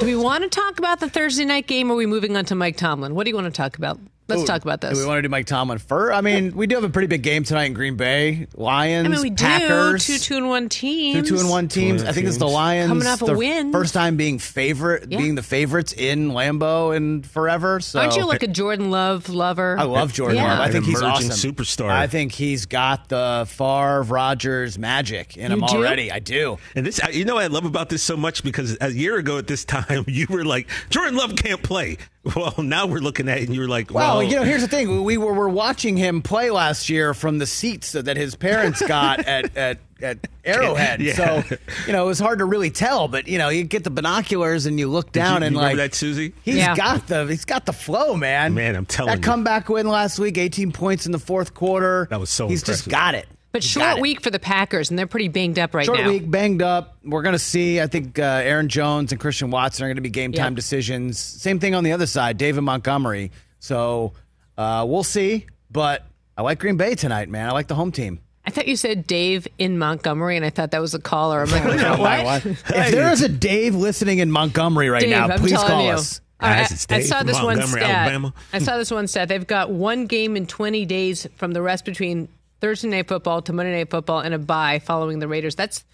Do 0.00 0.06
we 0.06 0.16
want 0.16 0.42
to 0.44 0.48
talk 0.48 0.78
about 0.78 1.00
the 1.00 1.08
Thursday 1.10 1.44
night 1.44 1.66
game 1.66 1.90
or 1.90 1.94
are 1.94 1.96
we 1.96 2.06
moving 2.06 2.36
on 2.36 2.44
to 2.46 2.54
Mike 2.54 2.76
Tomlin? 2.76 3.14
What 3.14 3.24
do 3.24 3.30
you 3.30 3.36
want 3.36 3.46
to 3.46 3.52
talk 3.52 3.76
about? 3.76 3.98
Let's 4.36 4.48
talk 4.48 4.62
about 4.62 4.80
this. 4.80 4.94
Do 4.98 5.00
we 5.00 5.06
want 5.06 5.18
to 5.18 5.22
do 5.22 5.28
Mike 5.28 5.46
Tomlin 5.46 5.78
first? 5.78 6.16
I 6.16 6.20
mean, 6.20 6.54
we 6.56 6.66
do 6.66 6.74
have 6.76 6.84
a 6.84 6.88
pretty 6.90 7.06
big 7.08 7.22
game 7.22 7.44
tonight 7.44 7.64
in 7.64 7.74
Green 7.74 7.96
Bay. 7.96 8.46
Lions, 8.54 9.06
I 9.06 9.08
mean, 9.10 9.20
we 9.22 9.30
do 9.30 9.98
two 9.98 10.18
two 10.18 10.36
and 10.36 10.48
one 10.48 10.68
teams. 10.68 11.28
two 11.28 11.36
two 11.36 11.40
and 11.40 11.50
one 11.50 11.68
teams. 11.68 12.02
I 12.04 12.12
think 12.12 12.26
it's 12.26 12.36
the 12.38 12.48
Lions 12.48 12.88
Coming 12.88 13.06
off 13.06 13.22
a 13.22 13.34
win. 13.34 13.72
first 13.72 13.94
time 13.94 14.16
being 14.16 14.38
favorite, 14.38 15.06
Yeah. 15.10 15.18
being 15.18 15.34
the 15.34 15.42
favorites 15.42 15.92
in 15.92 16.30
Lambeau 16.30 16.96
and 16.96 17.26
forever. 17.26 17.80
So 17.80 18.00
Aren't 18.00 18.16
you 18.16 18.26
like 18.26 18.42
a 18.42 18.48
Jordan 18.48 18.90
Love 18.90 19.28
lover? 19.28 19.76
I 19.78 19.84
love 19.84 20.12
Jordan 20.12 20.36
Yeah. 20.38 20.58
Love. 20.58 20.60
I 20.60 20.70
think 20.70 20.84
he's 20.84 21.00
emerging 21.00 21.30
awesome. 21.30 21.52
superstar. 21.52 21.90
I 21.90 22.06
think 22.06 22.32
he's 22.32 22.66
got 22.66 23.08
the 23.08 23.44
Favre 23.48 24.02
Rogers 24.02 24.78
magic 24.78 25.36
in 25.36 25.52
him 25.52 25.60
do? 25.60 25.66
already. 25.66 26.10
I 26.12 26.18
do. 26.18 26.58
And 26.74 26.86
this, 26.86 27.00
you 27.12 27.24
know, 27.24 27.34
what 27.36 27.44
I 27.44 27.48
love 27.48 27.64
about 27.64 27.88
this 27.88 28.02
so 28.02 28.16
much 28.16 28.42
because 28.42 28.76
a 28.80 28.90
year 28.92 29.16
ago 29.16 29.38
at 29.38 29.46
this 29.46 29.64
time, 29.64 30.04
you 30.08 30.26
were 30.28 30.44
like, 30.44 30.68
Jordan 30.90 31.16
Love 31.16 31.36
can't 31.36 31.62
play. 31.62 31.98
Well, 32.36 32.54
now 32.58 32.86
we're 32.86 33.00
looking 33.00 33.28
at 33.28 33.38
it 33.38 33.46
and 33.48 33.54
you're 33.54 33.66
like, 33.66 33.90
Well, 33.92 34.18
well, 34.18 34.22
you 34.22 34.36
know, 34.36 34.44
here's 34.44 34.62
the 34.62 34.68
thing: 34.68 35.02
we 35.02 35.16
were, 35.16 35.32
were 35.32 35.48
watching 35.48 35.96
him 35.96 36.22
play 36.22 36.50
last 36.50 36.88
year 36.88 37.14
from 37.14 37.38
the 37.38 37.46
seats 37.46 37.92
that 37.92 38.16
his 38.16 38.36
parents 38.36 38.80
got 38.86 39.26
at, 39.26 39.56
at 39.56 39.78
at 40.00 40.18
Arrowhead. 40.44 41.00
Yeah. 41.00 41.14
So, 41.14 41.56
you 41.86 41.92
know, 41.92 42.04
it 42.04 42.06
was 42.06 42.20
hard 42.20 42.38
to 42.38 42.44
really 42.44 42.70
tell. 42.70 43.08
But 43.08 43.26
you 43.26 43.38
know, 43.38 43.48
you 43.48 43.64
get 43.64 43.82
the 43.82 43.90
binoculars 43.90 44.66
and 44.66 44.78
you 44.78 44.88
look 44.88 45.10
down 45.10 45.42
you 45.42 45.46
and 45.48 45.56
remember 45.56 45.76
like 45.78 45.90
that, 45.90 45.96
Suzy? 45.96 46.32
He's 46.42 46.56
Yeah. 46.56 46.76
got 46.76 47.08
the 47.08 47.26
he's 47.26 47.44
got 47.44 47.66
the 47.66 47.72
flow, 47.72 48.14
man. 48.16 48.54
Man, 48.54 48.76
I'm 48.76 48.86
telling 48.86 49.10
that 49.10 49.18
you. 49.18 49.22
comeback 49.24 49.68
win 49.68 49.88
last 49.88 50.20
week, 50.20 50.38
18 50.38 50.70
points 50.70 51.06
in 51.06 51.12
the 51.12 51.18
fourth 51.18 51.54
quarter. 51.54 52.06
That 52.10 52.20
was 52.20 52.30
so 52.30 52.46
He's 52.46 52.62
just 52.62 52.88
got 52.88 53.16
it. 53.16 53.26
But 53.52 53.62
short 53.62 54.00
week 54.00 54.22
for 54.22 54.30
the 54.30 54.38
Packers, 54.38 54.88
and 54.90 54.98
they're 54.98 55.06
pretty 55.06 55.28
banged 55.28 55.58
up 55.58 55.74
right 55.74 55.84
Short 55.84 55.98
now. 55.98 56.04
Short 56.04 56.14
week, 56.14 56.30
banged 56.30 56.62
up. 56.62 56.96
We're 57.04 57.22
going 57.22 57.34
to 57.34 57.38
see. 57.38 57.80
I 57.80 57.86
think 57.86 58.18
uh, 58.18 58.22
Aaron 58.22 58.68
Jones 58.68 59.12
and 59.12 59.20
Christian 59.20 59.50
Watson 59.50 59.84
are 59.84 59.88
going 59.88 59.96
to 59.96 60.02
be 60.02 60.08
game 60.10 60.32
time 60.32 60.52
Yep. 60.52 60.56
decisions. 60.56 61.18
Same 61.18 61.60
thing 61.60 61.74
on 61.74 61.84
the 61.84 61.92
other 61.92 62.06
side, 62.06 62.38
David 62.38 62.62
Montgomery. 62.62 63.30
So 63.60 64.14
uh, 64.56 64.86
we'll 64.88 65.04
see. 65.04 65.46
But 65.70 66.06
I 66.36 66.42
like 66.42 66.60
Green 66.60 66.76
Bay 66.78 66.94
tonight, 66.94 67.28
man. 67.28 67.48
I 67.48 67.52
like 67.52 67.68
the 67.68 67.74
home 67.74 67.92
team. 67.92 68.20
I 68.44 68.50
thought 68.50 68.66
you 68.66 68.74
said 68.76 69.06
Dave 69.06 69.46
in 69.58 69.78
Montgomery, 69.78 70.36
and 70.36 70.44
I 70.44 70.50
thought 70.50 70.70
that 70.72 70.80
was 70.80 70.94
a 70.94 70.98
caller. 70.98 71.42
I'm 71.42 71.50
like, 71.50 71.98
what? 71.98 72.46
If 72.46 72.64
there 72.66 73.12
is 73.12 73.22
a 73.22 73.28
Dave 73.28 73.74
listening 73.74 74.18
in 74.18 74.30
Montgomery 74.32 74.88
right 74.88 75.00
Dave, 75.02 75.10
now, 75.10 75.28
I'm 75.28 75.38
please 75.38 75.52
call 75.52 75.84
you. 75.84 75.90
us. 75.90 76.20
All 76.40 76.48
right, 76.48 76.60
I, 76.90 76.96
I 76.96 77.00
saw 77.02 77.18
from 77.18 77.26
this 77.28 77.36
one 77.36 77.58
Montgomery, 77.58 77.82
stat. 77.82 77.90
Alabama. 77.90 78.34
I 78.52 78.58
saw 78.58 78.76
this 78.78 78.90
one 78.90 79.06
stat. 79.06 79.28
They've 79.28 79.46
got 79.46 79.70
one 79.70 80.06
game 80.06 80.36
in 80.36 80.46
20 80.46 80.84
days 80.86 81.28
from 81.36 81.52
the 81.52 81.62
rest 81.62 81.84
between 81.84 82.26
Thursday 82.62 82.88
night 82.88 83.08
football 83.08 83.42
to 83.42 83.52
Monday 83.52 83.76
night 83.76 83.90
football 83.90 84.20
and 84.20 84.32
a 84.32 84.38
bye 84.38 84.78
following 84.78 85.18
the 85.18 85.26
Raiders. 85.26 85.56
That's 85.56 85.84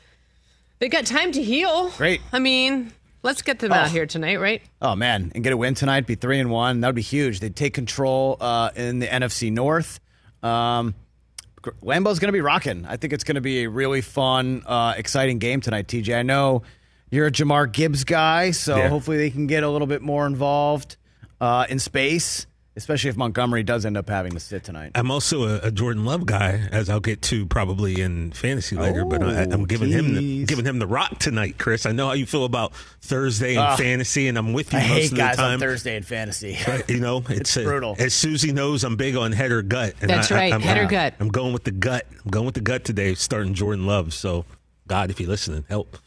they 0.78 0.88
got 0.88 1.06
time 1.06 1.32
to 1.32 1.42
heal. 1.42 1.88
Great. 1.96 2.20
I 2.30 2.38
mean, 2.38 2.92
let's 3.22 3.40
get 3.42 3.58
them 3.58 3.72
out 3.72 3.88
here 3.90 4.04
tonight, 4.06 4.36
right? 4.38 4.60
Oh 4.82 4.94
man, 4.94 5.32
and 5.34 5.42
get 5.42 5.54
a 5.54 5.56
win 5.56 5.74
tonight, 5.74 6.06
be 6.06 6.14
three 6.14 6.38
and 6.38 6.50
one. 6.50 6.82
That 6.82 6.88
would 6.88 6.94
be 6.94 7.00
huge. 7.02 7.40
They'd 7.40 7.56
take 7.56 7.72
control 7.72 8.36
uh, 8.40 8.70
in 8.76 8.98
the 8.98 9.06
NFC 9.06 9.50
North. 9.50 9.98
Um, 10.42 10.94
Lambeau's 11.82 12.18
going 12.18 12.28
to 12.28 12.32
be 12.32 12.42
rocking. 12.42 12.84
I 12.86 12.98
think 12.98 13.12
it's 13.14 13.24
going 13.24 13.34
to 13.36 13.40
be 13.40 13.64
a 13.64 13.68
really 13.70 14.00
fun, 14.02 14.62
uh, 14.66 14.94
exciting 14.96 15.38
game 15.38 15.60
tonight, 15.60 15.88
TJ. 15.88 16.16
I 16.16 16.22
know 16.22 16.62
you're 17.10 17.26
a 17.26 17.32
Jahmyr 17.32 17.72
Gibbs 17.72 18.04
guy, 18.04 18.50
so 18.52 18.76
Yeah. 18.76 18.88
hopefully 18.90 19.16
they 19.16 19.30
can 19.30 19.46
get 19.46 19.62
a 19.64 19.68
little 19.70 19.86
bit 19.88 20.00
more 20.02 20.26
involved 20.26 20.96
uh, 21.40 21.66
in 21.68 21.78
space, 21.78 22.46
especially 22.78 23.10
if 23.10 23.16
Montgomery 23.16 23.62
does 23.62 23.84
end 23.84 23.96
up 23.98 24.08
having 24.08 24.32
to 24.32 24.40
sit 24.40 24.64
tonight. 24.64 24.92
I'm 24.94 25.10
also 25.10 25.42
a, 25.44 25.66
a 25.66 25.70
Jordan 25.70 26.04
Love 26.06 26.24
guy, 26.24 26.66
as 26.72 26.88
I'll 26.88 27.00
get 27.00 27.20
to 27.22 27.44
probably 27.46 28.00
in 28.00 28.32
fantasy 28.32 28.76
later. 28.76 29.04
but 29.04 29.22
I, 29.22 29.42
I'm 29.42 29.66
giving 29.66 29.90
him 29.90 30.14
the, 30.14 30.44
giving 30.46 30.64
him 30.64 30.78
the 30.78 30.86
rock 30.86 31.18
tonight, 31.18 31.58
Chris. 31.58 31.84
I 31.84 31.92
know 31.92 32.06
how 32.06 32.12
you 32.14 32.24
feel 32.24 32.44
about 32.44 32.74
Thursday 33.02 33.50
and 33.56 33.58
Ah. 33.66 33.76
fantasy, 33.76 34.28
and 34.28 34.38
I'm 34.38 34.52
with 34.52 34.72
you 34.72 34.78
I 34.78 34.82
most 34.82 34.90
hate 34.94 35.04
of 35.06 35.10
the 35.10 35.16
guys 35.16 35.38
on 35.38 35.44
time. 35.50 35.60
Thursday 35.60 35.96
in 35.96 36.02
fantasy. 36.04 36.56
But, 36.64 36.88
you 36.88 37.00
know, 37.00 37.22
it's, 37.28 37.56
uh, 37.56 37.62
brutal. 37.64 37.96
As 37.98 38.14
Suzy 38.14 38.52
knows, 38.52 38.84
I'm 38.84 38.96
big 38.96 39.16
on 39.16 39.32
head 39.32 39.50
or 39.52 39.60
gut. 39.62 39.94
And 40.00 40.08
That's 40.08 40.30
I, 40.32 40.34
right, 40.36 40.52
I'm, 40.54 40.60
head 40.60 40.76
or 40.78 40.80
I'm- 40.82 40.88
gut. 40.90 41.14
I'm 41.20 41.28
going 41.28 41.52
with 41.52 41.64
the 41.64 41.72
gut. 41.72 42.06
I'm 42.24 42.30
going 42.30 42.46
with 42.46 42.54
the 42.54 42.60
gut 42.62 42.84
today, 42.84 43.14
starting 43.14 43.54
Jordan 43.54 43.86
Love. 43.86 44.14
So, 44.14 44.44
God, 44.86 45.10
if 45.10 45.20
you're 45.20 45.28
listening, 45.28 45.64
help. 45.68 45.98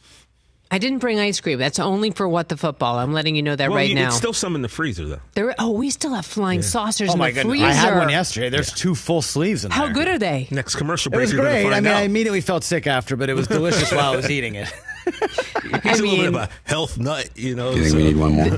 I 0.72 0.78
didn't 0.78 1.00
bring 1.00 1.20
ice 1.20 1.38
cream. 1.38 1.58
That's 1.58 1.78
only 1.78 2.10
for 2.12 2.26
what 2.26 2.48
the 2.48 2.56
football. 2.56 2.98
I'm 2.98 3.12
letting 3.12 3.36
you 3.36 3.42
know 3.42 3.54
that 3.54 3.68
well, 3.68 3.76
right 3.76 3.90
you- 3.90 3.94
now. 3.94 4.06
it's 4.06 4.16
still 4.16 4.32
some 4.32 4.54
in 4.56 4.62
the 4.62 4.68
freezer, 4.70 5.06
though. 5.06 5.20
there, 5.34 5.54
oh, 5.58 5.72
we 5.72 5.90
still 5.90 6.14
have 6.14 6.24
flying 6.24 6.62
saucers 6.62 7.10
oh 7.10 7.12
in 7.12 7.18
my 7.18 7.30
the 7.30 7.42
goodness! 7.42 7.50
freezer. 7.60 7.66
I 7.66 7.72
had 7.72 7.98
one 7.98 8.08
yesterday. 8.08 8.48
There's 8.48 8.72
two 8.72 8.94
full 8.94 9.20
sleeves 9.20 9.66
in 9.66 9.70
How 9.70 9.82
there. 9.82 9.88
How 9.88 9.94
good 9.94 10.08
are 10.08 10.18
they? 10.18 10.48
Next 10.50 10.76
commercial 10.76 11.10
break. 11.12 11.28
It 11.28 11.32
break, 11.32 11.32
was 11.32 11.32
you're 11.34 11.42
great. 11.44 11.62
find 11.64 11.74
I 11.74 11.80
mean, 11.80 11.92
out. 11.92 11.98
I 11.98 12.02
immediately 12.04 12.40
felt 12.40 12.64
sick 12.64 12.86
after, 12.86 13.16
but 13.16 13.28
it 13.28 13.34
was 13.34 13.46
delicious 13.48 13.92
while 13.92 14.12
I 14.14 14.16
was 14.16 14.30
eating 14.30 14.54
it. 14.54 14.72
He's 15.82 16.00
a 16.00 16.04
little 16.04 16.16
bit 16.16 16.28
of 16.28 16.34
a 16.36 16.48
health 16.64 16.96
nut, 16.96 17.28
you 17.36 17.54
know. 17.54 17.72
You 17.72 17.82
think 17.82 17.90
so- 17.90 17.96
we 17.98 18.02
need 18.04 18.16
one 18.16 18.32
more? 18.32 18.46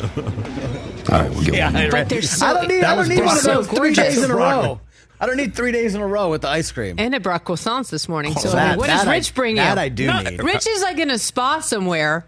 All 1.10 1.20
right, 1.20 1.30
we'll 1.30 1.42
get 1.44 1.54
Yeah, 1.54 1.66
one 1.66 1.76
I, 1.76 1.82
more. 1.82 1.90
But 1.90 2.08
they're 2.10 2.22
so- 2.22 2.46
I 2.46 2.52
don't 2.54 2.68
need. 2.68 2.82
That 2.82 2.92
I 2.92 2.96
don't 2.96 3.08
need 3.08 3.24
one 3.24 3.36
of 3.36 3.42
so 3.42 3.54
those 3.54 3.66
three 3.68 3.76
gorgeous. 3.94 4.14
days 4.14 4.22
in 4.22 4.30
a 4.30 4.36
row. 4.36 4.80
I 5.20 5.26
don't 5.26 5.36
need 5.36 5.54
three 5.54 5.72
days 5.72 5.94
in 5.94 6.00
a 6.00 6.06
row 6.06 6.30
with 6.30 6.42
the 6.42 6.48
ice 6.48 6.70
cream. 6.72 6.96
And 6.98 7.14
it 7.14 7.22
brought 7.22 7.44
croissants 7.44 7.88
this 7.90 8.08
morning. 8.08 8.34
Oh, 8.36 8.40
so, 8.40 8.48
Oh, 8.50 8.52
that- 8.52 8.76
what 8.78 8.88
does 8.88 9.00
that 9.04 9.08
I- 9.08 9.14
Rich 9.16 9.34
bring 9.34 9.56
that 9.56 9.76
you? 9.76 9.82
I 9.82 9.88
do 9.88 10.12
need. 10.24 10.42
Rich 10.42 10.66
is 10.66 10.82
like 10.82 10.98
in 10.98 11.10
a 11.10 11.18
spa 11.18 11.60
somewhere. 11.60 12.26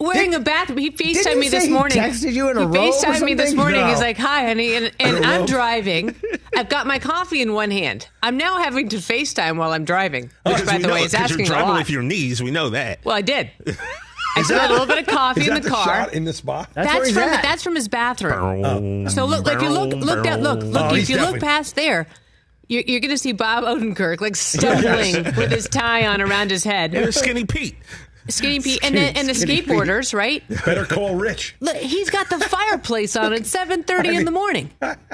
Wearing 0.00 0.32
Did- 0.32 0.40
a 0.40 0.42
bath, 0.42 0.76
he 0.76 0.90
didn't 0.90 1.24
FaceTimed 1.24 1.38
me 1.38 1.48
say 1.48 1.58
this 1.58 1.64
he 1.66 1.70
morning. 1.70 1.96
texted 1.96 2.32
you 2.32 2.50
in 2.50 2.56
a 2.56 2.60
he 2.60 2.66
robe 2.66 2.76
or 2.76 2.80
FaceTimed 2.92 3.22
me 3.24 3.34
this 3.34 3.54
morning. 3.54 3.80
No. 3.82 3.86
He's 3.86 4.00
like, 4.00 4.16
"Hi, 4.18 4.46
honey," 4.48 4.74
and, 4.74 4.90
and 4.98 5.24
I'm 5.24 5.46
driving. 5.46 6.16
I've 6.56 6.68
got 6.68 6.88
my 6.88 6.98
coffee 6.98 7.40
in 7.40 7.52
one 7.52 7.70
hand. 7.70 8.08
I'm 8.20 8.36
now 8.36 8.58
having 8.58 8.88
to 8.88 8.96
FaceTime 8.96 9.58
while 9.58 9.70
I'm 9.72 9.84
driving, 9.84 10.32
oh, 10.44 10.50
which, 10.50 10.62
Because 10.62 10.72
by 10.72 10.78
the 10.78 10.88
know 10.88 10.94
way, 10.94 11.02
it, 11.02 11.06
is 11.06 11.12
'cause 11.12 11.20
asking 11.30 11.38
you're 11.46 11.54
a 11.54 11.56
driving 11.56 11.68
lot. 11.68 11.78
with 11.78 11.90
your 11.90 12.02
knees. 12.02 12.42
We 12.42 12.50
know 12.50 12.70
that. 12.70 12.98
Well, 13.04 13.14
I 13.14 13.20
did. 13.20 13.50
I 14.36 14.42
spilled 14.42 14.62
a 14.62 14.72
little 14.72 14.86
bit 14.86 14.98
of 14.98 15.06
coffee 15.06 15.42
Is 15.42 15.48
in 15.48 15.54
that 15.54 15.62
the 15.62 15.68
the 15.68 15.74
car. 15.74 15.84
shot 15.84 16.14
in 16.14 16.24
the 16.24 16.32
spa? 16.32 16.66
That's, 16.72 16.74
where 16.74 16.84
That's 16.86 17.06
he's 17.08 17.14
from 17.16 17.28
at. 17.28 17.42
that's 17.42 17.62
from 17.62 17.74
his 17.74 17.88
bathroom. 17.88 18.64
Oh. 18.64 19.08
So 19.08 19.26
look, 19.26 19.46
if 19.46 19.60
you 19.62 19.68
look, 19.68 19.92
look 19.92 20.24
down, 20.24 20.40
look, 20.42 20.62
look. 20.62 20.82
Oh, 20.82 20.88
if 20.94 20.96
he's 21.00 21.10
you 21.10 21.16
look 21.16 21.24
definitely- 21.34 21.40
past 21.46 21.74
there, 21.76 22.06
you're, 22.68 22.82
you're 22.86 23.00
going 23.00 23.10
to 23.10 23.18
see 23.18 23.32
Bob 23.32 23.64
Odenkirk 23.64 24.20
like 24.22 24.34
stumbling 24.36 25.24
with 25.36 25.50
his 25.50 25.68
tie 25.68 26.06
on 26.06 26.22
around 26.22 26.50
his 26.50 26.64
head. 26.64 26.94
You're 26.94 27.12
Skinny 27.12 27.44
Pete. 27.44 27.76
Skinny 28.28 28.60
Pete, 28.60 28.80
and 28.84 28.94
then 28.94 29.16
and 29.16 29.28
the 29.28 29.34
Skinny 29.34 29.62
Pete. 29.62 29.68
skateboarders, 29.68 30.14
right? 30.14 30.42
Better 30.64 30.84
call 30.84 31.14
Rich. 31.16 31.56
Look, 31.60 31.76
he's 31.76 32.08
got 32.10 32.28
the 32.30 32.38
fireplace 32.38 33.16
on 33.16 33.32
at 33.32 33.46
seven 33.46 33.82
thirty 33.82 34.14
in 34.14 34.24
the 34.24 34.30
morning. 34.30 34.70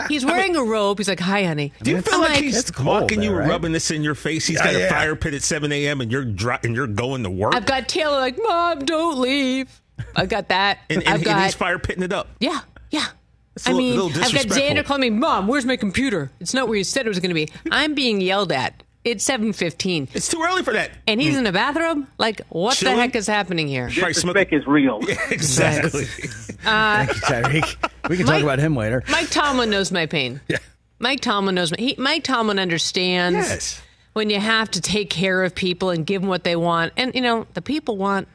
He's 0.09 0.25
wearing 0.25 0.57
a 0.57 0.63
robe. 0.63 0.99
He's 0.99 1.09
like, 1.09 1.21
"Hi, 1.21 1.45
honey." 1.45 1.73
Do 1.83 1.91
you 1.91 2.03
feel 2.03 2.15
I'm 2.17 2.21
like, 2.21 2.31
like, 2.37 2.45
he's 2.45 2.57
It's 2.69 2.79
walking 2.79 3.23
you, 3.23 3.33
right? 3.35 3.49
rubbing 3.49 3.73
this 3.73 3.91
in 3.91 4.03
your 4.03 4.15
face? 4.15 4.47
He's 4.47 4.59
Yeah, 4.59 4.65
got 4.65 4.75
a 4.75 4.79
yeah. 4.81 4.89
fire 4.91 5.17
pit 5.17 5.35
at 5.35 5.43
7 5.43 5.73
a.m. 5.73 6.01
and 6.01 6.13
you're 6.13 6.25
dri- 6.25 6.59
and 6.63 6.75
you're 6.77 6.87
going 6.87 7.23
to 7.25 7.31
work. 7.31 7.55
I've 7.55 7.67
got 7.67 7.89
Taylor 7.89 8.19
like, 8.19 8.37
"Mom, 8.41 8.81
don't 8.85 9.19
leave." 9.19 9.81
I've 10.15 10.29
got 10.29 10.49
that. 10.51 10.79
and, 10.91 11.03
and, 11.03 11.09
I've 11.09 11.27
and 11.27 11.45
he's 11.45 11.55
fire 11.55 11.79
pitting 11.79 12.03
it 12.05 12.13
up. 12.13 12.29
Yeah, 12.41 12.61
yeah. 12.91 13.01
a 13.01 13.69
I 13.69 13.73
little- 13.73 13.79
mean, 13.79 13.91
little 13.97 14.07
I've 14.11 14.15
got 14.15 14.23
disrespectful. 14.33 14.63
Xander 14.77 14.85
calling 14.85 15.01
me, 15.01 15.11
Mom, 15.11 15.49
where's 15.49 15.65
my 15.67 15.77
computer? 15.77 16.31
It's 16.41 16.55
not 16.55 16.69
where 16.69 16.77
you 16.77 16.85
said 16.85 17.05
it 17.07 17.09
was 17.09 17.19
going 17.21 17.31
to 17.31 17.35
be. 17.35 17.49
I'm 17.73 17.95
being 17.95 18.21
yelled 18.21 18.53
at. 18.53 18.83
It's 19.11 19.29
7.15. 19.29 20.09
It's 20.15 20.29
too 20.29 20.43
early 20.43 20.63
for 20.63 20.73
that. 20.75 20.91
And 21.07 21.21
he's 21.21 21.37
in 21.37 21.45
the 21.45 21.53
bathroom? 21.53 22.07
Like, 22.19 22.43
what 22.51 22.77
Chilling? 22.77 22.97
the 22.97 23.03
heck 23.03 23.17
is 23.17 23.27
happening 23.27 23.69
here? 23.69 23.91
Probably 23.95 24.15
smoke- 24.15 24.53
is 24.53 24.67
real. 24.67 25.01
exactly. 25.31 26.05
Thank 26.05 27.09
you, 27.11 27.15
Tyreek. 27.23 27.91
We 28.09 28.17
can 28.17 28.27
talk 28.27 28.35
Mike- 28.37 28.43
about 28.45 28.59
him 28.59 28.77
later. 28.77 29.03
Mike 29.11 29.31
Tomlin 29.31 29.71
knows 29.71 29.91
my 29.93 30.07
pain. 30.07 30.41
Yeah. 30.49 30.59
Mike 30.99 31.21
Tomlin 31.21 31.55
knows 31.55 31.71
my. 31.71 31.77
He, 31.79 31.95
Mike 31.99 32.25
Tomlin 32.25 32.59
understands 32.59 33.37
Yes. 33.49 33.83
when 34.15 34.31
you 34.31 34.41
have 34.41 34.71
to 34.73 34.81
take 34.81 35.11
care 35.11 35.45
of 35.45 35.55
people 35.55 35.91
and 35.91 36.05
give 36.05 36.23
them 36.23 36.29
what 36.29 36.45
they 36.45 36.57
want. 36.57 36.93
And 36.97 37.15
you 37.15 37.21
know, 37.21 37.47
the 37.55 37.63
people 37.63 37.97
want. 37.97 38.29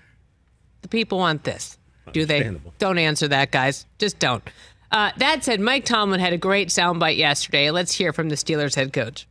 The 0.81 0.87
people 0.87 1.17
want 1.17 1.43
this. 1.43 1.77
Do 2.11 2.25
they? 2.25 2.37
Understandable. 2.37 2.73
Don't 2.79 2.97
answer 2.97 3.27
that, 3.29 3.51
guys. 3.51 3.85
Just 3.99 4.19
don't. 4.19 4.43
Uh, 4.91 5.11
that 5.17 5.43
said, 5.43 5.59
Mike 5.59 5.85
Tomlin 5.85 6.19
had 6.19 6.33
a 6.33 6.37
great 6.37 6.69
soundbite 6.69 7.17
yesterday. 7.17 7.71
Let's 7.71 7.93
hear 7.93 8.13
from 8.13 8.29
the 8.29 8.35
Steelers 8.35 8.75
head 8.75 8.93
coach. 8.93 9.27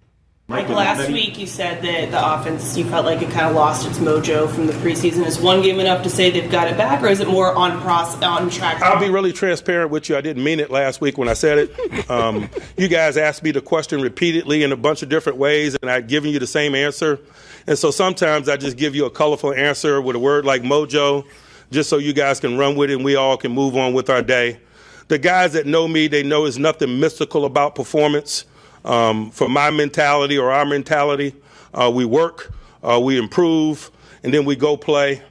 Like 0.48 0.68
last 0.68 1.09
week, 1.11 1.38
you 1.38 1.46
said 1.46 1.83
that 1.83 2.11
the 2.11 2.35
offense, 2.35 2.76
you 2.76 2.85
felt 2.85 3.07
like 3.07 3.22
it 3.22 3.31
kind 3.31 3.46
of 3.46 3.55
lost 3.55 3.87
its 3.87 3.98
mojo 3.98 4.50
from 4.50 4.66
the 4.66 4.72
preseason. 4.74 5.24
Is 5.24 5.40
one 5.40 5.62
game 5.62 5.81
enough 5.81 6.02
to 6.02 6.11
say 6.11 6.31
they've 6.31 6.50
got 6.50 6.68
it 6.68 6.76
back, 6.76 7.02
or 7.02 7.07
is 7.07 7.20
it 7.20 7.28
more 7.28 7.55
on 7.55 7.81
pros 7.81 8.20
on 8.22 8.50
track? 8.50 8.83
I'll 8.83 9.00
be 9.00 9.09
really 9.09 9.33
transparent 9.33 9.90
with 9.90 10.09
you. 10.09 10.16
I 10.16 10.20
didn't 10.20 10.44
mean 10.44 10.61
it 10.61 10.70
last 10.70 11.00
week 11.00 11.16
when 11.16 11.28
I 11.28 11.35
said 11.35 11.59
it. 11.59 12.11
Um, 12.11 12.50
you 12.76 12.88
guys 12.88 13.16
asked 13.16 13.42
me 13.42 13.52
the 13.52 13.62
question 13.62 14.02
repeatedly 14.02 14.62
in 14.62 14.72
a 14.72 14.76
bunch 14.76 15.02
of 15.02 15.09
different 15.09 15.38
ways, 15.38 15.76
and 15.81 15.90
I've 15.90 16.09
given 16.09 16.31
you 16.31 16.38
the 16.38 16.46
same 16.46 16.74
answer. 16.74 17.18
And 17.66 17.78
so 17.78 17.90
sometimes 17.90 18.48
I 18.48 18.57
just 18.57 18.76
give 18.76 18.94
you 18.94 19.07
a 19.07 19.11
colorful 19.11 19.55
answer 19.55 20.02
with 20.02 20.16
a 20.16 20.18
word 20.18 20.44
like 20.44 20.62
mojo, 20.62 21.24
just 21.70 21.88
so 21.88 21.96
you 21.96 22.12
guys 22.12 22.40
can 22.40 22.59
run 22.59 22.76
with 22.76 22.90
it 22.90 22.96
and 22.96 23.05
we 23.05 23.16
all 23.16 23.37
can 23.37 23.52
move 23.52 23.76
on 23.76 23.94
with 23.94 24.11
our 24.11 24.22
day. 24.22 24.61
The 25.09 25.18
guys 25.18 25.52
that 25.55 25.66
know 25.66 25.88
me, 25.88 26.09
they 26.09 26.22
know 26.22 26.42
there's 26.42 26.59
nothing 26.59 27.00
mystical 27.00 27.44
about 27.44 27.74
performance. 27.74 28.44
Um, 28.85 29.31
for 29.31 29.49
my 29.49 29.71
mentality 29.71 30.38
or 30.38 30.51
our 30.53 30.64
mentality, 30.64 31.35
uh, 31.73 31.90
we 31.92 32.05
work, 32.05 32.53
uh, 32.83 33.01
we 33.03 33.18
improve, 33.18 33.90
and 34.23 34.33
then 34.33 34.45
we 34.45 34.57
go 34.57 34.77
play. 34.77 35.23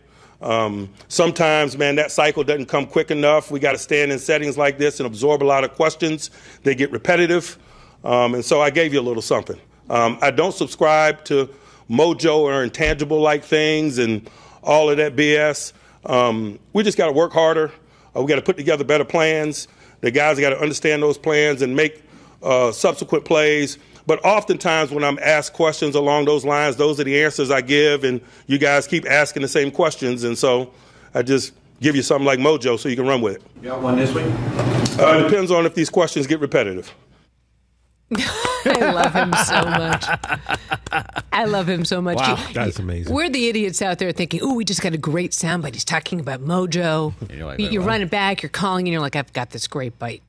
Um, 0.42 0.90
sometimes, 1.08 1.78
man, 1.78 1.96
that 1.96 2.12
cycle 2.12 2.44
doesn't 2.44 2.66
come 2.66 2.88
quick 2.88 3.12
enough. 3.12 3.52
We 3.52 3.60
got 3.60 3.74
to 3.74 3.78
stand 3.78 4.12
in 4.12 4.20
settings 4.20 4.58
like 4.58 4.78
this 4.78 5.00
and 5.00 5.08
absorb 5.08 5.44
a 5.44 5.46
lot 5.46 5.64
of 5.64 5.74
questions. 5.74 6.32
They 6.64 6.74
get 6.74 6.92
repetitive. 6.92 7.58
Um, 8.04 8.34
and 8.34 8.44
so 8.44 8.62
I 8.62 8.72
gave 8.72 8.94
you 8.94 9.00
a 9.00 9.04
little 9.04 9.22
something. 9.22 9.60
Um, 9.90 10.18
I 10.22 10.32
don't 10.32 10.54
subscribe 10.54 11.24
to 11.26 11.50
mojo 11.90 12.40
or 12.40 12.64
intangible 12.64 13.20
like 13.20 13.44
things 13.44 13.98
and 13.98 14.28
all 14.64 14.90
of 14.90 14.98
that 14.98 15.16
BS. 15.16 15.74
Um, 16.06 16.58
we 16.74 16.84
just 16.84 16.98
got 16.98 17.08
to 17.08 17.12
work 17.12 17.34
harder. 17.34 17.72
Uh, 18.16 18.22
we 18.22 18.28
got 18.28 18.36
to 18.36 18.42
put 18.42 18.58
together 18.58 18.84
better 18.84 19.06
plans. 19.06 19.68
The 20.00 20.10
guys 20.10 20.40
got 20.40 20.50
to 20.50 20.60
understand 20.60 21.04
those 21.04 21.18
plans 21.18 21.62
and 21.62 21.76
make 21.76 22.04
uh, 22.43 22.71
subsequent 22.71 23.25
plays. 23.25 23.77
But 24.08 24.23
oftentimes, 24.25 24.91
when 24.91 25.04
I'm 25.04 25.19
asked 25.19 25.54
questions 25.54 25.95
along 25.95 26.25
those 26.25 26.43
lines, 26.43 26.75
those 26.75 26.99
are 26.99 27.04
the 27.04 27.23
answers 27.23 27.51
I 27.51 27.62
give, 27.62 28.04
and 28.04 28.19
you 28.47 28.58
guys 28.58 28.88
keep 28.88 29.06
asking 29.10 29.43
the 29.43 29.47
same 29.47 29.71
questions. 29.71 30.23
And 30.23 30.38
so 30.38 30.71
I 31.13 31.21
just 31.21 31.54
give 31.82 31.95
you 31.95 32.01
something 32.01 32.25
like 32.25 32.39
mojo 32.39 32.80
so 32.80 32.89
you 32.89 32.95
can 32.95 33.08
run 33.08 33.21
with 33.21 33.38
it. 33.38 33.43
You 33.62 33.69
got 33.69 33.82
one 33.82 33.97
this 33.97 34.13
week? 34.13 34.25
Uh, 34.99 35.19
it 35.19 35.30
depends 35.30 35.51
on 35.51 35.65
if 35.65 35.75
these 35.75 35.89
questions 35.89 36.27
get 36.27 36.39
repetitive. 36.39 36.93
I 38.65 38.91
love 38.91 39.13
him 39.13 39.34
so 39.45 39.63
much. 39.65 40.06
I 41.32 41.45
love 41.45 41.69
him 41.69 41.86
so 41.86 42.01
much. 42.01 42.17
Wow, 42.17 42.45
that's 42.54 42.77
amazing. 42.77 43.13
We're 43.13 43.30
the 43.30 43.47
idiots 43.47 43.82
out 43.82 43.99
there 43.99 44.12
thinking, 44.12 44.41
"Oh, 44.43 44.54
we 44.54 44.65
just 44.65 44.82
got 44.82 44.93
a 44.93 44.97
great 44.97 45.32
soundbite. 45.32 45.73
He's 45.73 45.86
talking 45.86 46.19
about 46.19 46.41
Mojo." 46.41 47.13
you're 47.34 47.45
like, 47.45 47.60
you, 47.60 47.65
wait, 47.65 47.71
you 47.71 47.80
what? 47.80 47.88
run 47.88 48.01
it 48.01 48.10
back. 48.10 48.43
You're 48.43 48.49
calling, 48.49 48.86
and 48.86 48.91
you're 48.91 49.01
like, 49.01 49.15
"I've 49.15 49.32
got 49.32 49.51
this 49.51 49.65
great 49.65 49.97
bite." 49.97 50.23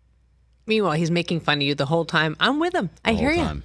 Meanwhile, 0.66 0.92
he's 0.92 1.10
making 1.10 1.40
fun 1.40 1.58
of 1.58 1.62
you 1.62 1.74
the 1.74 1.86
whole 1.86 2.04
time. 2.04 2.36
I'm 2.40 2.58
with 2.60 2.74
him. 2.74 2.90
I 3.04 3.12
The 3.12 3.18
hear 3.18 3.32
you. 3.32 3.62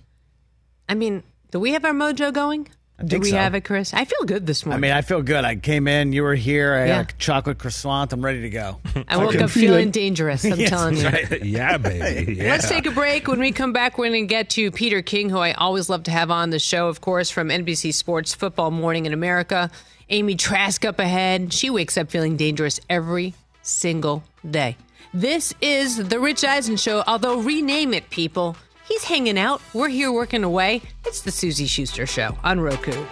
I 0.90 0.94
mean, 0.96 1.24
do 1.52 1.60
we 1.60 1.74
have 1.74 1.86
our 1.86 1.94
Mojo 1.94 2.34
going? 2.34 2.68
do 3.00 3.08
think 3.08 3.26
we 3.26 3.30
so. 3.30 3.38
have 3.38 3.54
it, 3.54 3.62
Chris? 3.64 3.94
I 3.94 4.06
feel 4.06 4.24
good 4.26 4.48
this 4.48 4.66
morning. 4.66 4.84
I 4.84 4.88
mean, 4.88 4.98
I 4.98 5.02
feel 5.04 5.22
good. 5.22 5.46
I 5.46 5.56
came 5.56 5.88
in, 5.88 6.14
you 6.14 6.24
were 6.24 6.34
here. 6.34 6.74
I 6.74 6.88
Yeah. 6.88 6.96
had 6.98 7.10
a 7.12 7.14
chocolate 7.20 7.60
croissant. 7.60 8.12
I'm 8.12 8.26
ready 8.26 8.42
to 8.42 8.50
go. 8.50 8.80
I 9.08 9.18
woke 9.18 9.36
up 9.36 9.52
feeling 9.52 9.90
it. 9.90 9.94
dangerous. 9.94 10.44
I'm 10.44 10.54
Yes, 10.60 10.70
telling 10.70 10.98
you. 10.98 11.04
that's 11.04 11.44
yeah, 11.46 11.78
baby. 11.78 12.34
Yeah. 12.38 12.52
Let's 12.54 12.68
take 12.68 12.88
a 12.88 12.92
break. 12.92 13.28
When 13.28 13.40
we 13.40 13.52
come 13.52 13.72
back, 13.72 14.00
we're 14.00 14.08
going 14.10 14.24
to 14.24 14.28
get 14.28 14.50
to 14.52 14.72
Peter 14.72 15.04
King, 15.04 15.30
who 15.30 15.38
I 15.38 15.52
always 15.54 15.90
love 15.90 16.02
to 16.06 16.12
have 16.12 16.32
on 16.32 16.50
the 16.50 16.58
show, 16.58 16.88
of 16.88 17.02
course, 17.02 17.30
from 17.30 17.50
NBC 17.50 17.94
Sports 17.94 18.34
Football 18.34 18.72
Morning 18.72 19.06
in 19.06 19.14
America. 19.14 19.70
Amy 20.10 20.36
Trask 20.36 20.84
up 20.84 20.98
ahead. 20.98 21.54
She 21.54 21.70
wakes 21.70 21.98
up 21.98 22.10
feeling 22.10 22.36
dangerous 22.36 22.80
every 22.90 23.36
single 23.62 24.24
day. 24.50 24.76
This 25.14 25.54
is 25.62 26.10
The 26.10 26.20
Rich 26.20 26.44
Eisen 26.44 26.76
Show, 26.76 27.02
although 27.08 27.40
rename 27.40 27.94
it, 27.94 28.10
people. 28.10 28.58
He's 28.88 29.06
hanging 29.06 29.38
out. 29.38 29.62
We're 29.74 29.88
here 29.88 30.12
working 30.12 30.44
away. 30.44 30.82
It's 31.06 31.22
The 31.22 31.32
Suzy 31.32 31.66
Shuster 31.66 32.06
Show 32.06 32.38
on 32.44 32.60
Roku. 32.60 33.06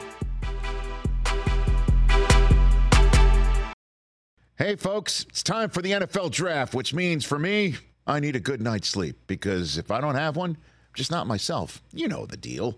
Hey, 4.58 4.76
folks, 4.76 5.26
it's 5.30 5.42
time 5.42 5.70
for 5.70 5.82
the 5.82 5.92
NFL 5.92 6.32
draft, 6.32 6.74
which 6.74 6.94
means 6.94 7.24
for 7.24 7.40
me, 7.40 7.76
I 8.06 8.20
need 8.20 8.36
a 8.36 8.42
good 8.42 8.62
night's 8.62 8.90
sleep 8.90 9.18
because 9.28 9.78
if 9.78 9.90
I 9.90 10.02
don't 10.02 10.16
have 10.16 10.36
one, 10.36 10.52
I'm 10.52 10.94
just 10.96 11.12
not 11.12 11.28
myself. 11.28 11.82
You 11.94 12.10
know 12.10 12.26
the 12.26 12.38
deal. 12.38 12.78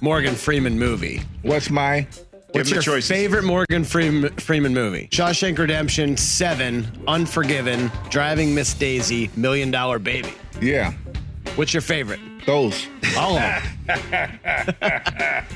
Morgan 0.00 0.34
Freeman 0.34 0.78
movie? 0.78 1.22
What's 1.42 1.70
my? 1.70 2.06
What's 2.52 2.70
your 2.70 3.00
favorite 3.02 3.44
Morgan 3.44 3.84
Freeman, 3.84 4.32
Freeman 4.36 4.72
movie? 4.72 5.08
Shawshank 5.10 5.58
Redemption, 5.58 6.16
Seven, 6.16 6.86
Unforgiven, 7.06 7.90
Driving 8.08 8.54
Miss 8.54 8.72
Daisy, 8.74 9.30
Million 9.36 9.70
Dollar 9.70 9.98
Baby. 9.98 10.32
Yeah. 10.60 10.92
What's 11.56 11.74
your 11.74 11.82
favorite? 11.82 12.20
Those. 12.46 12.86
All 13.18 13.36
of 13.36 13.62
them. 13.86 14.40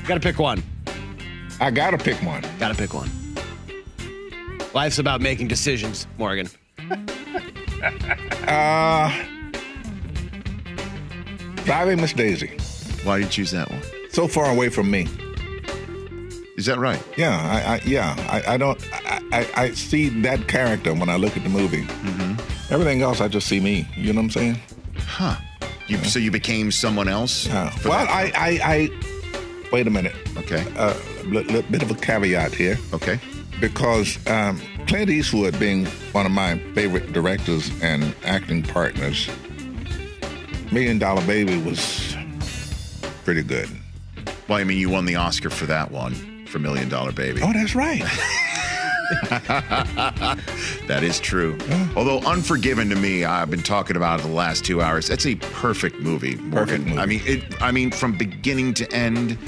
gotta 0.05 0.19
pick 0.21 0.37
one. 0.37 0.61
I 1.59 1.71
gotta 1.71 1.97
pick 1.97 2.17
one. 2.21 2.43
Gotta 2.59 2.75
pick 2.75 2.93
one. 2.93 3.09
Life's 4.73 4.99
about 4.99 5.21
making 5.21 5.47
decisions, 5.47 6.07
Morgan. 6.17 6.49
Uh, 8.47 9.11
Driving 11.65 11.99
Miss 11.99 12.13
Daisy. 12.13 12.57
Why 13.03 13.17
did 13.17 13.25
you 13.25 13.29
choose 13.31 13.51
that 13.51 13.69
one? 13.69 13.81
So 14.13 14.27
far 14.27 14.51
away 14.51 14.69
from 14.69 14.91
me. 14.91 15.07
Is 16.55 16.67
that 16.67 16.77
right? 16.77 17.03
Yeah, 17.17 17.35
I, 17.35 17.73
I 17.73 17.81
yeah, 17.83 18.15
I, 18.29 18.53
I 18.53 18.57
don't, 18.57 18.79
I, 18.93 19.49
I, 19.55 19.71
see 19.71 20.09
that 20.21 20.47
character 20.47 20.93
when 20.93 21.09
I 21.09 21.15
look 21.15 21.35
at 21.35 21.41
the 21.41 21.49
movie. 21.49 21.81
Mm-hmm. 21.81 22.71
Everything 22.71 23.01
else, 23.01 23.21
I 23.21 23.27
just 23.27 23.47
see 23.47 23.59
me. 23.59 23.87
You 23.97 24.13
know 24.13 24.19
what 24.19 24.25
I'm 24.25 24.29
saying? 24.29 24.59
Huh. 24.97 25.35
You, 25.87 25.97
So 26.03 26.19
you 26.19 26.29
became 26.29 26.71
someone 26.71 27.07
else? 27.07 27.47
Yeah. 27.47 27.75
Well. 27.83 27.93
I, 27.93 28.31
I, 28.35 28.59
I, 28.63 28.89
wait 29.71 29.87
a 29.87 29.89
minute. 29.89 30.15
Okay. 30.37 30.63
A 30.77 30.95
little 31.25 31.63
bit 31.63 31.81
of 31.81 31.89
a 31.89 31.95
caveat 31.95 32.53
here. 32.53 32.77
Okay. 32.93 33.19
Because 33.59 34.19
um, 34.27 34.61
Clint 34.85 35.09
Eastwood, 35.09 35.59
being 35.59 35.87
one 36.11 36.27
of 36.27 36.31
my 36.31 36.59
favorite 36.75 37.13
directors 37.13 37.71
and 37.81 38.15
acting 38.23 38.61
partners, 38.61 39.27
Million 40.71 40.99
Dollar 40.99 41.25
Baby 41.25 41.59
was 41.63 42.15
pretty 43.23 43.41
good. 43.41 43.69
Well, 44.53 44.61
I 44.61 44.65
mean, 44.65 44.77
you 44.77 44.87
won 44.91 45.07
the 45.07 45.15
Oscar 45.15 45.49
for 45.49 45.65
that 45.65 45.89
one, 45.89 46.45
for 46.45 46.59
Million 46.59 46.87
Dollar 46.87 47.11
Baby. 47.11 47.41
Oh, 47.41 47.51
that's 47.51 47.73
right. 47.73 48.03
that 50.87 50.99
is 51.01 51.19
true. 51.19 51.57
Although 51.95 52.19
Unforgiven 52.19 52.87
to 52.91 52.95
me, 52.95 53.25
I've 53.25 53.49
been 53.49 53.63
talking 53.63 53.95
about 53.95 54.19
it 54.19 54.23
the 54.27 54.31
last 54.31 54.63
two 54.63 54.79
hours. 54.79 55.07
That's 55.07 55.25
a 55.25 55.33
perfect 55.33 56.01
movie. 56.01 56.35
Morgan. 56.35 56.51
Perfect 56.51 56.83
movie. 56.85 56.99
I 56.99 57.05
mean, 57.07 57.21
it. 57.25 57.63
I 57.63 57.71
mean, 57.71 57.89
from 57.89 58.15
beginning 58.15 58.75
to 58.75 58.91
end. 58.93 59.39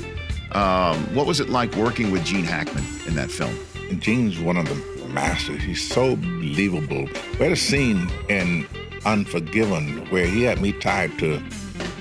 Um, 0.53 0.97
what 1.13 1.27
was 1.27 1.39
it 1.39 1.49
like 1.49 1.75
working 1.75 2.09
with 2.09 2.25
Gene 2.25 2.43
Hackman 2.43 2.83
in 3.05 3.13
that 3.13 3.29
film? 3.29 3.55
Gene's 3.99 4.39
one 4.39 4.57
of 4.57 4.67
the 4.67 5.05
masters. 5.09 5.61
He's 5.61 5.87
so 5.87 6.15
believable. 6.15 7.07
We 7.33 7.37
had 7.37 7.51
a 7.51 7.55
scene 7.55 8.09
in 8.27 8.67
Unforgiven 9.05 10.09
where 10.09 10.25
he 10.25 10.41
had 10.41 10.61
me 10.61 10.71
tied 10.71 11.19
to 11.19 11.39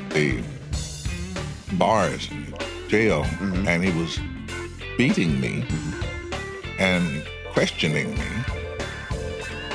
the 0.08 0.42
bars, 1.72 2.30
jail, 2.88 3.24
mm-hmm. 3.24 3.66
and 3.68 3.84
he 3.84 3.90
was 3.98 4.18
beating 4.96 5.40
me 5.40 5.64
and 6.78 7.24
questioning 7.52 8.14
me. 8.14 8.26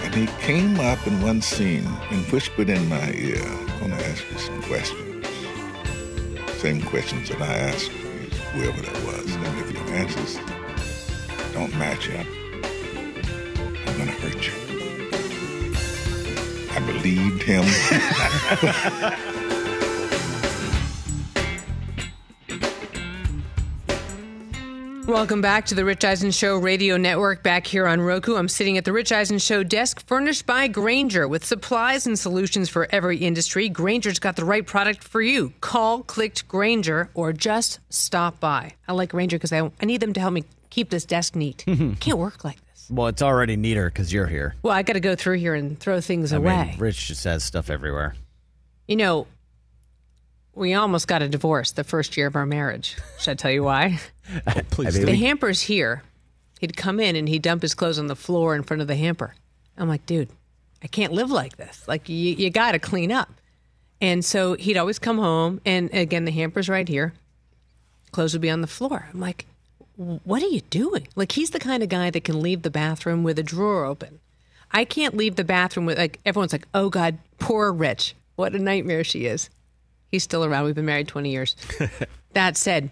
And 0.04 0.14
he 0.16 0.28
came 0.42 0.80
up 0.80 1.06
in 1.06 1.22
one 1.22 1.42
scene 1.42 1.86
and 2.12 2.26
whispered 2.32 2.70
in 2.70 2.88
my 2.90 3.12
ear, 3.14 3.44
I'm 3.44 3.80
going 3.80 3.92
to 3.92 4.06
ask 4.08 4.24
you 4.32 4.38
some 4.38 4.62
questions. 4.64 5.28
Same 6.60 6.82
questions 6.82 7.30
that 7.30 7.42
I 7.42 7.58
asked 7.58 7.92
whoever 8.54 8.82
that 8.82 9.06
was. 9.06 9.26
Mm-hmm. 9.26 9.46
And 9.46 9.60
if 9.60 9.72
your 9.72 9.84
answers 9.96 10.40
don't 11.54 11.76
match 11.78 12.10
up, 12.12 12.26
I'm 13.88 13.98
going 13.98 14.08
to 14.08 14.16
hurt 14.22 14.48
you. 14.48 14.54
I 16.72 16.80
believed 16.86 17.44
him. 17.44 17.66
Welcome 25.10 25.42
back 25.42 25.66
to 25.66 25.74
the 25.76 25.84
Rich 25.84 26.06
Eisen 26.06 26.30
Show 26.30 26.56
Radio 26.58 26.96
Network 26.96 27.42
back 27.42 27.66
here 27.66 27.88
on 27.88 28.00
Roku. 28.00 28.36
I'm 28.36 28.48
sitting 28.48 28.78
at 28.78 28.86
the 28.86 28.94
Rich 28.94 29.12
Eisen 29.12 29.40
Show 29.40 29.64
desk 29.64 30.06
furnished 30.06 30.46
by 30.46 30.68
Grainger 30.68 31.28
with 31.28 31.44
supplies 31.44 32.06
and 32.06 32.18
solutions 32.18 32.70
for 32.70 32.88
every 32.92 33.18
industry. 33.18 33.70
Grainger's 33.70 34.20
got 34.20 34.36
the 34.36 34.46
right 34.46 34.64
product 34.64 35.04
for 35.04 35.20
you. 35.20 35.52
Call, 35.62 36.04
clicked 36.04 36.48
Grainger, 36.48 37.10
or 37.16 37.34
just 37.34 37.80
stop 37.90 38.40
by. 38.40 38.74
I 38.88 38.94
like 38.94 39.10
Grainger 39.10 39.38
because 39.38 39.52
I, 39.52 39.72
I 39.82 39.86
need 39.86 40.00
them 40.00 40.14
to 40.14 40.20
help 40.20 40.32
me 40.32 40.44
keep 40.70 40.92
this 40.92 41.06
desk 41.06 41.36
neat. 41.36 41.66
Can't 42.00 42.20
work 42.20 42.44
like 42.44 42.64
this. 42.68 42.88
Well, 42.92 43.08
it's 43.08 43.24
already 43.24 43.56
neater 43.56 43.90
because 43.90 44.14
you're 44.14 44.28
here. 44.28 44.54
Well, 44.62 44.76
I 44.76 44.84
got 44.84 44.94
to 44.94 45.00
go 45.00 45.16
through 45.16 45.38
here 45.38 45.56
and 45.56 45.80
throw 45.80 46.02
things 46.02 46.34
I 46.34 46.38
away. 46.38 46.66
mean, 46.68 46.78
Rich 46.78 47.08
just 47.08 47.24
has 47.24 47.44
stuff 47.44 47.72
everywhere. 47.72 48.14
You 48.88 48.98
know, 48.98 49.26
we 50.56 50.74
almost 50.74 51.08
got 51.08 51.22
a 51.22 51.30
divorce 51.30 51.72
the 51.72 51.84
first 51.84 52.18
year 52.18 52.28
of 52.28 52.36
our 52.36 52.46
marriage. 52.46 52.98
Should 53.20 53.32
I 53.32 53.36
tell 53.36 53.52
you 53.52 53.64
why? 53.64 54.00
Oh, 54.46 54.62
please 54.70 54.94
The 54.94 55.16
hamper's 55.16 55.62
here. 55.62 56.04
He'd 56.60 56.78
come 56.78 57.00
in 57.00 57.16
and 57.16 57.28
he'd 57.28 57.42
dump 57.42 57.64
his 57.64 57.74
clothes 57.74 57.98
on 57.98 58.06
the 58.06 58.16
floor 58.16 58.54
in 58.56 58.62
front 58.62 58.82
of 58.82 58.88
the 58.88 58.96
hamper. 58.96 59.34
I'm 59.76 59.90
like, 59.90 60.06
dude, 60.06 60.30
I 60.84 60.88
can't 60.88 61.14
live 61.14 61.32
like 61.32 61.58
this. 61.58 61.88
Like, 61.88 62.08
you, 62.10 62.16
you 62.16 62.52
got 62.52 62.74
to 62.74 62.80
clean 62.80 63.12
up. 63.12 63.30
And 64.02 64.24
so 64.24 64.54
he'd 64.54 64.78
always 64.78 65.00
come 65.00 65.18
home, 65.18 65.62
and 65.66 65.92
again, 65.94 66.26
the 66.26 66.32
hamper's 66.32 66.70
right 66.70 66.88
here. 66.88 67.14
Clothes 68.12 68.34
would 68.34 68.42
be 68.42 68.50
on 68.52 68.62
the 68.62 68.68
floor. 68.68 69.10
I'm 69.12 69.20
like, 69.20 69.46
what 69.98 70.44
are 70.44 70.48
you 70.48 70.62
doing? 70.70 71.08
Like, 71.16 71.34
he's 71.34 71.50
the 71.50 71.60
kind 71.60 71.84
of 71.84 71.90
guy 71.90 72.10
that 72.10 72.24
can 72.24 72.40
leave 72.42 72.62
the 72.62 72.70
bathroom 72.70 73.24
with 73.24 73.40
a 73.40 73.44
drawer 73.44 73.84
open. 73.84 74.20
I 74.72 74.86
can't 74.86 75.18
leave 75.18 75.36
the 75.36 75.44
bathroom 75.44 75.86
with, 75.86 75.98
like, 75.98 76.20
everyone's 76.26 76.54
like, 76.54 76.68
oh 76.74 76.90
God, 76.90 77.18
poor 77.40 77.74
Rich. 77.74 78.16
What 78.36 78.54
a 78.54 78.60
nightmare 78.60 79.04
she 79.04 79.26
is. 79.26 79.50
He's 80.12 80.24
still 80.24 80.44
around. 80.44 80.66
We've 80.66 80.76
been 80.76 80.86
married 80.86 81.08
20 81.08 81.30
years. 81.32 81.56
that 82.34 82.58
said, 82.58 82.90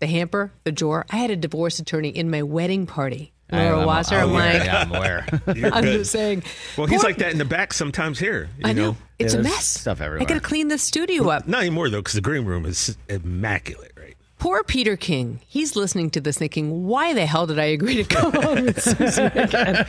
the 0.00 0.06
hamper, 0.06 0.52
the 0.64 0.72
drawer, 0.72 1.06
I 1.10 1.16
had 1.16 1.30
a 1.30 1.36
divorce 1.36 1.78
attorney 1.78 2.10
in 2.10 2.30
my 2.30 2.42
wedding 2.42 2.86
party 2.86 3.32
Laura 3.50 3.68
oh, 3.68 3.78
I'm- 3.78 3.86
Wasser. 3.86 4.16
I'm 4.16 4.32
like, 4.32 4.64
Yeah, 4.64 4.78
I'm 4.80 4.92
aware. 4.94 5.26
I'm 5.46 5.84
just 5.84 6.10
saying. 6.10 6.42
Well, 6.76 6.86
he's 6.86 7.00
Poor- 7.00 7.10
like 7.10 7.18
that 7.18 7.32
in 7.32 7.38
the 7.38 7.44
back 7.44 7.72
sometimes 7.72 8.18
here. 8.18 8.48
You 8.58 8.68
I 8.68 8.72
know. 8.72 8.96
It's 9.18 9.34
Yeah, 9.34 9.40
a 9.40 9.42
mess. 9.44 9.66
stuff 9.66 10.00
everywhere. 10.00 10.22
I 10.26 10.28
got 10.28 10.34
to 10.34 10.46
clean 10.46 10.68
the 10.68 10.78
studio 10.78 11.28
up. 11.28 11.46
Not 11.46 11.60
anymore 11.60 11.88
though, 11.88 12.00
because 12.00 12.14
the 12.14 12.20
green 12.20 12.44
room 12.44 12.66
is 12.66 12.96
immaculate? 13.08 13.92
Poor 14.38 14.62
Peter 14.62 14.96
King. 14.96 15.40
He's 15.46 15.76
listening 15.76 16.10
to 16.10 16.20
this 16.20 16.38
thinking, 16.38 16.86
why 16.86 17.14
the 17.14 17.26
hell 17.26 17.46
did 17.46 17.58
I 17.58 17.64
agree 17.64 17.96
to 17.96 18.04
come 18.04 18.36
on 18.36 18.64
with 18.66 18.82
Suzy 18.98 19.22
again? 19.22 19.84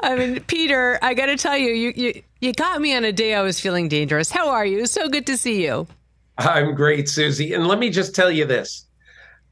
I 0.00 0.16
mean, 0.16 0.40
Peter, 0.44 0.98
I 1.02 1.14
got 1.14 1.26
to 1.26 1.36
tell 1.36 1.56
you, 1.56 1.72
you, 1.72 1.92
you, 1.94 2.22
you 2.40 2.52
got 2.52 2.80
me 2.80 2.94
on 2.96 3.04
a 3.04 3.12
day 3.12 3.34
I 3.34 3.42
was 3.42 3.60
feeling 3.60 3.88
dangerous. 3.88 4.30
How 4.30 4.48
are 4.48 4.64
you? 4.64 4.86
So 4.86 5.08
good 5.08 5.26
to 5.26 5.36
see 5.36 5.64
you. 5.64 5.86
I'm 6.38 6.74
great, 6.74 7.08
Suzy. 7.08 7.52
And 7.52 7.68
let 7.68 7.78
me 7.78 7.90
just 7.90 8.14
tell 8.14 8.30
you 8.30 8.44
this 8.44 8.86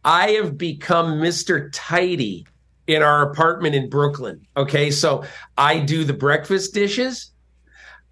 I 0.05 0.31
have 0.31 0.59
become 0.59 1.21
Mr. 1.21 1.69
Tidy 1.73 2.47
in 2.87 3.03
our 3.03 3.31
apartment 3.31 3.75
in 3.75 3.89
Brooklyn. 3.89 4.45
Okay. 4.57 4.91
So 4.91 5.25
I 5.57 5.79
do 5.79 6.05
the 6.05 6.13
breakfast 6.13 6.75
dishes, 6.75 7.31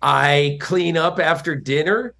I 0.02 0.58
clean 0.60 0.96
up 0.96 1.18
after 1.18 1.54
dinner, 1.54 2.14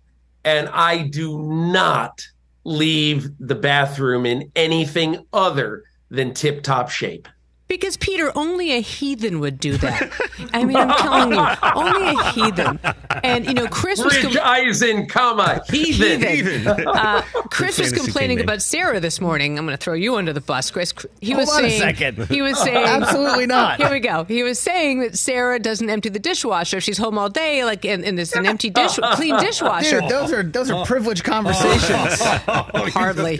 and 0.44 0.68
I 0.68 1.02
do 1.04 1.40
not 1.42 2.20
leave 2.64 3.30
the 3.38 3.54
bathroom 3.54 4.26
in 4.26 4.50
anything 4.54 5.24
other 5.32 5.84
than 6.10 6.34
tip 6.34 6.62
top 6.62 6.90
shape. 6.90 7.28
Because 7.70 7.96
Peter, 7.96 8.32
only 8.36 8.72
a 8.72 8.80
heathen 8.80 9.38
would 9.38 9.60
do 9.60 9.76
that. 9.76 10.12
I 10.52 10.64
mean, 10.64 10.76
I'm 10.76 10.90
telling 10.98 11.30
you, 11.32 11.46
only 11.76 12.16
a 12.18 12.32
heathen. 12.32 12.80
And 13.22 13.46
you 13.46 13.54
know, 13.54 13.68
Chris 13.68 14.02
was 14.02 14.24
Rich 14.24 14.36
Eisen, 14.38 15.06
comma, 15.06 15.62
heathen. 15.70 16.20
Heathen. 16.20 16.66
Uh, 16.66 17.22
Chris 17.48 17.78
was 17.78 17.92
complaining 17.92 18.40
about 18.40 18.60
Sarah 18.60 18.98
this 18.98 19.20
morning. 19.20 19.56
I'm 19.56 19.66
going 19.66 19.78
to 19.78 19.82
throw 19.82 19.94
you 19.94 20.16
under 20.16 20.32
the 20.32 20.40
bus, 20.40 20.72
Chris. 20.72 20.92
He 21.20 21.30
Hold 21.30 21.42
was 21.42 21.50
on 21.50 21.64
a 21.64 21.70
saying, 21.70 21.80
second. 21.96 22.26
He 22.28 22.42
was 22.42 22.58
saying, 22.62 22.76
Absolutely 22.76 23.46
not. 23.46 23.76
Here 23.78 23.92
we 23.92 24.00
go. 24.00 24.24
He 24.24 24.42
was 24.42 24.58
saying 24.58 24.98
that 25.02 25.16
Sarah 25.16 25.60
doesn't 25.60 25.88
empty 25.88 26.08
the 26.08 26.18
dishwasher. 26.18 26.78
if 26.78 26.82
She's 26.82 26.98
home 26.98 27.18
all 27.18 27.28
day, 27.28 27.64
like, 27.64 27.84
and, 27.84 28.04
and 28.04 28.18
there's 28.18 28.32
an 28.32 28.46
empty 28.46 28.70
dish, 28.70 28.98
clean 29.14 29.36
dishwasher. 29.40 30.00
Dude, 30.00 30.10
those 30.10 30.32
are 30.32 30.42
those 30.42 30.72
are 30.72 30.84
privileged 30.84 31.22
conversations. 31.22 32.20
Hardly. 32.50 33.38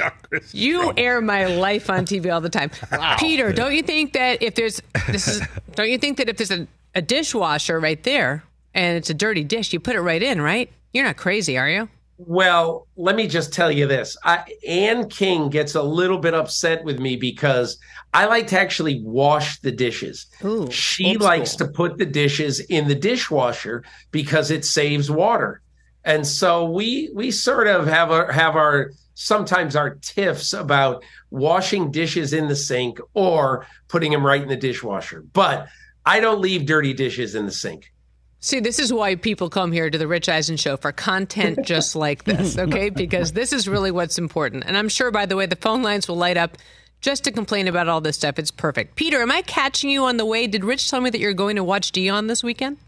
You 0.52 0.92
air 0.96 1.20
my 1.20 1.46
life 1.46 1.90
on 1.90 2.06
TV 2.06 2.32
all 2.32 2.40
the 2.40 2.48
time. 2.48 2.70
Peter, 3.18 3.52
don't 3.52 3.74
you 3.74 3.82
think 3.82 4.12
that 4.12 4.19
if 4.40 4.54
there's 4.54 4.80
this 5.06 5.28
is 5.28 5.42
don't 5.74 5.90
you 5.90 5.98
think 5.98 6.16
that 6.18 6.28
if 6.28 6.36
there's 6.36 6.50
a, 6.50 6.66
a 6.94 7.02
dishwasher 7.02 7.80
right 7.80 8.02
there 8.02 8.44
and 8.74 8.96
it's 8.96 9.10
a 9.10 9.14
dirty 9.14 9.44
dish, 9.44 9.72
you 9.72 9.80
put 9.80 9.96
it 9.96 10.00
right 10.00 10.22
in, 10.22 10.40
right? 10.40 10.70
You're 10.92 11.04
not 11.04 11.16
crazy, 11.16 11.58
are 11.58 11.68
you? 11.68 11.88
Well, 12.26 12.86
let 12.96 13.16
me 13.16 13.26
just 13.26 13.52
tell 13.52 13.72
you 13.72 13.86
this. 13.86 14.14
I, 14.24 14.44
Ann 14.68 15.08
King 15.08 15.48
gets 15.48 15.74
a 15.74 15.82
little 15.82 16.18
bit 16.18 16.34
upset 16.34 16.84
with 16.84 16.98
me 16.98 17.16
because 17.16 17.78
I 18.12 18.26
like 18.26 18.48
to 18.48 18.60
actually 18.60 19.00
wash 19.02 19.58
the 19.60 19.72
dishes. 19.72 20.26
she 20.70 21.16
likes 21.16 21.52
school. 21.52 21.68
to 21.68 21.72
put 21.72 21.96
the 21.96 22.04
dishes 22.04 22.60
in 22.60 22.88
the 22.88 22.94
dishwasher 22.94 23.84
because 24.10 24.50
it 24.50 24.66
saves 24.66 25.10
water. 25.10 25.62
And 26.04 26.26
so 26.26 26.66
we 26.66 27.10
we 27.14 27.30
sort 27.30 27.66
of 27.66 27.86
have 27.86 28.10
our 28.10 28.30
have 28.32 28.54
our 28.54 28.92
sometimes 29.20 29.76
our 29.76 29.96
tiffs 29.96 30.54
about 30.54 31.04
washing 31.30 31.90
dishes 31.90 32.32
in 32.32 32.48
the 32.48 32.56
sink 32.56 32.98
or 33.12 33.66
putting 33.86 34.10
them 34.10 34.24
right 34.24 34.42
in 34.42 34.48
the 34.48 34.56
dishwasher. 34.56 35.22
But 35.34 35.68
I 36.06 36.20
don't 36.20 36.40
leave 36.40 36.64
dirty 36.64 36.94
dishes 36.94 37.34
in 37.34 37.44
the 37.44 37.52
sink. 37.52 37.92
See, 38.40 38.60
this 38.60 38.78
is 38.78 38.94
why 38.94 39.16
people 39.16 39.50
come 39.50 39.72
here 39.72 39.90
to 39.90 39.98
the 39.98 40.08
Rich 40.08 40.30
Eisen 40.30 40.56
show 40.56 40.78
for 40.78 40.90
content 40.90 41.58
just 41.66 41.94
like 41.94 42.24
this, 42.24 42.56
okay? 42.56 42.88
Because 42.88 43.32
this 43.32 43.52
is 43.52 43.68
really 43.68 43.90
what's 43.90 44.16
important. 44.16 44.64
And 44.66 44.74
I'm 44.74 44.88
sure, 44.88 45.10
by 45.10 45.26
the 45.26 45.36
way, 45.36 45.44
the 45.44 45.56
phone 45.56 45.82
lines 45.82 46.08
will 46.08 46.16
light 46.16 46.38
up 46.38 46.56
just 47.02 47.22
to 47.24 47.30
complain 47.30 47.68
about 47.68 47.88
all 47.88 48.00
this 48.00 48.16
stuff. 48.16 48.38
It's 48.38 48.50
perfect. 48.50 48.96
Peter, 48.96 49.20
am 49.20 49.30
I 49.30 49.42
catching 49.42 49.90
you 49.90 50.04
on 50.04 50.16
the 50.16 50.24
way? 50.24 50.46
Did 50.46 50.64
Rich 50.64 50.90
tell 50.90 51.02
me 51.02 51.10
that 51.10 51.20
you're 51.20 51.34
going 51.34 51.56
to 51.56 51.64
watch 51.64 51.92
Deion 51.92 52.26
this 52.26 52.42
weekend? 52.42 52.78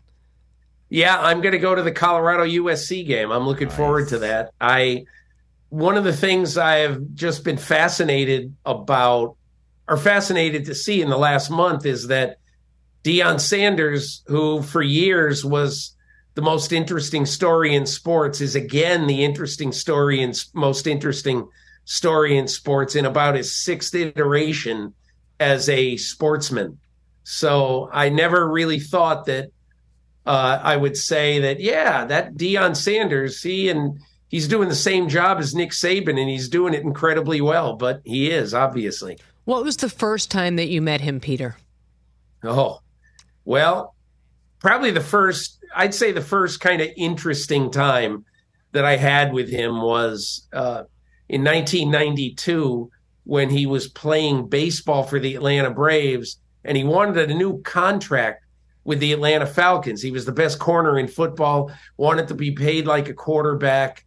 Yeah, 0.88 1.20
I'm 1.20 1.42
going 1.42 1.52
to 1.52 1.58
go 1.58 1.74
to 1.74 1.82
the 1.82 1.92
Colorado 1.92 2.44
USC 2.44 3.06
game. 3.06 3.30
I'm 3.30 3.46
looking 3.46 3.68
forward 3.68 4.08
to 4.08 4.18
that. 4.20 4.52
I 4.62 5.04
one 5.72 5.96
of 5.96 6.04
the 6.04 6.12
things 6.12 6.58
I 6.58 6.80
have 6.80 7.00
just 7.14 7.44
been 7.44 7.56
fascinated 7.56 8.54
about 8.66 9.36
or 9.88 9.96
fascinated 9.96 10.66
to 10.66 10.74
see 10.74 11.00
in 11.00 11.08
the 11.08 11.16
last 11.16 11.50
month 11.50 11.86
is 11.86 12.08
that 12.08 12.36
Deion 13.04 13.40
Sanders, 13.40 14.22
who 14.26 14.60
for 14.60 14.82
years 14.82 15.46
was 15.46 15.96
the 16.34 16.42
most 16.42 16.74
interesting 16.74 17.24
story 17.24 17.74
in 17.74 17.86
sports, 17.86 18.42
is 18.42 18.54
again 18.54 19.06
the 19.06 19.24
interesting 19.24 19.72
story 19.72 20.22
and 20.22 20.38
most 20.52 20.86
interesting 20.86 21.48
story 21.86 22.36
in 22.36 22.48
sports 22.48 22.94
in 22.94 23.06
about 23.06 23.34
his 23.34 23.56
sixth 23.56 23.94
iteration 23.94 24.92
as 25.40 25.70
a 25.70 25.96
sportsman. 25.96 26.78
So 27.24 27.88
I 27.90 28.10
never 28.10 28.46
really 28.46 28.78
thought 28.78 29.24
that 29.24 29.48
uh, 30.26 30.60
I 30.62 30.76
would 30.76 30.98
say 30.98 31.38
that 31.40 31.60
yeah, 31.60 32.04
that 32.04 32.34
Deion 32.34 32.76
Sanders, 32.76 33.40
he 33.42 33.70
and 33.70 33.98
he's 34.32 34.48
doing 34.48 34.68
the 34.68 34.74
same 34.74 35.08
job 35.08 35.38
as 35.38 35.54
Nick 35.54 35.70
Saban, 35.70 36.18
and 36.18 36.28
he's 36.28 36.48
doing 36.48 36.74
it 36.74 36.82
incredibly 36.82 37.40
well. 37.40 37.76
But 37.76 38.00
he 38.04 38.32
is 38.32 38.52
obviously. 38.52 39.18
What 39.44 39.62
was 39.62 39.76
the 39.76 39.88
first 39.88 40.30
time 40.30 40.56
that 40.56 40.68
you 40.68 40.82
met 40.82 41.00
him, 41.00 41.20
Peter? 41.20 41.56
Oh, 42.42 42.80
well, 43.44 43.94
probably 44.58 44.90
the 44.90 45.00
first. 45.00 45.64
I'd 45.74 45.94
say 45.94 46.10
the 46.10 46.20
first 46.20 46.60
kind 46.60 46.82
of 46.82 46.88
interesting 46.96 47.70
time 47.70 48.24
that 48.72 48.84
I 48.84 48.96
had 48.96 49.32
with 49.32 49.48
him 49.48 49.80
was 49.80 50.48
uh, 50.52 50.84
in 51.28 51.44
1992 51.44 52.90
when 53.24 53.48
he 53.48 53.66
was 53.66 53.88
playing 53.88 54.48
baseball 54.48 55.04
for 55.04 55.20
the 55.20 55.36
Atlanta 55.36 55.70
Braves, 55.70 56.38
and 56.64 56.76
he 56.76 56.84
wanted 56.84 57.30
a 57.30 57.34
new 57.34 57.60
contract 57.62 58.44
with 58.84 58.98
the 58.98 59.12
Atlanta 59.12 59.46
Falcons. 59.46 60.02
He 60.02 60.10
was 60.10 60.24
the 60.24 60.32
best 60.32 60.58
corner 60.58 60.98
in 60.98 61.06
football, 61.06 61.70
wanted 61.96 62.28
to 62.28 62.34
be 62.34 62.50
paid 62.50 62.86
like 62.86 63.08
a 63.08 63.14
quarterback. 63.14 64.04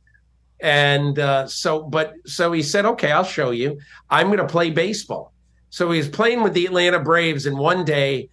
And 0.60 1.20
uh, 1.20 1.48
so, 1.48 1.84
but 1.84 2.13
so 2.26 2.52
he 2.52 2.63
said, 2.63 2.86
okay, 2.86 3.12
I'll 3.12 3.24
show 3.24 3.52
you. 3.52 3.80
I'm 4.10 4.28
going 4.28 4.39
to 4.39 4.48
play 4.48 4.70
baseball. 4.70 5.34
So 5.70 5.91
he 5.91 5.98
was 5.98 6.08
playing 6.08 6.41
with 6.41 6.54
the 6.54 6.65
Atlanta 6.65 7.00
Braves, 7.00 7.46
and 7.46 7.58
one 7.58 7.84
day, 7.84 8.30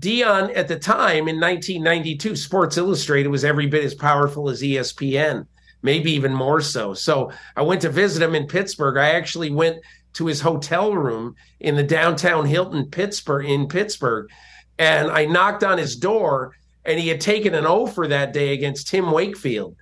Deion 0.00 0.56
at 0.56 0.68
the 0.68 0.78
time 0.78 1.28
in 1.28 1.38
1992, 1.38 2.34
Sports 2.34 2.78
Illustrated 2.78 3.28
was 3.28 3.44
every 3.44 3.66
bit 3.66 3.84
as 3.84 3.94
powerful 3.94 4.48
as 4.48 4.62
ESPN, 4.62 5.46
maybe 5.82 6.12
even 6.12 6.32
more 6.32 6.62
so. 6.62 6.94
So 6.94 7.30
I 7.56 7.62
went 7.62 7.82
to 7.82 7.90
visit 7.90 8.22
him 8.22 8.34
in 8.34 8.46
Pittsburgh. 8.46 8.96
I 8.96 9.10
actually 9.10 9.50
went 9.50 9.82
to 10.14 10.26
his 10.26 10.40
hotel 10.40 10.94
room 10.94 11.36
in 11.60 11.76
the 11.76 11.82
downtown 11.82 12.46
Hilton 12.46 12.86
Pittsburgh 12.86 13.44
in 13.44 13.68
Pittsburgh 13.68 14.30
and 14.78 15.10
I 15.10 15.26
knocked 15.26 15.64
on 15.64 15.78
his 15.78 15.96
door 15.96 16.56
and 16.84 16.98
he 16.98 17.08
had 17.08 17.20
taken 17.20 17.54
an 17.54 17.66
O 17.66 17.86
for 17.86 18.08
that 18.08 18.32
day 18.32 18.52
against 18.52 18.88
Tim 18.88 19.10
Wakefield. 19.10 19.76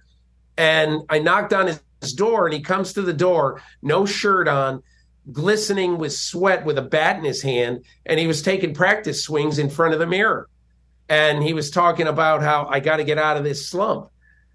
And 0.57 1.03
I 1.09 1.19
knocked 1.19 1.53
on 1.53 1.67
his 2.01 2.13
door 2.13 2.47
and 2.47 2.55
he 2.55 2.61
comes 2.61 2.93
to 2.93 3.03
the 3.03 3.13
door, 3.13 3.63
no 3.83 4.07
shirt 4.07 4.49
on, 4.49 4.83
glistening 5.33 5.99
with 5.99 6.13
sweat 6.13 6.65
with 6.65 6.79
a 6.79 6.83
bat 6.83 7.17
in 7.17 7.25
his 7.25 7.43
hand. 7.43 7.85
And 8.07 8.19
he 8.19 8.27
was 8.27 8.43
taking 8.43 8.75
practice 8.75 9.25
swings 9.25 9.59
in 9.59 9.71
front 9.71 9.95
of 9.95 10.01
the 10.01 10.07
mirror. 10.07 10.49
And 11.09 11.43
he 11.43 11.55
was 11.55 11.71
talking 11.71 12.07
about 12.07 12.43
how 12.43 12.67
I 12.71 12.81
got 12.81 12.99
to 12.99 13.05
get 13.05 13.19
out 13.19 13.37
of 13.37 13.45
this 13.45 13.69
slump. 13.69 14.11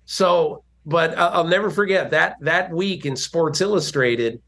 So, 0.05 0.63
but 0.86 1.17
I'll 1.17 1.47
never 1.47 1.69
forget 1.69 2.12
that 2.12 2.38
that 2.41 2.71
week 2.71 3.05
in 3.05 3.15
Sports 3.15 3.60
Illustrated, 3.60 4.41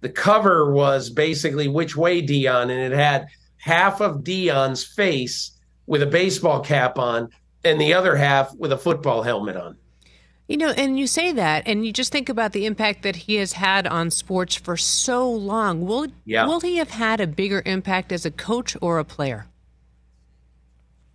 the 0.00 0.08
cover 0.08 0.72
was 0.72 1.08
basically 1.08 1.68
which 1.68 1.96
way 1.96 2.20
Deion, 2.20 2.64
and 2.64 2.72
it 2.72 2.92
had 2.92 3.28
half 3.56 4.00
of 4.00 4.18
Deion's 4.18 4.84
face 4.84 5.52
with 5.86 6.02
a 6.02 6.06
baseball 6.06 6.60
cap 6.60 6.98
on, 6.98 7.30
and 7.64 7.80
the 7.80 7.94
other 7.94 8.16
half 8.16 8.54
with 8.56 8.72
a 8.72 8.76
football 8.76 9.22
helmet 9.22 9.56
on. 9.56 9.78
You 10.46 10.58
know, 10.58 10.70
and 10.70 10.98
you 10.98 11.06
say 11.06 11.32
that, 11.32 11.62
and 11.66 11.86
you 11.86 11.92
just 11.92 12.12
think 12.12 12.28
about 12.28 12.52
the 12.52 12.66
impact 12.66 13.02
that 13.02 13.16
he 13.16 13.36
has 13.36 13.54
had 13.54 13.86
on 13.86 14.10
sports 14.10 14.54
for 14.54 14.76
so 14.76 15.30
long. 15.30 15.86
Will 15.86 16.08
Yeah. 16.26 16.46
will 16.46 16.60
he 16.60 16.76
have 16.76 16.90
had 16.90 17.18
a 17.20 17.26
bigger 17.26 17.62
impact 17.64 18.12
as 18.12 18.26
a 18.26 18.30
coach 18.30 18.76
or 18.82 18.98
a 18.98 19.04
player? 19.04 19.46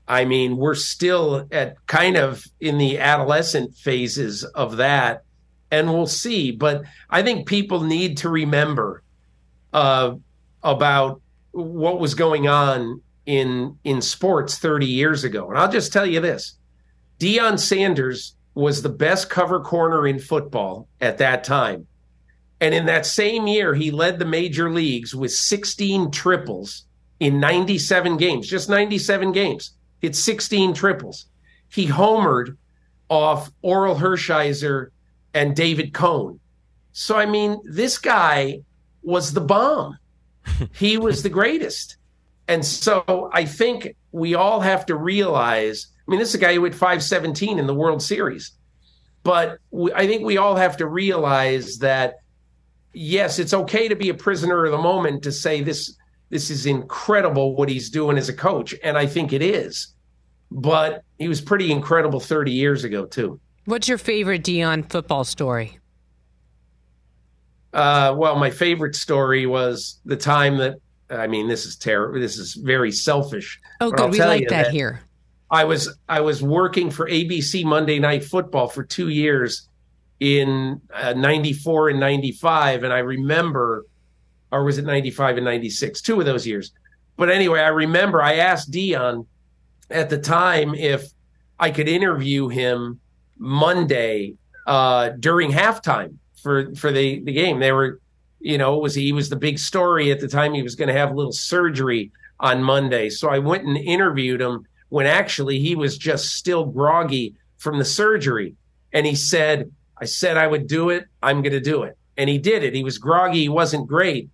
I 0.08 0.26
mean, 0.26 0.58
we're 0.58 0.74
still 0.74 1.48
at 1.52 1.76
kind 1.86 2.18
of 2.18 2.44
in 2.60 2.80
the 2.80 2.98
adolescent 2.98 3.76
phases 3.76 4.44
of 4.44 4.78
that, 4.78 5.22
and 5.70 5.94
we'll 5.94 6.08
see. 6.08 6.50
But 6.52 6.82
I 7.12 7.22
think 7.22 7.48
people 7.48 7.82
need 7.82 8.18
to 8.18 8.30
remember 8.30 9.04
uh, 9.72 10.16
about 10.64 11.22
what 11.52 12.00
was 12.00 12.16
going 12.16 12.48
on 12.48 13.02
in 13.28 13.78
in 13.84 14.02
sports 14.02 14.58
30 14.58 14.88
years 14.88 15.24
ago. 15.24 15.48
And 15.50 15.60
I'll 15.60 15.72
just 15.72 15.94
tell 15.94 16.08
you 16.08 16.20
this: 16.20 16.56
Dion 17.20 17.60
Sanders 17.60 18.34
was 18.60 18.82
the 18.82 18.90
best 18.90 19.30
cover 19.30 19.60
corner 19.62 20.06
in 20.08 20.20
football 20.20 20.88
at 21.00 21.18
that 21.20 21.44
time. 21.44 21.88
And 22.62 22.74
in 22.74 22.86
that 22.88 23.06
same 23.06 23.48
year, 23.48 23.74
he 23.74 23.90
led 23.90 24.20
the 24.20 24.26
major 24.26 24.70
leagues 24.70 25.16
with 25.16 25.32
16 25.32 26.12
triples 26.12 26.86
in 27.20 27.40
97 27.40 28.18
games, 28.18 28.48
just 28.48 28.70
97 28.70 29.32
games. 29.32 29.72
Hit 30.02 30.16
16 30.16 30.74
triples. 30.74 31.26
He 31.70 31.88
homered 31.88 32.58
off 33.10 33.52
Orel 33.64 33.98
Hershiser 33.98 34.90
and 35.34 35.56
David 35.56 35.94
Cone. 35.94 36.40
So, 36.92 37.18
I 37.18 37.26
mean, 37.26 37.62
this 37.64 37.98
guy 37.98 38.62
was 39.02 39.34
the 39.34 39.42
bomb. 39.42 39.98
he 40.74 40.98
was 40.98 41.24
the 41.24 41.30
greatest. 41.30 41.98
And 42.48 42.66
so 42.66 43.30
I 43.32 43.46
think 43.46 43.96
we 44.12 44.36
all 44.36 44.60
have 44.60 44.86
to 44.88 44.96
realize. 44.96 45.88
I 46.08 46.12
mean, 46.12 46.20
this 46.20 46.30
is 46.30 46.36
a 46.36 46.40
guy 46.40 46.56
who 46.56 46.64
hit 46.64 46.74
517 46.74 47.60
in 47.60 47.68
the 47.68 47.74
World 47.74 48.02
Series, 48.02 48.52
but 49.24 49.60
we, 49.72 49.94
I 49.94 50.08
think 50.08 50.24
we 50.24 50.38
all 50.38 50.56
have 50.56 50.78
to 50.78 50.88
realize 50.88 51.78
that 51.80 52.16
yes, 52.94 53.40
it's 53.40 53.54
okay 53.54 53.88
to 53.88 53.96
be 53.96 54.10
a 54.10 54.14
prisoner 54.14 54.66
of 54.66 54.72
the 54.72 54.78
moment 54.78 55.24
to 55.24 55.32
say 55.32 55.62
this. 55.62 55.96
This 56.30 56.52
is 56.52 56.68
incredible 56.68 57.56
what 57.56 57.70
he's 57.70 57.90
doing 57.90 58.18
as 58.18 58.30
a 58.30 58.34
coach, 58.34 58.76
and 58.84 58.98
I 58.98 59.08
think 59.08 59.34
it 59.34 59.42
is. 59.42 59.96
But 60.52 61.04
he 61.18 61.28
was 61.28 61.42
pretty 61.42 61.72
incredible 61.72 62.20
30 62.20 62.52
years 62.52 62.84
ago 62.84 63.06
too. 63.06 63.40
What's 63.66 63.88
your 63.88 63.98
favorite 63.98 64.44
Deion 64.44 64.90
football 64.90 65.24
story? 65.24 65.80
Uh, 67.74 68.16
well, 68.18 68.36
my 68.36 68.50
favorite 68.50 68.96
story 68.96 69.46
was 69.46 70.00
the 70.06 70.18
time 70.18 70.58
that 70.58 70.76
I 71.10 71.28
mean, 71.28 71.48
this 71.48 71.66
is 71.66 71.76
terrible. 71.76 72.20
This 72.20 72.38
is 72.38 72.54
very 72.54 72.92
selfish. 72.92 73.60
Oh, 73.82 73.92
good. 73.92 74.12
We 74.12 74.20
like 74.20 74.48
that, 74.50 74.66
that 74.66 74.72
here. 74.72 75.02
I 75.52 75.64
was 75.64 75.98
I 76.08 76.22
was 76.22 76.44
working 76.44 76.92
for 76.92 77.10
ABC 77.10 77.66
Monday 77.66 78.00
Night 78.00 78.24
Football 78.24 78.68
for 78.68 78.84
two 78.84 79.10
years 79.10 79.70
in 80.20 80.82
uh, 80.94 81.14
94 81.14 81.90
and 81.90 82.00
95 82.00 82.84
and 82.84 82.92
i 82.92 83.00
remember 83.00 83.86
or 84.52 84.64
was 84.64 84.78
it 84.78 84.86
95 84.86 85.38
and 85.38 85.46
96 85.46 86.02
two 86.02 86.20
of 86.20 86.26
those 86.26 86.46
years 86.46 86.72
but 87.16 87.30
anyway 87.30 87.62
i 87.62 87.70
remember 87.70 88.22
i 88.22 88.36
asked 88.36 88.72
Deion 88.72 89.26
at 89.90 90.10
the 90.10 90.18
time 90.18 90.76
if 90.76 91.10
i 91.60 91.72
could 91.72 91.88
interview 91.88 92.50
him 92.50 93.00
monday 93.38 94.34
uh, 94.68 95.10
during 95.20 95.52
halftime 95.52 96.16
for 96.44 96.76
for 96.76 96.92
the 96.92 97.24
the 97.24 97.32
game 97.32 97.60
they 97.60 97.72
were 97.72 98.00
you 98.40 98.58
know 98.58 98.78
was 98.78 98.96
he 98.96 99.12
was 99.12 99.30
the 99.30 99.36
big 99.36 99.60
story 99.60 100.12
at 100.12 100.20
the 100.20 100.28
time 100.28 100.54
he 100.54 100.64
was 100.64 100.76
going 100.76 100.88
to 100.88 100.94
have 100.94 101.12
a 101.12 101.16
little 101.16 101.32
surgery 101.32 102.12
on 102.40 102.64
monday 102.64 103.10
so 103.10 103.30
i 103.30 103.40
went 103.40 103.66
and 103.66 103.78
interviewed 103.78 104.42
him 104.42 104.66
when 104.90 105.06
actually 105.06 105.60
he 105.60 105.76
was 105.76 105.98
just 105.98 106.36
still 106.36 106.66
groggy 106.66 107.36
from 107.58 107.78
the 107.78 107.86
surgery 107.86 108.56
and 108.94 109.06
he 109.06 109.16
said 109.16 109.70
I 110.00 110.06
said 110.06 110.38
I 110.38 110.48
would 110.48 110.68
do 110.68 110.90
it. 110.90 111.06
I'm 111.22 111.42
going 111.42 111.54
to 111.54 111.60
do 111.60 111.84
it. 111.84 111.98
And 112.18 112.30
he 112.30 112.38
did 112.38 112.64
it. 112.64 112.74
He 112.74 112.84
was 112.84 112.98
groggy. 112.98 113.42
He 113.42 113.50
wasn't 113.50 113.88
great, 113.88 114.30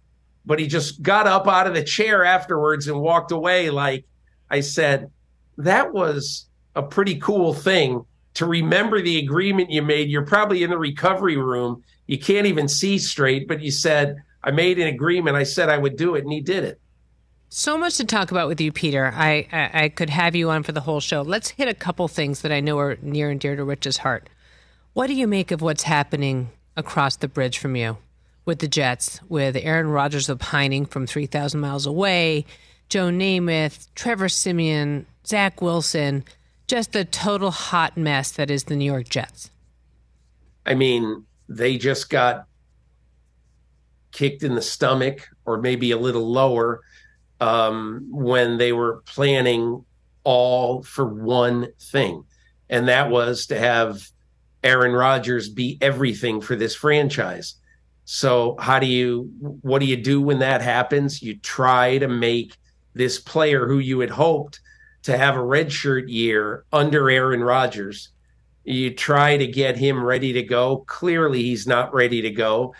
but 0.45 0.59
he 0.59 0.67
just 0.67 1.01
got 1.01 1.27
up 1.27 1.47
out 1.47 1.67
of 1.67 1.73
the 1.73 1.83
chair 1.83 2.23
afterwards 2.23 2.87
and 2.87 2.99
walked 2.99 3.31
away. 3.31 3.69
Like 3.69 4.05
I 4.49 4.61
said, 4.61 5.11
that 5.57 5.93
was 5.93 6.47
a 6.75 6.83
pretty 6.83 7.15
cool 7.15 7.53
thing 7.53 8.05
to 8.35 8.45
remember 8.45 9.01
the 9.01 9.19
agreement 9.19 9.71
you 9.71 9.81
made. 9.81 10.09
You're 10.09 10.25
probably 10.25 10.63
in 10.63 10.69
the 10.69 10.77
recovery 10.77 11.37
room. 11.37 11.83
You 12.07 12.19
can't 12.19 12.47
even 12.47 12.67
see 12.67 12.97
straight, 12.97 13.47
but 13.47 13.61
you 13.61 13.71
said, 13.71 14.23
I 14.43 14.51
made 14.51 14.79
an 14.79 14.87
agreement. 14.87 15.35
I 15.35 15.43
said 15.43 15.69
I 15.69 15.77
would 15.77 15.97
do 15.97 16.15
it, 16.15 16.23
and 16.23 16.31
he 16.31 16.41
did 16.41 16.63
it. 16.63 16.79
So 17.49 17.77
much 17.77 17.97
to 17.97 18.05
talk 18.05 18.31
about 18.31 18.47
with 18.47 18.59
you, 18.59 18.71
Peter. 18.71 19.11
I, 19.15 19.47
I, 19.51 19.83
I 19.85 19.89
could 19.89 20.09
have 20.09 20.35
you 20.35 20.49
on 20.49 20.63
for 20.63 20.71
the 20.71 20.81
whole 20.81 20.99
show. 20.99 21.21
Let's 21.21 21.49
hit 21.49 21.67
a 21.67 21.73
couple 21.73 22.07
things 22.07 22.41
that 22.41 22.51
I 22.51 22.59
know 22.59 22.77
are 22.79 22.97
near 23.01 23.29
and 23.29 23.39
dear 23.39 23.55
to 23.55 23.63
Rich's 23.63 23.97
heart. 23.97 24.29
What 24.93 25.07
do 25.07 25.13
you 25.13 25.27
make 25.27 25.51
of 25.51 25.61
what's 25.61 25.83
happening 25.83 26.49
across 26.75 27.15
the 27.15 27.27
bridge 27.27 27.57
from 27.57 27.75
you 27.75 27.97
with 28.45 28.59
the 28.59 28.67
Jets, 28.67 29.19
with 29.27 29.55
Aaron 29.55 29.87
Rodgers 29.87 30.29
opining 30.29 30.85
from 30.85 31.07
3,000 31.07 31.59
miles 31.59 31.85
away, 31.85 32.45
Joe 32.89 33.09
Namath, 33.09 33.87
Trevor 33.95 34.29
Siemian, 34.29 35.05
Zach 35.25 35.61
Wilson, 35.61 36.23
just 36.67 36.91
the 36.91 37.05
total 37.05 37.51
hot 37.51 37.97
mess 37.97 38.31
that 38.31 38.51
is 38.51 38.65
the 38.65 38.75
New 38.75 38.85
York 38.85 39.09
Jets? 39.09 39.49
I 40.65 40.75
mean, 40.75 41.25
they 41.47 41.77
just 41.77 42.09
got 42.09 42.45
kicked 44.11 44.43
in 44.43 44.55
the 44.55 44.61
stomach 44.61 45.27
or 45.45 45.59
maybe 45.59 45.91
a 45.91 45.97
little 45.97 46.31
lower 46.31 46.81
um, 47.41 48.07
when 48.09 48.57
they 48.57 48.71
were 48.71 49.03
planning 49.05 49.83
all 50.23 50.81
for 50.83 51.05
one 51.05 51.67
thing, 51.79 52.23
and 52.69 52.87
that 52.87 53.09
was 53.09 53.47
to 53.47 53.59
have 53.59 54.09
Aaron 54.63 54.93
Rodgers 54.93 55.49
be 55.49 55.77
everything 55.81 56.41
for 56.41 56.55
this 56.55 56.75
franchise. 56.75 57.55
So 58.05 58.55
how 58.59 58.79
do 58.79 58.87
you 58.87 59.31
what 59.61 59.79
do 59.79 59.85
you 59.85 59.97
do 59.97 60.21
when 60.21 60.39
that 60.39 60.61
happens? 60.61 61.21
You 61.21 61.37
try 61.37 61.97
to 61.97 62.07
make 62.07 62.55
this 62.93 63.19
player 63.19 63.67
who 63.67 63.79
you 63.79 63.99
had 63.99 64.09
hoped 64.11 64.59
to 65.03 65.17
have 65.17 65.35
a 65.35 65.39
redshirt 65.39 66.05
year 66.07 66.65
under 66.71 67.09
Aaron 67.09 67.43
Rodgers. 67.43 68.09
You 68.65 68.93
try 68.93 69.37
to 69.37 69.47
get 69.47 69.77
him 69.77 70.03
ready 70.03 70.33
to 70.33 70.43
go. 70.43 70.79
Clearly 70.87 71.43
he's 71.43 71.67
not 71.67 71.93
ready 71.93 72.21
to 72.23 72.31
go. 72.31 72.73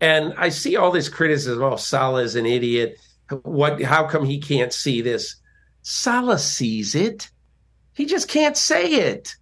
And 0.00 0.34
I 0.36 0.48
see 0.48 0.76
all 0.76 0.90
this 0.90 1.08
criticism, 1.08 1.62
oh, 1.62 1.76
Saleh's 1.76 2.34
an 2.34 2.46
idiot. 2.46 2.98
What 3.42 3.82
how 3.82 4.06
come 4.06 4.24
he 4.24 4.40
can't 4.40 4.72
see 4.72 5.00
this? 5.00 5.36
Saleh 5.82 6.40
sees 6.40 6.94
it. 6.94 7.30
He 7.94 8.06
just 8.06 8.28
can't 8.28 8.56
say 8.56 8.86
it 8.86 9.36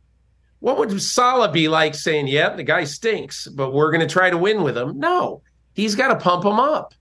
what 0.65 0.79
would 0.79 1.03
Saleh 1.03 1.53
be 1.53 1.69
like 1.69 1.95
saying, 1.95 2.27
yeah, 2.27 2.57
the 2.57 2.63
guy 2.63 2.85
stinks, 2.85 3.47
but 3.49 3.75
we're 3.75 3.91
going 3.91 4.01
to 4.01 4.11
try 4.11 4.31
to 4.31 4.39
win 4.39 4.63
with 4.63 4.79
him? 4.79 4.99
No, 4.99 5.43
he's 5.75 5.95
got 5.95 6.09
to 6.09 6.17
pump 6.17 6.43
him 6.43 6.59
up. 6.59 6.95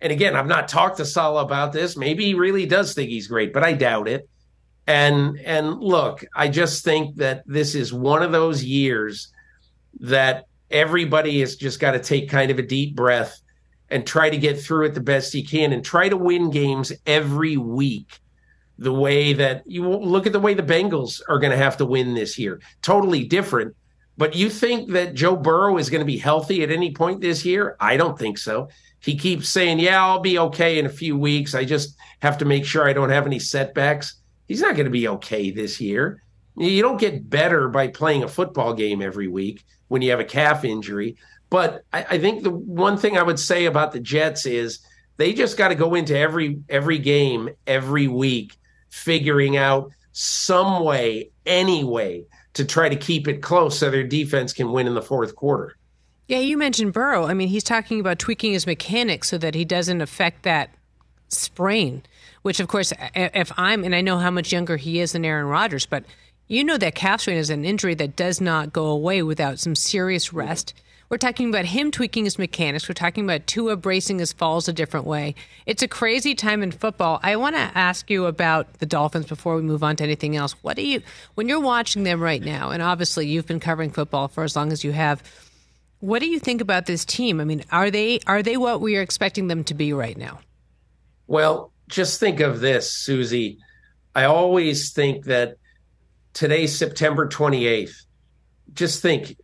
And 0.00 0.10
again, 0.10 0.34
I've 0.34 0.46
not 0.46 0.68
talked 0.68 0.96
to 0.96 1.04
Saleh 1.04 1.44
about 1.44 1.74
this. 1.74 1.98
Maybe 1.98 2.24
he 2.24 2.32
really 2.32 2.64
does 2.64 2.94
think 2.94 3.10
he's 3.10 3.26
great, 3.26 3.52
but 3.52 3.62
I 3.62 3.74
doubt 3.74 4.08
it. 4.08 4.26
And 4.90 5.38
and 5.44 5.80
look, 5.80 6.24
I 6.34 6.48
just 6.48 6.82
think 6.82 7.14
that 7.16 7.44
this 7.46 7.76
is 7.76 7.92
one 7.92 8.24
of 8.24 8.32
those 8.32 8.64
years 8.64 9.32
that 10.00 10.46
everybody 10.68 11.38
has 11.40 11.54
just 11.54 11.78
got 11.78 11.92
to 11.92 12.00
take 12.00 12.28
kind 12.28 12.50
of 12.50 12.58
a 12.58 12.62
deep 12.62 12.96
breath 12.96 13.40
and 13.88 14.04
try 14.04 14.28
to 14.28 14.36
get 14.36 14.60
through 14.60 14.86
it 14.86 14.94
the 14.94 15.00
best 15.00 15.32
he 15.32 15.44
can 15.44 15.72
and 15.72 15.84
try 15.84 16.08
to 16.08 16.16
win 16.16 16.50
games 16.50 16.92
every 17.06 17.56
week 17.56 18.18
the 18.78 18.92
way 18.92 19.32
that 19.32 19.62
you 19.64 19.88
look 19.88 20.26
at 20.26 20.32
the 20.32 20.40
way 20.40 20.54
the 20.54 20.62
Bengals 20.64 21.22
are 21.28 21.38
going 21.38 21.52
to 21.52 21.64
have 21.64 21.76
to 21.76 21.86
win 21.86 22.14
this 22.14 22.36
year. 22.36 22.60
Totally 22.82 23.22
different. 23.22 23.76
But 24.16 24.34
you 24.34 24.50
think 24.50 24.90
that 24.90 25.14
Joe 25.14 25.36
Burrow 25.36 25.78
is 25.78 25.88
going 25.88 26.00
to 26.00 26.04
be 26.04 26.18
healthy 26.18 26.64
at 26.64 26.72
any 26.72 26.92
point 26.92 27.20
this 27.20 27.44
year? 27.44 27.76
I 27.78 27.96
don't 27.96 28.18
think 28.18 28.38
so. 28.38 28.70
He 28.98 29.16
keeps 29.16 29.48
saying, 29.48 29.78
Yeah, 29.78 30.04
I'll 30.04 30.18
be 30.18 30.38
okay 30.38 30.80
in 30.80 30.86
a 30.86 30.96
few 31.02 31.16
weeks. 31.16 31.54
I 31.54 31.64
just 31.64 31.96
have 32.22 32.38
to 32.38 32.44
make 32.44 32.64
sure 32.64 32.88
I 32.88 32.92
don't 32.92 33.10
have 33.10 33.26
any 33.26 33.38
setbacks. 33.38 34.19
He's 34.50 34.60
not 34.60 34.74
going 34.74 34.86
to 34.86 34.90
be 34.90 35.06
okay 35.06 35.52
this 35.52 35.80
year. 35.80 36.24
You 36.56 36.82
don't 36.82 36.98
get 36.98 37.30
better 37.30 37.68
by 37.68 37.86
playing 37.86 38.24
a 38.24 38.28
football 38.28 38.74
game 38.74 39.00
every 39.00 39.28
week 39.28 39.62
when 39.86 40.02
you 40.02 40.10
have 40.10 40.18
a 40.18 40.24
calf 40.24 40.64
injury. 40.64 41.14
But 41.50 41.84
I, 41.92 42.04
I 42.10 42.18
think 42.18 42.42
the 42.42 42.50
one 42.50 42.96
thing 42.96 43.16
I 43.16 43.22
would 43.22 43.38
say 43.38 43.66
about 43.66 43.92
the 43.92 44.00
Jets 44.00 44.46
is 44.46 44.80
they 45.18 45.34
just 45.34 45.56
got 45.56 45.68
to 45.68 45.76
go 45.76 45.94
into 45.94 46.18
every 46.18 46.58
every 46.68 46.98
game 46.98 47.50
every 47.68 48.08
week 48.08 48.56
figuring 48.88 49.56
out 49.56 49.92
some 50.10 50.82
way, 50.82 51.30
any 51.46 51.84
way 51.84 52.24
to 52.54 52.64
try 52.64 52.88
to 52.88 52.96
keep 52.96 53.28
it 53.28 53.42
close 53.42 53.78
so 53.78 53.88
their 53.88 54.02
defense 54.02 54.52
can 54.52 54.72
win 54.72 54.88
in 54.88 54.94
the 54.94 55.00
fourth 55.00 55.36
quarter. 55.36 55.76
Yeah, 56.26 56.40
you 56.40 56.58
mentioned 56.58 56.92
Burrow. 56.92 57.26
I 57.26 57.34
mean, 57.34 57.46
he's 57.46 57.62
talking 57.62 58.00
about 58.00 58.18
tweaking 58.18 58.52
his 58.52 58.66
mechanics 58.66 59.28
so 59.28 59.38
that 59.38 59.54
he 59.54 59.64
doesn't 59.64 60.00
affect 60.00 60.42
that 60.42 60.74
sprain, 61.28 62.02
which, 62.42 62.60
of 62.60 62.68
course, 62.68 62.92
if 63.14 63.52
I'm, 63.56 63.84
and 63.84 63.94
I 63.94 64.00
know 64.00 64.18
how 64.18 64.30
much 64.30 64.52
younger 64.52 64.76
he 64.76 65.00
is 65.00 65.12
than 65.12 65.24
Aaron 65.24 65.46
Rodgers, 65.46 65.86
but 65.86 66.04
you 66.48 66.64
know 66.64 66.78
that 66.78 66.94
calf 66.94 67.20
strain 67.20 67.36
is 67.36 67.50
an 67.50 67.64
injury 67.64 67.94
that 67.94 68.16
does 68.16 68.40
not 68.40 68.72
go 68.72 68.86
away 68.86 69.22
without 69.22 69.58
some 69.58 69.74
serious 69.74 70.32
rest. 70.32 70.74
We're 71.08 71.16
talking 71.16 71.48
about 71.48 71.64
him 71.64 71.90
tweaking 71.90 72.24
his 72.24 72.38
mechanics. 72.38 72.88
We're 72.88 72.94
talking 72.94 73.24
about 73.24 73.48
Tua 73.48 73.76
bracing 73.76 74.20
his 74.20 74.32
falls 74.32 74.68
a 74.68 74.72
different 74.72 75.06
way. 75.06 75.34
It's 75.66 75.82
a 75.82 75.88
crazy 75.88 76.36
time 76.36 76.62
in 76.62 76.70
football. 76.70 77.18
I 77.22 77.34
want 77.34 77.56
to 77.56 77.70
ask 77.74 78.08
you 78.08 78.26
about 78.26 78.74
the 78.74 78.86
Dolphins 78.86 79.26
before 79.26 79.56
we 79.56 79.62
move 79.62 79.82
on 79.82 79.96
to 79.96 80.04
anything 80.04 80.36
else. 80.36 80.52
What 80.62 80.76
do 80.76 80.82
you, 80.82 81.02
when 81.34 81.48
you're 81.48 81.60
watching 81.60 82.04
them 82.04 82.20
right 82.20 82.42
now, 82.42 82.70
and 82.70 82.80
obviously 82.80 83.26
you've 83.26 83.48
been 83.48 83.58
covering 83.58 83.90
football 83.90 84.28
for 84.28 84.44
as 84.44 84.54
long 84.54 84.70
as 84.70 84.84
you 84.84 84.92
have, 84.92 85.22
what 85.98 86.20
do 86.20 86.26
you 86.26 86.38
think 86.38 86.60
about 86.60 86.86
this 86.86 87.04
team? 87.04 87.40
I 87.40 87.44
mean, 87.44 87.64
are 87.70 87.90
they 87.90 88.20
are 88.26 88.42
they 88.42 88.56
what 88.56 88.80
we 88.80 88.96
are 88.96 89.02
expecting 89.02 89.48
them 89.48 89.64
to 89.64 89.74
be 89.74 89.92
right 89.92 90.16
now? 90.16 90.40
Well, 91.26 91.72
just 91.90 92.20
think 92.20 92.40
of 92.40 92.60
this, 92.60 92.92
Suzy. 92.92 93.58
I 94.14 94.24
always 94.24 94.92
think 94.92 95.26
that 95.26 95.56
today's 96.32 96.76
September 96.76 97.28
28th. 97.28 97.94
Just 98.72 99.02
think 99.02 99.36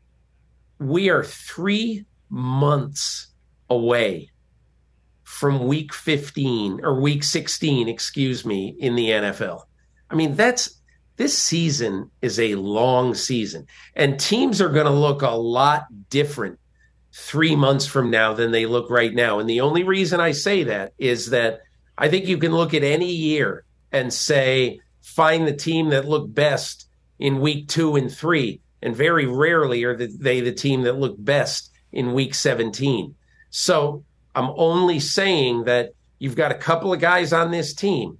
we 0.78 1.10
are 1.10 1.24
three 1.24 2.06
months 2.30 3.28
away 3.68 4.30
from 5.22 5.66
week 5.66 5.92
15 5.92 6.84
or 6.84 7.00
week 7.00 7.22
16, 7.22 7.88
excuse 7.88 8.44
me, 8.44 8.76
in 8.78 8.94
the 8.94 9.10
NFL. 9.10 9.62
I 10.10 10.14
mean, 10.14 10.34
that's 10.36 10.80
this 11.16 11.36
season 11.36 12.10
is 12.22 12.38
a 12.38 12.54
long 12.54 13.14
season, 13.14 13.66
and 13.94 14.20
teams 14.20 14.60
are 14.60 14.68
going 14.68 14.86
to 14.86 14.92
look 14.92 15.22
a 15.22 15.30
lot 15.30 15.86
different 16.10 16.58
three 17.12 17.56
months 17.56 17.86
from 17.86 18.10
now 18.10 18.34
than 18.34 18.50
they 18.50 18.66
look 18.66 18.90
right 18.90 19.14
now. 19.14 19.38
And 19.38 19.48
the 19.48 19.62
only 19.62 19.82
reason 19.82 20.20
I 20.20 20.32
say 20.32 20.64
that 20.64 20.92
is 20.98 21.30
that 21.30 21.60
I 21.98 22.08
think 22.08 22.26
you 22.26 22.38
can 22.38 22.52
look 22.52 22.74
at 22.74 22.82
any 22.82 23.10
year 23.10 23.64
and 23.92 24.12
say, 24.12 24.80
find 25.02 25.46
the 25.46 25.54
team 25.54 25.90
that 25.90 26.08
looked 26.08 26.34
best 26.34 26.88
in 27.18 27.40
week 27.40 27.68
two 27.68 27.96
and 27.96 28.12
three 28.12 28.60
and 28.82 28.94
very 28.94 29.26
rarely 29.26 29.84
are 29.84 29.96
they 29.96 30.40
the 30.40 30.52
team 30.52 30.82
that 30.82 30.98
looked 30.98 31.24
best 31.24 31.72
in 31.92 32.12
week 32.12 32.34
17. 32.34 33.14
So 33.50 34.04
I'm 34.34 34.50
only 34.56 35.00
saying 35.00 35.64
that 35.64 35.94
you've 36.18 36.36
got 36.36 36.52
a 36.52 36.56
couple 36.56 36.92
of 36.92 37.00
guys 37.00 37.32
on 37.32 37.50
this 37.50 37.74
team, 37.74 38.18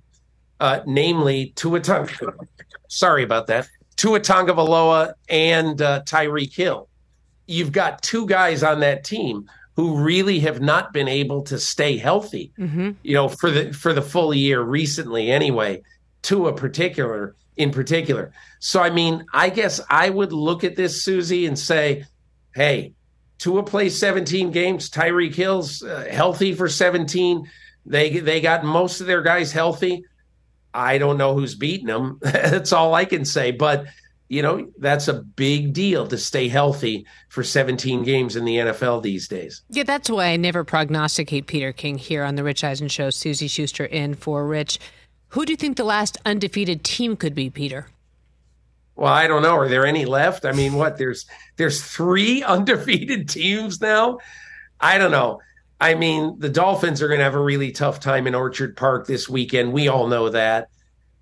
uh, 0.60 0.80
namely 0.86 1.52
Tua 1.56 1.80
Tonga. 1.80 2.34
Sorry 2.88 3.22
about 3.22 3.46
that. 3.48 3.68
Tua 3.96 4.20
Tagovailoa 4.20 5.12
and 5.28 5.80
uh, 5.80 6.02
Tyreek 6.02 6.54
Hill. 6.54 6.88
You've 7.46 7.72
got 7.72 8.02
two 8.02 8.26
guys 8.26 8.62
on 8.62 8.80
that 8.80 9.04
team 9.04 9.48
who 9.76 9.98
really 9.98 10.40
have 10.40 10.60
not 10.60 10.92
been 10.92 11.06
able 11.06 11.42
to 11.42 11.58
stay 11.58 11.98
healthy. 11.98 12.52
Mm-hmm. 12.58 12.92
You 13.02 13.14
know, 13.14 13.28
for 13.28 13.50
the 13.50 13.72
for 13.72 13.92
the 13.92 14.02
full 14.02 14.34
year 14.34 14.60
recently, 14.60 15.30
anyway. 15.30 15.82
Tua 16.22 16.54
particular 16.54 17.36
in 17.56 17.70
particular. 17.70 18.32
So 18.58 18.82
I 18.82 18.90
mean, 18.90 19.24
I 19.32 19.48
guess 19.48 19.80
I 19.88 20.10
would 20.10 20.32
look 20.32 20.64
at 20.64 20.74
this 20.74 21.02
Suzy 21.02 21.46
and 21.46 21.56
say, 21.56 22.04
"Hey, 22.54 22.94
Tua 23.38 23.62
plays 23.62 23.98
17 23.98 24.50
games. 24.50 24.90
Tyreek 24.90 25.34
Hill's 25.34 25.82
uh, 25.82 26.06
healthy 26.10 26.54
for 26.54 26.68
17. 26.68 27.48
They 27.84 28.18
they 28.18 28.40
got 28.40 28.64
most 28.64 29.00
of 29.00 29.06
their 29.06 29.22
guys 29.22 29.52
healthy. 29.52 30.04
I 30.72 30.98
don't 30.98 31.18
know 31.18 31.34
who's 31.34 31.54
beating 31.54 31.86
them. 31.86 32.18
that's 32.22 32.72
all 32.72 32.94
I 32.94 33.04
can 33.04 33.24
say. 33.24 33.52
But 33.52 33.86
you 34.28 34.42
know, 34.42 34.68
that's 34.78 35.08
a 35.08 35.14
big 35.14 35.72
deal 35.72 36.06
to 36.08 36.18
stay 36.18 36.48
healthy 36.48 37.06
for 37.28 37.44
17 37.44 38.02
games 38.02 38.34
in 38.34 38.44
the 38.44 38.56
NFL 38.56 39.02
these 39.02 39.28
days. 39.28 39.62
Yeah, 39.68 39.84
that's 39.84 40.10
why 40.10 40.26
I 40.26 40.36
never 40.36 40.64
prognosticate 40.64 41.46
Peter 41.46 41.72
King 41.72 41.98
here 41.98 42.24
on 42.24 42.34
the 42.34 42.42
Rich 42.42 42.64
Eisen 42.64 42.88
Show. 42.88 43.10
Suzy 43.10 43.46
Shuster 43.46 43.84
in 43.84 44.14
for 44.14 44.46
Rich. 44.46 44.80
Who 45.28 45.44
do 45.44 45.52
you 45.52 45.56
think 45.56 45.76
the 45.76 45.84
last 45.84 46.18
undefeated 46.26 46.82
team 46.82 47.16
could 47.16 47.34
be, 47.34 47.50
Peter? 47.50 47.86
Well, 48.96 49.12
I 49.12 49.26
don't 49.26 49.42
know. 49.42 49.56
Are 49.56 49.68
there 49.68 49.86
any 49.86 50.06
left? 50.06 50.44
I 50.44 50.52
mean, 50.52 50.72
what? 50.72 50.96
There's 50.96 51.26
there's 51.56 51.82
three 51.82 52.42
undefeated 52.42 53.28
teams 53.28 53.80
now. 53.80 54.18
I 54.80 54.98
don't 54.98 55.10
know. 55.10 55.40
I 55.80 55.94
mean, 55.94 56.38
the 56.38 56.48
Dolphins 56.48 57.02
are 57.02 57.08
going 57.08 57.18
to 57.18 57.24
have 57.24 57.34
a 57.34 57.40
really 57.40 57.70
tough 57.70 58.00
time 58.00 58.26
in 58.26 58.34
Orchard 58.34 58.76
Park 58.76 59.06
this 59.06 59.28
weekend. 59.28 59.72
We 59.72 59.88
all 59.88 60.06
know 60.06 60.30
that. 60.30 60.70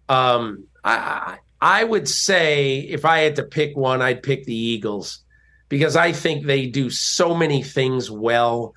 Um, 0.08 0.68
I 0.84 1.38
I 1.64 1.82
would 1.82 2.06
say 2.10 2.80
if 2.80 3.06
I 3.06 3.20
had 3.20 3.36
to 3.36 3.42
pick 3.42 3.74
one, 3.74 4.02
I'd 4.02 4.22
pick 4.22 4.44
the 4.44 4.54
Eagles 4.54 5.24
because 5.70 5.96
I 5.96 6.12
think 6.12 6.44
they 6.44 6.66
do 6.66 6.90
so 6.90 7.34
many 7.34 7.62
things 7.62 8.10
well. 8.10 8.74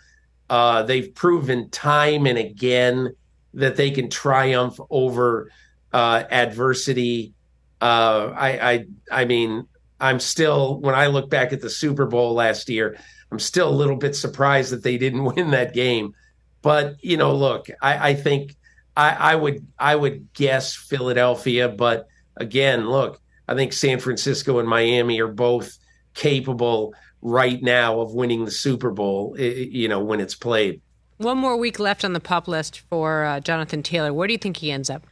Uh, 0.50 0.84
they've 0.84 1.14
proven 1.14 1.70
time 1.70 2.26
and 2.26 2.38
again 2.38 3.14
that 3.56 3.76
they 3.76 3.92
can 3.92 4.10
triumph 4.10 4.80
over 4.90 5.52
uh, 5.92 6.24
adversity. 6.32 7.34
Uh, 7.82 8.32
I, 8.34 8.72
I, 8.72 8.86
I 9.12 9.26
mean, 9.26 9.68
I'm 10.00 10.22
still 10.22 10.80
when 10.80 10.96
I 10.96 11.08
look 11.08 11.30
back 11.30 11.52
at 11.52 11.60
the 11.60 11.70
Super 11.70 12.06
Bowl 12.06 12.36
last 12.36 12.70
year, 12.70 12.98
I'm 13.34 13.40
still 13.40 13.68
a 13.68 13.70
little 13.70 13.98
bit 13.98 14.16
surprised 14.16 14.72
that 14.72 14.84
they 14.84 14.98
didn't 14.98 15.26
win 15.36 15.52
that 15.52 15.74
game. 15.74 16.16
But 16.62 17.04
you 17.04 17.18
know, 17.18 17.36
look, 17.36 17.68
I, 17.82 18.12
I 18.12 18.14
think 18.14 18.56
I, 18.96 19.10
I 19.10 19.36
would 19.36 19.68
I 19.78 19.94
would 19.94 20.32
guess 20.32 20.74
Philadelphia, 20.74 21.68
but 21.68 22.08
again, 22.40 22.90
look, 22.90 23.22
I 23.48 23.56
think 23.56 23.74
San 23.74 24.00
Francisco 24.00 24.60
and 24.60 24.68
Miami 24.68 25.20
are 25.20 25.28
both 25.28 25.78
capable 26.14 26.94
right 27.22 27.62
now 27.62 28.00
of 28.00 28.14
winning 28.14 28.46
the 28.46 28.52
Super 28.52 28.92
Bowl. 28.92 29.36
You 29.40 29.88
know, 29.88 30.00
when 30.00 30.20
it's 30.20 30.36
played. 30.36 30.82
One 31.18 31.38
more 31.38 31.58
week 31.58 31.80
left 31.80 32.06
on 32.06 32.14
the 32.14 32.20
pup 32.20 32.48
list 32.48 32.82
for 32.90 33.26
uh, 33.26 33.40
Jonathan 33.40 33.82
Taylor. 33.82 34.14
Where 34.14 34.28
do 34.28 34.34
you 34.34 34.38
think 34.38 34.58
he 34.58 34.72
ends 34.72 34.90
up? 34.90 35.08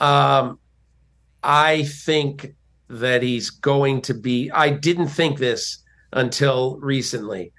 Um, 0.00 0.58
I 1.42 1.84
think 1.84 2.54
that 2.88 3.22
he's 3.22 3.50
going 3.50 4.02
to 4.02 4.14
be. 4.14 4.50
I 4.52 4.70
didn't 4.70 5.08
think 5.08 5.38
this 5.38 5.82
until 6.12 6.78
recently, 6.80 7.52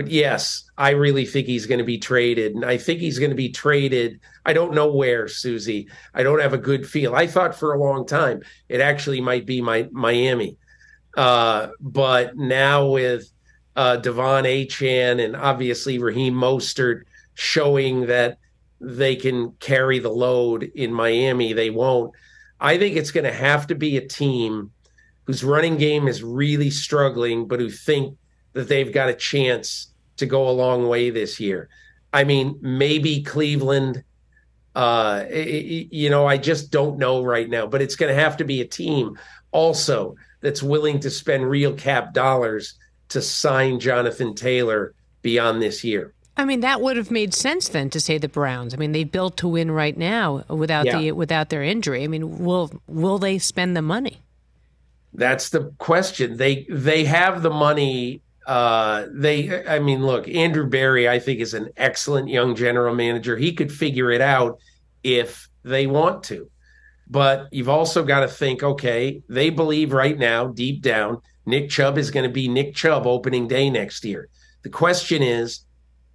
but 0.00 0.10
yes, 0.10 0.62
I 0.78 0.92
really 0.92 1.26
think 1.26 1.46
he's 1.46 1.66
going 1.66 1.76
to 1.76 1.84
be 1.84 1.98
traded, 1.98 2.54
and 2.54 2.64
I 2.64 2.78
think 2.78 3.00
he's 3.00 3.18
going 3.18 3.32
to 3.32 3.36
be 3.36 3.50
traded. 3.50 4.18
I 4.46 4.54
don't 4.54 4.72
know 4.72 4.90
where, 4.90 5.28
Suzy. 5.28 5.88
I 6.14 6.22
don't 6.22 6.40
have 6.40 6.54
a 6.54 6.58
good 6.58 6.88
feel. 6.88 7.14
I 7.14 7.26
thought 7.26 7.54
for 7.54 7.74
a 7.74 7.78
long 7.78 8.06
time 8.06 8.40
it 8.70 8.80
actually 8.80 9.20
might 9.20 9.44
be 9.44 9.60
my 9.60 9.90
Miami, 9.92 10.56
uh, 11.18 11.66
but 11.80 12.34
now 12.34 12.86
with 12.86 13.30
uh, 13.76 13.98
De'Von 13.98 14.44
Achane 14.44 15.22
and 15.22 15.36
obviously 15.36 15.98
Raheem 15.98 16.32
Mostert 16.32 17.02
showing 17.34 18.06
that 18.06 18.38
they 18.80 19.16
can 19.16 19.50
carry 19.60 19.98
the 19.98 20.08
load 20.08 20.62
in 20.62 20.94
Miami. 20.94 21.52
They 21.52 21.68
won't. 21.68 22.14
I 22.58 22.78
think 22.78 22.96
it's 22.96 23.10
going 23.10 23.24
to 23.24 23.32
have 23.34 23.66
to 23.66 23.74
be 23.74 23.98
a 23.98 24.08
team 24.08 24.70
whose 25.26 25.44
running 25.44 25.76
game 25.76 26.08
is 26.08 26.22
really 26.22 26.70
struggling, 26.70 27.46
but 27.46 27.60
who 27.60 27.68
think 27.68 28.16
that 28.54 28.66
they've 28.66 28.94
got 28.94 29.10
a 29.10 29.14
chance 29.14 29.89
to 30.20 30.26
go 30.26 30.48
a 30.48 30.52
long 30.52 30.88
way 30.88 31.10
this 31.10 31.40
year. 31.40 31.68
I 32.12 32.24
mean, 32.24 32.58
maybe 32.60 33.22
Cleveland. 33.22 34.04
Uh, 34.74 35.24
you 35.30 36.08
know, 36.08 36.26
I 36.26 36.38
just 36.38 36.70
don't 36.70 36.96
know 36.96 37.24
right 37.24 37.50
now, 37.50 37.66
but 37.66 37.82
it's 37.82 37.96
going 37.96 38.14
to 38.14 38.20
have 38.20 38.36
to 38.36 38.44
be 38.44 38.60
a 38.60 38.64
team 38.64 39.18
also 39.50 40.14
that's 40.40 40.62
willing 40.62 41.00
to 41.00 41.10
spend 41.10 41.50
real 41.50 41.74
cap 41.74 42.14
dollars 42.14 42.74
to 43.08 43.20
sign 43.20 43.80
Jonathan 43.80 44.34
Taylor 44.34 44.94
beyond 45.22 45.60
this 45.60 45.82
year. 45.82 46.14
I 46.36 46.44
mean, 46.44 46.60
that 46.60 46.80
would 46.80 46.96
have 46.96 47.10
made 47.10 47.34
sense 47.34 47.68
then 47.68 47.90
to 47.90 48.00
say 48.00 48.16
the 48.16 48.28
Browns. 48.28 48.72
I 48.72 48.78
mean, 48.78 48.92
they 48.92 49.04
built 49.04 49.36
to 49.38 49.48
win 49.48 49.70
right 49.70 49.96
now 49.96 50.44
without 50.48 50.86
yeah. 50.86 50.98
the 50.98 51.12
without 51.12 51.50
their 51.50 51.62
injury. 51.62 52.02
I 52.02 52.06
mean, 52.06 52.38
will 52.38 52.70
will 52.86 53.18
they 53.18 53.38
spend 53.38 53.76
the 53.76 53.82
money? 53.82 54.22
That's 55.12 55.50
the 55.50 55.74
question. 55.78 56.36
They 56.36 56.66
they 56.70 57.04
have 57.04 57.42
the 57.42 57.50
money. 57.50 58.22
Uh, 58.50 59.06
they, 59.12 59.64
I 59.64 59.78
mean, 59.78 60.04
look, 60.04 60.26
Andrew 60.26 60.66
Berry, 60.66 61.08
I 61.08 61.20
think, 61.20 61.38
is 61.38 61.54
an 61.54 61.68
excellent 61.76 62.28
young 62.28 62.56
general 62.56 62.92
manager. 62.92 63.36
He 63.36 63.52
could 63.52 63.70
figure 63.70 64.10
it 64.10 64.20
out 64.20 64.58
if 65.04 65.48
they 65.62 65.86
want 65.86 66.24
to. 66.24 66.50
But 67.08 67.46
you've 67.52 67.68
also 67.68 68.02
got 68.02 68.20
to 68.20 68.28
think, 68.28 68.64
okay, 68.64 69.22
they 69.28 69.50
believe 69.50 69.92
right 69.92 70.18
now, 70.18 70.48
deep 70.48 70.82
down, 70.82 71.22
Nick 71.46 71.70
Chubb 71.70 71.96
is 71.96 72.10
going 72.10 72.24
to 72.24 72.32
be 72.32 72.48
Nick 72.48 72.74
Chubb 72.74 73.06
opening 73.06 73.46
day 73.46 73.70
next 73.70 74.04
year. 74.04 74.28
The 74.62 74.68
question 74.68 75.22
is 75.22 75.60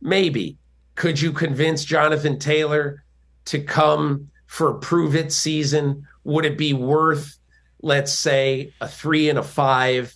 maybe 0.02 0.58
could 0.96 1.22
you 1.22 1.32
convince 1.32 1.86
Jonathan 1.86 2.38
Taylor 2.38 3.06
to 3.46 3.62
come 3.62 4.30
for 4.48 4.72
a 4.72 4.80
prove 4.80 5.16
it 5.16 5.32
season? 5.32 6.06
Would 6.26 6.44
it 6.44 6.58
be 6.58 6.74
worth, 6.74 7.38
let's 7.82 8.12
say, 8.12 8.74
a 8.82 8.90
three 8.90 9.30
and 9.30 9.40
a 9.40 9.44
five 9.44 10.14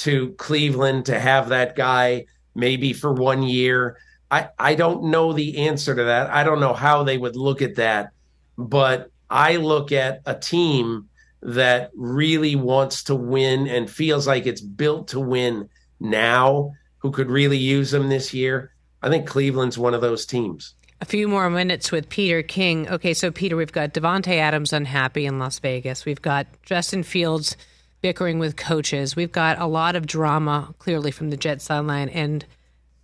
to 0.00 0.32
Cleveland 0.32 1.06
to 1.06 1.18
have 1.18 1.48
that 1.48 1.76
guy 1.76 2.26
maybe 2.54 2.92
for 2.92 3.12
one 3.12 3.42
year? 3.42 3.96
I, 4.30 4.48
I 4.58 4.74
don't 4.74 5.04
know 5.04 5.32
the 5.32 5.66
answer 5.66 5.94
to 5.94 6.04
that. 6.04 6.30
I 6.30 6.44
don't 6.44 6.60
know 6.60 6.74
how 6.74 7.02
they 7.02 7.18
would 7.18 7.36
look 7.36 7.62
at 7.62 7.76
that. 7.76 8.12
But 8.56 9.10
I 9.28 9.56
look 9.56 9.92
at 9.92 10.22
a 10.26 10.34
team 10.34 11.08
that 11.42 11.90
really 11.94 12.54
wants 12.54 13.04
to 13.04 13.14
win 13.14 13.66
and 13.66 13.90
feels 13.90 14.26
like 14.26 14.46
it's 14.46 14.60
built 14.60 15.08
to 15.08 15.20
win 15.20 15.68
now, 15.98 16.72
who 16.98 17.10
could 17.10 17.30
really 17.30 17.56
use 17.56 17.90
them 17.90 18.08
this 18.08 18.34
year. 18.34 18.72
I 19.02 19.08
think 19.08 19.26
Cleveland's 19.26 19.78
one 19.78 19.94
of 19.94 20.00
those 20.02 20.26
teams. 20.26 20.74
A 21.00 21.06
few 21.06 21.28
more 21.28 21.48
minutes 21.48 21.90
with 21.90 22.10
Peter 22.10 22.42
King. 22.42 22.86
Okay, 22.88 23.14
so 23.14 23.30
Peter, 23.30 23.56
we've 23.56 23.72
got 23.72 23.94
Davante 23.94 24.36
Adams 24.36 24.72
unhappy 24.74 25.24
in 25.24 25.38
Las 25.38 25.58
Vegas. 25.58 26.04
We've 26.04 26.20
got 26.20 26.46
Justin 26.62 27.02
Fields 27.02 27.56
bickering 28.00 28.38
with 28.38 28.56
coaches. 28.56 29.16
We've 29.16 29.32
got 29.32 29.58
a 29.58 29.66
lot 29.66 29.96
of 29.96 30.06
drama 30.06 30.74
clearly 30.78 31.10
from 31.10 31.30
the 31.30 31.36
Jet 31.36 31.60
sideline 31.60 32.08
and 32.08 32.44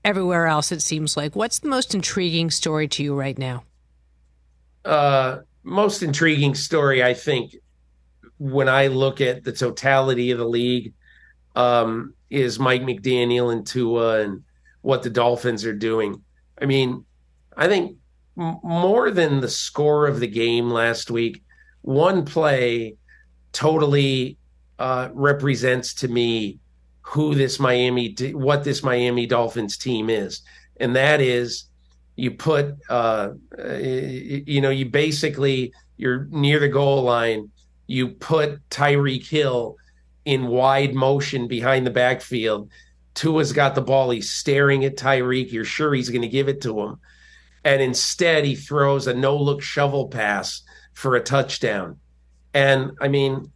everywhere 0.05 0.47
else. 0.47 0.73
It 0.73 0.83
seems 0.83 1.17
like. 1.17 1.37
What's 1.37 1.59
the 1.59 1.69
most 1.69 1.95
intriguing 1.95 2.51
story 2.51 2.89
to 2.89 3.03
you 3.03 3.15
right 3.15 3.39
now? 3.39 3.65
Uh, 4.85 5.39
most 5.63 6.03
intriguing 6.03 6.55
story, 6.55 7.03
I 7.03 7.15
think, 7.15 7.57
when 8.39 8.69
I 8.69 8.87
look 8.87 9.21
at 9.21 9.45
the 9.45 9.53
totality 9.53 10.31
of 10.31 10.39
the 10.39 10.49
league, 10.49 10.93
um, 11.57 12.15
is 12.31 12.59
Mike 12.59 12.83
McDaniel 12.83 13.53
and 13.53 13.67
Tua 13.67 14.21
and 14.21 14.45
what 14.83 15.03
the 15.03 15.11
Dolphins 15.11 15.65
are 15.65 15.73
doing. 15.73 16.23
I 16.61 16.67
mean, 16.67 17.05
I 17.57 17.67
think 17.67 17.97
m- 18.39 18.61
more 18.63 19.11
than 19.11 19.41
the 19.41 19.49
score 19.49 20.07
of 20.07 20.21
the 20.21 20.27
game 20.27 20.71
last 20.71 21.11
week, 21.11 21.43
one 21.83 22.25
play 22.25 22.97
totally 23.53 24.37
uh, 24.79 25.09
represents 25.13 25.95
to 25.95 26.09
me 26.09 26.59
who 27.03 27.35
this 27.35 27.59
Miami, 27.61 28.15
what 28.33 28.65
this 28.65 28.83
Miami 28.83 29.27
Dolphins 29.27 29.77
team 29.77 30.11
is, 30.11 30.43
and 30.79 30.97
that 30.97 31.21
is 31.21 31.65
you 32.17 32.31
put, 32.33 32.75
uh, 32.89 33.31
you 33.59 34.61
know, 34.61 34.71
you 34.71 34.87
basically 34.87 35.73
you're 35.97 36.27
near 36.31 36.59
the 36.59 36.69
goal 36.69 37.03
line 37.03 37.51
you 37.87 38.09
put 38.09 38.69
Tyreek 38.69 39.27
Hill 39.27 39.77
in 40.25 40.49
wide 40.49 40.95
motion 40.95 41.47
behind 41.47 41.87
the 41.87 41.91
backfield. 41.91 42.71
Tua's 43.15 43.53
got 43.53 43.75
the 43.75 43.81
ball. 43.81 44.11
He's 44.11 44.31
staring 44.31 44.85
at 44.85 44.97
Tyreek. 44.97 45.53
You're 45.53 45.65
sure 45.65 45.95
he's 45.95 46.11
going 46.11 46.23
to 46.23 46.29
give 46.29 46.49
it 46.49 46.61
to 46.63 46.81
him. 46.81 46.99
And 47.65 47.81
instead, 47.81 48.45
he 48.45 48.55
throws 48.55 49.07
a 49.07 49.15
no 49.15 49.37
look 49.37 49.63
shovel 49.63 50.09
pass 50.09 50.63
for 50.93 51.17
a 51.17 51.23
touchdown. 51.23 51.99
And 52.55 52.93
I 53.01 53.09
mean, 53.09 53.53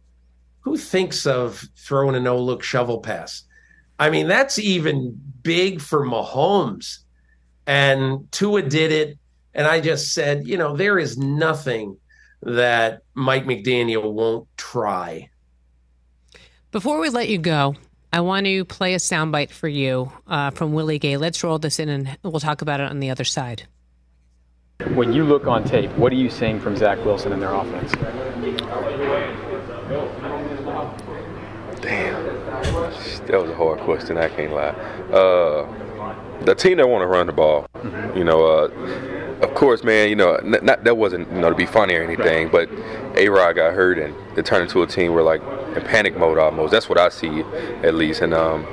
who 0.61 0.77
thinks 0.77 1.25
of 1.25 1.63
throwing 1.75 2.15
a 2.15 2.19
no 2.19 2.37
look 2.39 2.63
shovel 2.63 2.99
pass? 2.99 3.43
I 3.99 4.09
mean, 4.09 4.27
that's 4.27 4.57
even 4.57 5.19
big 5.43 5.81
for 5.81 6.05
Mahomes. 6.05 6.99
And 7.67 8.31
Tua 8.31 8.63
did 8.63 8.91
it. 8.91 9.17
And 9.53 9.67
I 9.67 9.81
just 9.81 10.13
said, 10.13 10.47
you 10.47 10.57
know, 10.57 10.75
there 10.75 10.97
is 10.97 11.17
nothing 11.17 11.97
that 12.41 13.01
Mike 13.13 13.45
McDaniel 13.45 14.11
won't 14.11 14.47
try. 14.57 15.29
Before 16.71 16.99
we 16.99 17.09
let 17.09 17.29
you 17.29 17.37
go, 17.37 17.75
I 18.13 18.21
want 18.21 18.45
to 18.45 18.65
play 18.65 18.93
a 18.93 18.97
soundbite 18.97 19.51
for 19.51 19.67
you 19.67 20.11
uh, 20.27 20.51
from 20.51 20.73
Willie 20.73 20.99
Gay. 20.99 21.17
Let's 21.17 21.43
roll 21.43 21.59
this 21.59 21.79
in 21.79 21.89
and 21.89 22.17
we'll 22.23 22.39
talk 22.39 22.61
about 22.61 22.79
it 22.79 22.89
on 22.89 22.99
the 22.99 23.09
other 23.09 23.23
side. 23.23 23.67
When 24.95 25.13
you 25.13 25.23
look 25.23 25.45
on 25.45 25.63
tape, 25.63 25.91
what 25.91 26.11
are 26.11 26.15
you 26.15 26.29
seeing 26.29 26.59
from 26.59 26.75
Zach 26.75 26.97
Wilson 27.05 27.33
and 27.33 27.41
their 27.41 27.53
offense? 27.53 27.91
That 33.27 33.41
was 33.41 33.49
a 33.49 33.55
hard 33.55 33.79
question, 33.81 34.17
I 34.17 34.29
can't 34.29 34.53
lie. 34.53 34.69
Uh, 35.11 35.67
the 36.43 36.55
team 36.55 36.77
that 36.77 36.89
want 36.89 37.03
to 37.03 37.07
run 37.07 37.27
the 37.27 37.33
ball, 37.33 37.67
mm-hmm. 37.75 38.17
you 38.17 38.23
know, 38.23 38.45
uh, 38.45 38.67
of 39.41 39.53
course, 39.55 39.83
man, 39.83 40.09
you 40.09 40.15
know, 40.15 40.39
not, 40.43 40.63
not, 40.63 40.83
that 40.83 40.97
wasn't 40.97 41.31
you 41.31 41.39
know 41.39 41.49
to 41.49 41.55
be 41.55 41.65
funny 41.65 41.95
or 41.95 42.03
anything, 42.03 42.49
but 42.49 42.69
A 43.15 43.29
Rod 43.29 43.53
got 43.53 43.73
hurt 43.73 43.97
and 43.97 44.15
it 44.37 44.45
turned 44.45 44.63
into 44.63 44.81
a 44.83 44.87
team 44.87 45.13
where 45.13 45.23
like 45.23 45.41
in 45.75 45.81
panic 45.83 46.17
mode 46.17 46.37
almost. 46.37 46.71
That's 46.71 46.89
what 46.89 46.99
I 46.99 47.09
see 47.09 47.41
at 47.83 47.95
least, 47.95 48.21
and 48.21 48.33
um, 48.33 48.65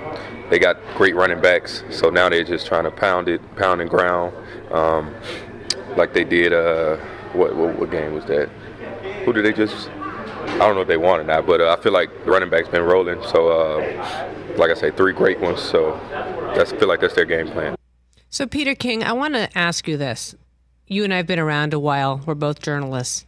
they 0.50 0.58
got 0.58 0.76
great 0.94 1.14
running 1.14 1.40
backs, 1.40 1.84
so 1.90 2.10
now 2.10 2.28
they're 2.28 2.44
just 2.44 2.66
trying 2.66 2.84
to 2.84 2.90
pound 2.90 3.28
it, 3.28 3.40
pound 3.56 3.80
and 3.80 3.88
ground, 3.88 4.34
um, 4.72 5.14
like 5.96 6.12
they 6.12 6.24
did. 6.24 6.52
Uh, 6.52 6.96
what, 7.32 7.54
what, 7.54 7.78
what 7.78 7.90
game 7.90 8.14
was 8.14 8.24
that? 8.26 8.48
Who 9.24 9.32
did 9.32 9.44
they 9.44 9.52
just? 9.52 9.90
I 9.90 10.58
don't 10.58 10.74
know 10.74 10.80
if 10.80 10.88
they 10.88 10.96
won 10.96 11.20
or 11.20 11.24
not, 11.24 11.46
but 11.46 11.60
uh, 11.60 11.76
I 11.78 11.82
feel 11.82 11.92
like 11.92 12.24
the 12.24 12.30
running 12.30 12.48
back's 12.48 12.68
been 12.68 12.82
rolling. 12.82 13.22
So, 13.24 13.48
uh, 13.48 14.34
like 14.58 14.70
I 14.70 14.74
say, 14.74 14.90
three 14.90 15.12
great 15.12 15.40
ones. 15.40 15.60
So, 15.60 15.98
that's 16.54 16.72
I 16.72 16.76
feel 16.76 16.88
like 16.88 17.00
that's 17.00 17.14
their 17.14 17.24
game 17.24 17.48
plan. 17.48 17.76
So, 18.30 18.46
Peter 18.46 18.74
King, 18.74 19.02
I 19.02 19.12
want 19.12 19.34
to 19.34 19.56
ask 19.56 19.88
you 19.88 19.96
this. 19.96 20.34
You 20.86 21.04
and 21.04 21.12
I 21.12 21.18
have 21.18 21.26
been 21.26 21.38
around 21.38 21.74
a 21.74 21.78
while. 21.78 22.20
We're 22.26 22.34
both 22.34 22.60
journalists. 22.60 23.26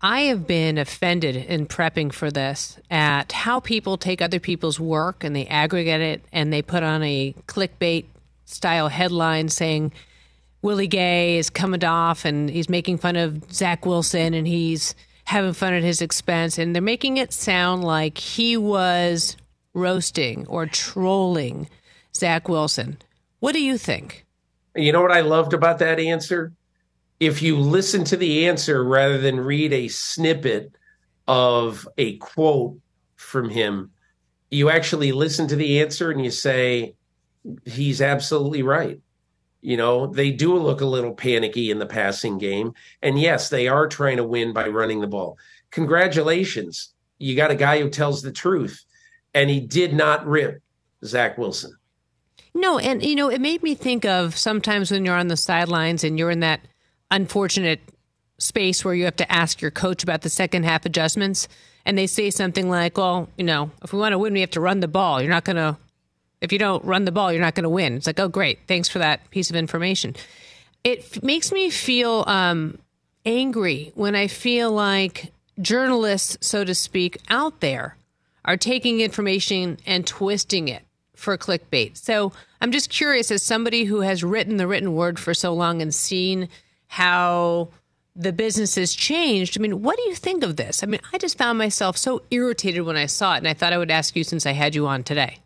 I 0.00 0.22
have 0.22 0.46
been 0.46 0.76
offended 0.76 1.34
in 1.34 1.66
prepping 1.66 2.12
for 2.12 2.30
this 2.30 2.78
at 2.90 3.32
how 3.32 3.60
people 3.60 3.96
take 3.96 4.20
other 4.20 4.38
people's 4.38 4.78
work 4.78 5.24
and 5.24 5.34
they 5.34 5.46
aggregate 5.46 6.02
it 6.02 6.24
and 6.30 6.52
they 6.52 6.60
put 6.60 6.82
on 6.82 7.02
a 7.02 7.34
clickbait 7.46 8.04
style 8.44 8.88
headline 8.88 9.48
saying 9.48 9.92
Willie 10.60 10.88
Gay 10.88 11.38
is 11.38 11.48
coming 11.48 11.82
off 11.84 12.26
and 12.26 12.50
he's 12.50 12.68
making 12.68 12.98
fun 12.98 13.16
of 13.16 13.50
Zach 13.50 13.86
Wilson 13.86 14.34
and 14.34 14.46
he's 14.46 14.94
having 15.24 15.54
fun 15.54 15.72
at 15.72 15.82
his 15.82 16.02
expense. 16.02 16.58
And 16.58 16.74
they're 16.74 16.82
making 16.82 17.16
it 17.16 17.32
sound 17.32 17.82
like 17.82 18.18
he 18.18 18.58
was 18.58 19.38
roasting 19.74 20.46
or 20.46 20.66
trolling 20.66 21.68
Zach 22.14 22.48
Wilson. 22.48 22.98
What 23.40 23.52
do 23.52 23.62
you 23.62 23.76
think? 23.76 24.24
You 24.74 24.92
know 24.92 25.02
what 25.02 25.12
I 25.12 25.20
loved 25.20 25.52
about 25.52 25.78
that 25.80 26.00
answer? 26.00 26.52
If 27.20 27.42
you 27.42 27.58
listen 27.58 28.04
to 28.04 28.16
the 28.16 28.46
answer 28.46 28.82
rather 28.82 29.18
than 29.18 29.38
read 29.40 29.72
a 29.72 29.88
snippet 29.88 30.72
of 31.28 31.86
a 31.98 32.16
quote 32.16 32.78
from 33.16 33.50
him, 33.50 33.90
you 34.50 34.70
actually 34.70 35.12
listen 35.12 35.48
to 35.48 35.56
the 35.56 35.80
answer 35.80 36.10
and 36.10 36.24
you 36.24 36.30
say, 36.30 36.94
he's 37.64 38.00
absolutely 38.00 38.62
right. 38.62 39.00
You 39.60 39.76
know, 39.76 40.06
they 40.06 40.30
do 40.30 40.56
look 40.56 40.80
a 40.80 40.86
little 40.86 41.14
panicky 41.14 41.70
in 41.70 41.78
the 41.78 41.86
passing 41.86 42.38
game. 42.38 42.74
And 43.02 43.18
yes, 43.18 43.48
they 43.48 43.68
are 43.68 43.88
trying 43.88 44.18
to 44.18 44.24
win 44.24 44.52
by 44.52 44.68
running 44.68 45.00
the 45.00 45.06
ball. 45.06 45.38
Congratulations. 45.70 46.92
You 47.18 47.34
got 47.34 47.50
a 47.50 47.56
guy 47.56 47.80
who 47.80 47.88
tells 47.88 48.22
the 48.22 48.32
truth. 48.32 48.84
And 49.34 49.50
he 49.50 49.60
did 49.60 49.94
not 49.94 50.26
rip 50.26 50.62
Zach 51.04 51.36
Wilson. 51.36 51.76
No, 52.54 52.78
and 52.78 53.02
you 53.02 53.16
know, 53.16 53.28
it 53.28 53.40
made 53.40 53.62
me 53.62 53.74
think 53.74 54.04
of 54.04 54.36
sometimes 54.36 54.90
when 54.90 55.04
you're 55.04 55.16
on 55.16 55.28
the 55.28 55.36
sidelines 55.36 56.04
and 56.04 56.18
you're 56.18 56.30
in 56.30 56.40
that 56.40 56.60
unfortunate 57.10 57.80
space 58.38 58.84
where 58.84 58.94
you 58.94 59.04
have 59.04 59.16
to 59.16 59.30
ask 59.30 59.60
your 59.60 59.70
coach 59.70 60.02
about 60.02 60.22
the 60.22 60.28
second 60.28 60.64
half 60.64 60.84
adjustments 60.86 61.48
and 61.84 61.98
they 61.98 62.06
say 62.06 62.30
something 62.30 62.70
like, 62.70 62.96
"Well, 62.96 63.28
you 63.36 63.44
know, 63.44 63.70
if 63.82 63.92
we 63.92 63.98
want 63.98 64.12
to 64.12 64.18
win, 64.18 64.32
we 64.32 64.40
have 64.40 64.50
to 64.52 64.60
run 64.60 64.80
the 64.80 64.88
ball. 64.88 65.20
You're 65.20 65.30
not 65.30 65.44
going 65.44 65.56
to 65.56 65.76
if 66.44 66.52
you 66.52 66.58
don't 66.58 66.84
run 66.84 67.06
the 67.06 67.12
ball, 67.12 67.32
you're 67.32 67.40
not 67.40 67.54
going 67.54 67.64
to 67.64 67.70
win. 67.70 67.96
It's 67.96 68.06
like, 68.06 68.20
oh, 68.20 68.28
great. 68.28 68.58
Thanks 68.68 68.88
for 68.88 68.98
that 68.98 69.30
piece 69.30 69.48
of 69.48 69.56
information. 69.56 70.14
It 70.84 70.98
f- 70.98 71.22
makes 71.22 71.50
me 71.50 71.70
feel 71.70 72.22
um, 72.26 72.78
angry 73.24 73.92
when 73.94 74.14
I 74.14 74.26
feel 74.26 74.70
like 74.70 75.32
journalists, 75.60 76.46
so 76.46 76.62
to 76.62 76.74
speak, 76.74 77.18
out 77.30 77.60
there 77.60 77.96
are 78.44 78.56
taking 78.56 79.00
information 79.00 79.78
and 79.86 80.06
twisting 80.06 80.68
it 80.68 80.82
for 81.14 81.38
clickbait. 81.38 81.96
So 81.96 82.32
I'm 82.60 82.72
just 82.72 82.90
curious, 82.90 83.30
as 83.30 83.42
somebody 83.42 83.84
who 83.84 84.00
has 84.00 84.24
written 84.24 84.56
the 84.56 84.66
written 84.66 84.94
word 84.94 85.18
for 85.18 85.34
so 85.34 85.54
long 85.54 85.80
and 85.80 85.94
seen 85.94 86.48
how 86.88 87.70
the 88.16 88.32
business 88.32 88.76
has 88.76 88.94
changed. 88.94 89.58
I 89.58 89.60
mean, 89.60 89.82
what 89.82 89.96
do 89.96 90.02
you 90.02 90.14
think 90.14 90.44
of 90.44 90.56
this? 90.56 90.82
I 90.82 90.86
mean, 90.86 91.00
I 91.12 91.18
just 91.18 91.38
found 91.38 91.58
myself 91.58 91.96
so 91.96 92.22
irritated 92.30 92.82
when 92.82 92.96
I 92.96 93.06
saw 93.06 93.34
it, 93.34 93.38
and 93.38 93.48
I 93.48 93.54
thought 93.54 93.72
I 93.72 93.78
would 93.78 93.90
ask 93.90 94.14
you 94.14 94.24
since 94.24 94.46
I 94.46 94.52
had 94.52 94.74
you 94.74 94.86
on 94.86 95.02
today. 95.02 95.38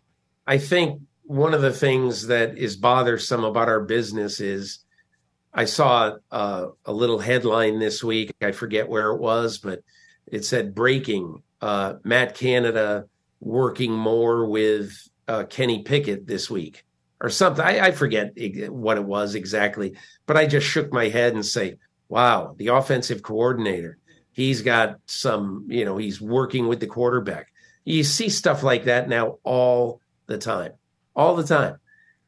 I 0.45 0.57
think 0.57 1.01
one 1.23 1.53
of 1.53 1.61
the 1.61 1.73
things 1.73 2.27
that 2.27 2.57
is 2.57 2.75
bothersome 2.75 3.43
about 3.43 3.69
our 3.69 3.81
business 3.81 4.39
is 4.39 4.79
I 5.53 5.65
saw 5.65 6.17
uh, 6.31 6.67
a 6.85 6.93
little 6.93 7.19
headline 7.19 7.79
this 7.79 8.03
week. 8.03 8.31
I 8.41 8.51
forget 8.51 8.87
where 8.87 9.11
it 9.11 9.19
was, 9.19 9.57
but 9.57 9.83
it 10.27 10.45
said 10.45 10.75
breaking 10.75 11.41
uh, 11.61 11.95
Matt 12.03 12.35
Canada 12.35 13.05
working 13.39 13.91
more 13.91 14.45
with 14.45 15.07
uh, 15.27 15.43
Kenny 15.43 15.83
Pickett 15.83 16.27
this 16.27 16.49
week 16.49 16.83
or 17.21 17.29
something. 17.29 17.63
I, 17.63 17.87
I, 17.87 17.91
forget 17.91 18.33
what 18.71 18.97
it 18.97 19.03
was 19.03 19.35
exactly, 19.35 19.95
but 20.25 20.37
I 20.37 20.45
just 20.45 20.67
shook 20.67 20.91
my 20.91 21.09
head 21.09 21.33
and 21.33 21.45
say, 21.45 21.75
wow, 22.07 22.55
the 22.57 22.67
offensive 22.67 23.21
coordinator, 23.21 23.97
he's 24.31 24.61
got 24.61 24.99
some, 25.05 25.67
you 25.69 25.85
know, 25.85 25.97
he's 25.97 26.19
working 26.19 26.67
with 26.67 26.79
the 26.79 26.87
quarterback. 26.87 27.51
You 27.85 28.03
see 28.03 28.29
stuff 28.29 28.63
like 28.63 28.85
that 28.85 29.09
now 29.09 29.37
all 29.43 30.01
the 30.27 30.37
time, 30.37 30.73
all 31.15 31.35
the 31.35 31.43
time. 31.43 31.77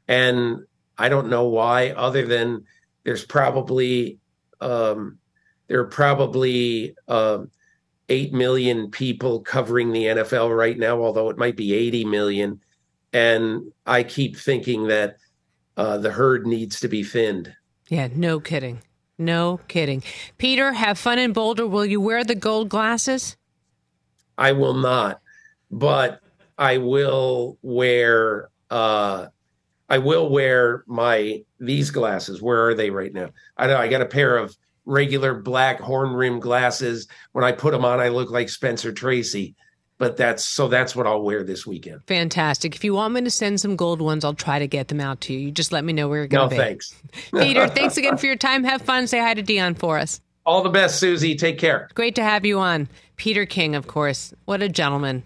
And 0.07 0.65
I 0.97 1.09
don't 1.09 1.29
know 1.29 1.47
why, 1.47 1.91
other 1.91 2.25
than 2.25 2.65
there's 3.03 3.25
probably 3.25 4.19
um, 4.59 5.17
there 5.67 5.79
are 5.79 5.87
probably 5.87 6.95
um, 7.07 7.49
eight 8.11 8.33
million 8.33 8.91
people 8.91 9.39
covering 9.39 9.93
the 9.93 10.03
NFL 10.03 10.55
right 10.55 10.77
now, 10.77 11.01
although 11.01 11.29
it 11.29 11.37
might 11.37 11.55
be 11.55 11.73
80 11.73 12.03
million. 12.05 12.59
And 13.13 13.71
I 13.85 14.03
keep 14.03 14.35
thinking 14.35 14.87
that 14.87 15.15
uh, 15.77 15.97
the 15.97 16.11
herd 16.11 16.45
needs 16.45 16.81
to 16.81 16.89
be 16.89 17.03
thinned. 17.03 17.53
Yeah, 17.87 18.09
no 18.13 18.41
kidding. 18.41 18.81
No 19.17 19.61
kidding. 19.69 20.03
Peter, 20.37 20.73
have 20.73 20.99
fun 20.99 21.19
in 21.19 21.31
Boulder. 21.31 21.65
Will 21.65 21.85
you 21.85 22.01
wear 22.01 22.25
the 22.25 22.35
gold 22.35 22.67
glasses? 22.67 23.37
I 24.37 24.51
will 24.51 24.73
not. 24.73 25.21
But 25.69 26.19
I 26.57 26.77
will 26.77 27.57
wear 27.61 28.49
uh 28.69 29.27
I 29.89 29.97
will 29.97 30.29
wear 30.29 30.83
my 30.85 31.43
these 31.59 31.91
glasses. 31.91 32.41
Where 32.41 32.67
are 32.67 32.73
they 32.73 32.89
right 32.89 33.13
now? 33.13 33.29
I 33.57 33.67
know 33.67 33.77
I 33.77 33.87
got 33.87 34.01
a 34.01 34.05
pair 34.05 34.37
of 34.37 34.55
regular 34.85 35.33
black 35.33 35.79
horn 35.79 36.13
rim 36.13 36.39
glasses. 36.39 37.07
When 37.31 37.43
I 37.43 37.51
put 37.51 37.71
them 37.71 37.85
on, 37.85 37.99
I 37.99 38.09
look 38.09 38.31
like 38.31 38.49
Spencer 38.49 38.91
Tracy. 38.91 39.55
But 39.97 40.17
that's 40.17 40.43
so 40.43 40.67
that's 40.67 40.95
what 40.95 41.05
I'll 41.05 41.21
wear 41.21 41.43
this 41.43 41.67
weekend. 41.67 42.01
Fantastic. 42.07 42.73
If 42.73 42.83
you 42.83 42.95
want 42.95 43.13
me 43.13 43.21
to 43.21 43.29
send 43.29 43.61
some 43.61 43.75
gold 43.75 44.01
ones, 44.01 44.25
I'll 44.25 44.33
try 44.33 44.57
to 44.57 44.67
get 44.67 44.87
them 44.87 44.99
out 44.99 45.21
to 45.21 45.33
you. 45.33 45.39
You 45.39 45.51
just 45.51 45.71
let 45.71 45.85
me 45.85 45.93
know 45.93 46.07
where 46.07 46.17
you're 46.17 46.27
going 46.27 46.49
to 46.49 46.55
no, 46.55 46.59
be. 46.59 46.67
thanks. 46.67 46.95
Peter, 47.31 47.67
thanks 47.67 47.97
again 47.97 48.17
for 48.17 48.25
your 48.25 48.35
time. 48.35 48.63
Have 48.63 48.81
fun. 48.81 49.05
Say 49.05 49.19
hi 49.19 49.35
to 49.35 49.43
Deion 49.43 49.77
for 49.77 49.99
us. 49.99 50.19
All 50.43 50.63
the 50.63 50.69
best, 50.69 50.99
Suzy. 50.99 51.35
Take 51.35 51.59
care. 51.59 51.87
Great 51.93 52.15
to 52.15 52.23
have 52.23 52.45
you 52.47 52.57
on. 52.57 52.89
Peter 53.15 53.45
King, 53.45 53.75
of 53.75 53.85
course. 53.85 54.33
What 54.45 54.63
a 54.63 54.69
gentleman. 54.69 55.21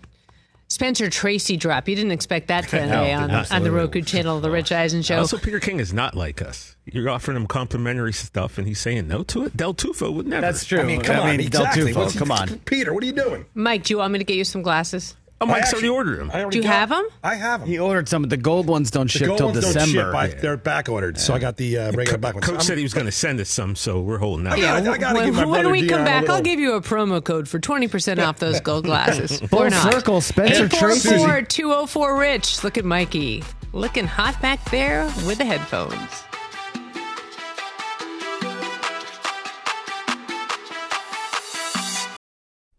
Spencer 0.67 1.09
Tracy 1.09 1.57
drop. 1.57 1.87
You 1.87 1.95
didn't 1.95 2.11
expect 2.11 2.47
that 2.47 2.63
today 2.69 2.87
no, 2.87 3.23
on, 3.23 3.31
on 3.31 3.63
the 3.63 3.71
Roku 3.71 4.01
channel 4.01 4.39
the 4.39 4.49
Rich 4.49 4.71
Eisen 4.71 5.01
Show. 5.01 5.19
Also, 5.19 5.37
Peter 5.37 5.59
King 5.59 5.79
is 5.79 5.93
not 5.93 6.15
like 6.15 6.41
us. 6.41 6.75
You're 6.85 7.09
offering 7.09 7.37
him 7.37 7.47
complimentary 7.47 8.13
stuff, 8.13 8.57
and 8.57 8.67
he's 8.67 8.79
saying 8.79 9.07
no 9.07 9.23
to 9.23 9.45
it. 9.45 9.57
Del 9.57 9.73
Tufo 9.73 10.13
would 10.13 10.27
never. 10.27 10.41
That's 10.41 10.65
true. 10.65 10.79
I 10.79 10.83
mean, 10.83 11.01
come 11.01 11.17
I 11.17 11.19
on, 11.19 11.29
mean, 11.31 11.39
exactly. 11.41 11.93
Del 11.93 12.05
Tufo, 12.07 12.17
come 12.17 12.31
on, 12.31 12.59
Peter. 12.65 12.93
What 12.93 13.03
are 13.03 13.07
you 13.07 13.13
doing, 13.13 13.45
Mike? 13.53 13.83
Do 13.83 13.93
you 13.93 13.97
want 13.99 14.13
me 14.13 14.19
to 14.19 14.25
get 14.25 14.37
you 14.37 14.43
some 14.43 14.61
glasses? 14.61 15.15
Oh, 15.41 15.45
Mike's 15.45 15.73
already 15.73 15.89
ordered 15.89 16.19
them. 16.19 16.49
Do 16.49 16.57
you 16.57 16.63
got, 16.63 16.71
have 16.71 16.89
them? 16.89 17.05
I 17.21 17.35
have 17.35 17.59
them. 17.59 17.69
He 17.69 17.77
ordered 17.77 18.07
some, 18.07 18.21
but 18.21 18.29
the 18.29 18.37
gold 18.37 18.67
ones 18.67 18.89
don't 18.89 19.11
the 19.11 19.19
ship 19.19 19.35
till 19.35 19.51
December. 19.51 19.85
Ship. 19.85 20.15
I, 20.15 20.27
they're 20.27 20.55
back 20.55 20.87
ordered, 20.87 21.17
yeah. 21.17 21.21
so 21.21 21.33
I 21.33 21.39
got 21.39 21.57
the 21.57 21.77
uh, 21.77 21.91
regular 21.91 22.17
back 22.17 22.35
ones. 22.35 22.45
Coach 22.45 22.63
said 22.63 22.77
he 22.77 22.83
was 22.83 22.93
going 22.93 23.05
to 23.05 23.11
send 23.11 23.41
us 23.41 23.49
some, 23.49 23.75
so 23.75 24.01
we're 24.01 24.17
holding 24.17 24.47
out. 24.47 24.57
Yeah, 24.57 24.75
I 24.75 24.81
gotta 24.97 25.13
when, 25.13 25.25
give 25.25 25.35
my 25.35 25.45
when 25.45 25.71
we 25.71 25.87
come 25.87 26.01
Deion 26.01 26.05
back, 26.05 26.21
little... 26.21 26.37
I'll 26.37 26.41
give 26.41 26.61
you 26.61 26.73
a 26.75 26.81
promo 26.81 27.21
code 27.21 27.49
for 27.49 27.59
twenty 27.59 27.89
percent 27.89 28.21
off 28.21 28.39
those 28.39 28.61
gold 28.61 28.85
glasses. 28.85 29.41
Full 29.41 29.63
or 29.63 29.69
not. 29.69 29.91
circle, 29.91 30.21
Spencer 30.21 30.69
Tracy. 30.69 31.09
204 31.09 32.17
Rich. 32.17 32.63
Look 32.63 32.77
at 32.77 32.85
Mikey, 32.85 33.43
looking 33.73 34.07
hot 34.07 34.41
back 34.41 34.63
there 34.71 35.05
with 35.25 35.37
the 35.37 35.45
headphones. 35.45 36.23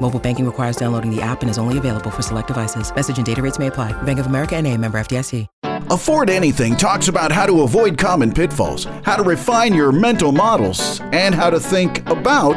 Mobile 0.00 0.20
banking 0.20 0.44
requires 0.44 0.76
downloading 0.76 1.10
the 1.10 1.22
app 1.22 1.40
and 1.40 1.48
is 1.48 1.56
only 1.56 1.78
available 1.78 2.10
for 2.10 2.20
select 2.20 2.48
devices. 2.48 2.94
Message 2.94 3.16
and 3.16 3.24
data 3.24 3.40
rates 3.40 3.58
may 3.58 3.68
apply. 3.68 3.92
Bank 4.02 4.18
of 4.18 4.26
America 4.26 4.54
and 4.54 4.66
a 4.66 4.76
member 4.76 4.98
FDIC. 4.98 5.46
Afford 5.90 6.30
Anything 6.30 6.76
talks 6.76 7.08
about 7.08 7.30
how 7.30 7.46
to 7.46 7.62
avoid 7.62 7.98
common 7.98 8.32
pitfalls, 8.32 8.86
how 9.04 9.16
to 9.16 9.22
refine 9.22 9.74
your 9.74 9.92
mental 9.92 10.32
models, 10.32 11.00
and 11.12 11.34
how 11.34 11.50
to 11.50 11.60
think 11.60 12.08
about 12.08 12.56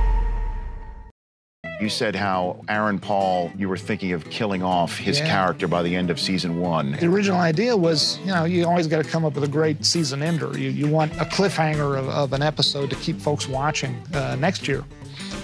You 1.81 1.89
said 1.89 2.15
how 2.15 2.63
Aaron 2.69 2.99
Paul, 2.99 3.51
you 3.57 3.67
were 3.67 3.75
thinking 3.77 4.11
of 4.13 4.29
killing 4.29 4.61
off 4.61 4.95
his 4.97 5.17
Yeah. 5.19 5.25
character 5.27 5.67
by 5.67 5.81
the 5.81 5.95
end 5.95 6.11
of 6.11 6.19
season 6.19 6.59
one. 6.59 6.91
The 6.99 7.07
original 7.07 7.39
idea 7.39 7.75
was, 7.75 8.19
you 8.19 8.27
know, 8.27 8.45
you 8.45 8.67
always 8.67 8.85
got 8.85 9.03
to 9.03 9.09
come 9.09 9.25
up 9.25 9.33
with 9.33 9.43
a 9.43 9.47
great 9.47 9.83
season 9.83 10.21
ender. 10.21 10.55
You, 10.55 10.69
you 10.69 10.87
want 10.87 11.11
a 11.13 11.25
cliffhanger 11.25 11.97
of, 11.97 12.07
of 12.07 12.33
an 12.33 12.43
episode 12.43 12.91
to 12.91 12.95
keep 12.97 13.19
folks 13.19 13.47
watching 13.47 13.95
uh, 14.13 14.35
next 14.35 14.67
year. 14.67 14.83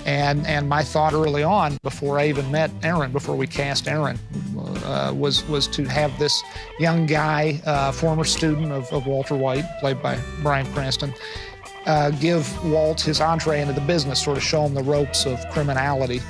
And 0.05 0.45
and 0.47 0.69
my 0.69 0.83
thought 0.83 1.13
early 1.13 1.43
on, 1.43 1.77
before 1.81 2.19
I 2.19 2.27
even 2.29 2.49
met 2.51 2.69
Aaron, 2.83 3.11
before 3.11 3.35
we 3.35 3.45
cast 3.47 3.87
Aaron, 3.87 4.17
uh, 4.85 5.11
was 5.15 5.43
was 5.49 5.67
to 5.69 5.83
have 5.85 6.17
this 6.19 6.41
young 6.79 7.07
guy, 7.07 7.59
uh, 7.65 7.91
former 7.91 8.23
student 8.23 8.71
of, 8.71 8.91
of 8.93 9.05
Walter 9.07 9.35
White, 9.35 9.65
played 9.81 10.01
by 10.01 10.17
Bryan 10.43 10.71
Cranston, 10.73 11.13
uh, 11.87 12.11
give 12.11 12.63
Walt 12.65 13.01
his 13.01 13.19
entree 13.21 13.61
into 13.61 13.73
the 13.73 13.81
business, 13.81 14.21
sort 14.21 14.37
of 14.37 14.43
show 14.43 14.63
him 14.65 14.73
the 14.73 14.83
ropes 14.83 15.25
of 15.25 15.43
criminality. 15.49 16.21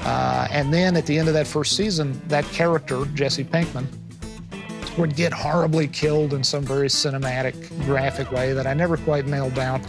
Uh, 0.00 0.46
and 0.50 0.74
then 0.74 0.96
at 0.96 1.06
the 1.06 1.18
end 1.18 1.28
of 1.28 1.34
that 1.34 1.46
first 1.46 1.76
season, 1.76 2.20
that 2.28 2.44
character, 2.46 3.06
Jesse 3.14 3.44
Pinkman, 3.44 3.86
would 4.98 5.16
get 5.16 5.32
horribly 5.32 5.88
killed 5.88 6.34
in 6.34 6.44
some 6.44 6.62
very 6.62 6.88
cinematic, 6.88 7.54
graphic 7.84 8.30
way 8.30 8.52
that 8.52 8.66
I 8.66 8.74
never 8.74 8.96
quite 8.96 9.26
nailed 9.26 9.54
down. 9.54 9.82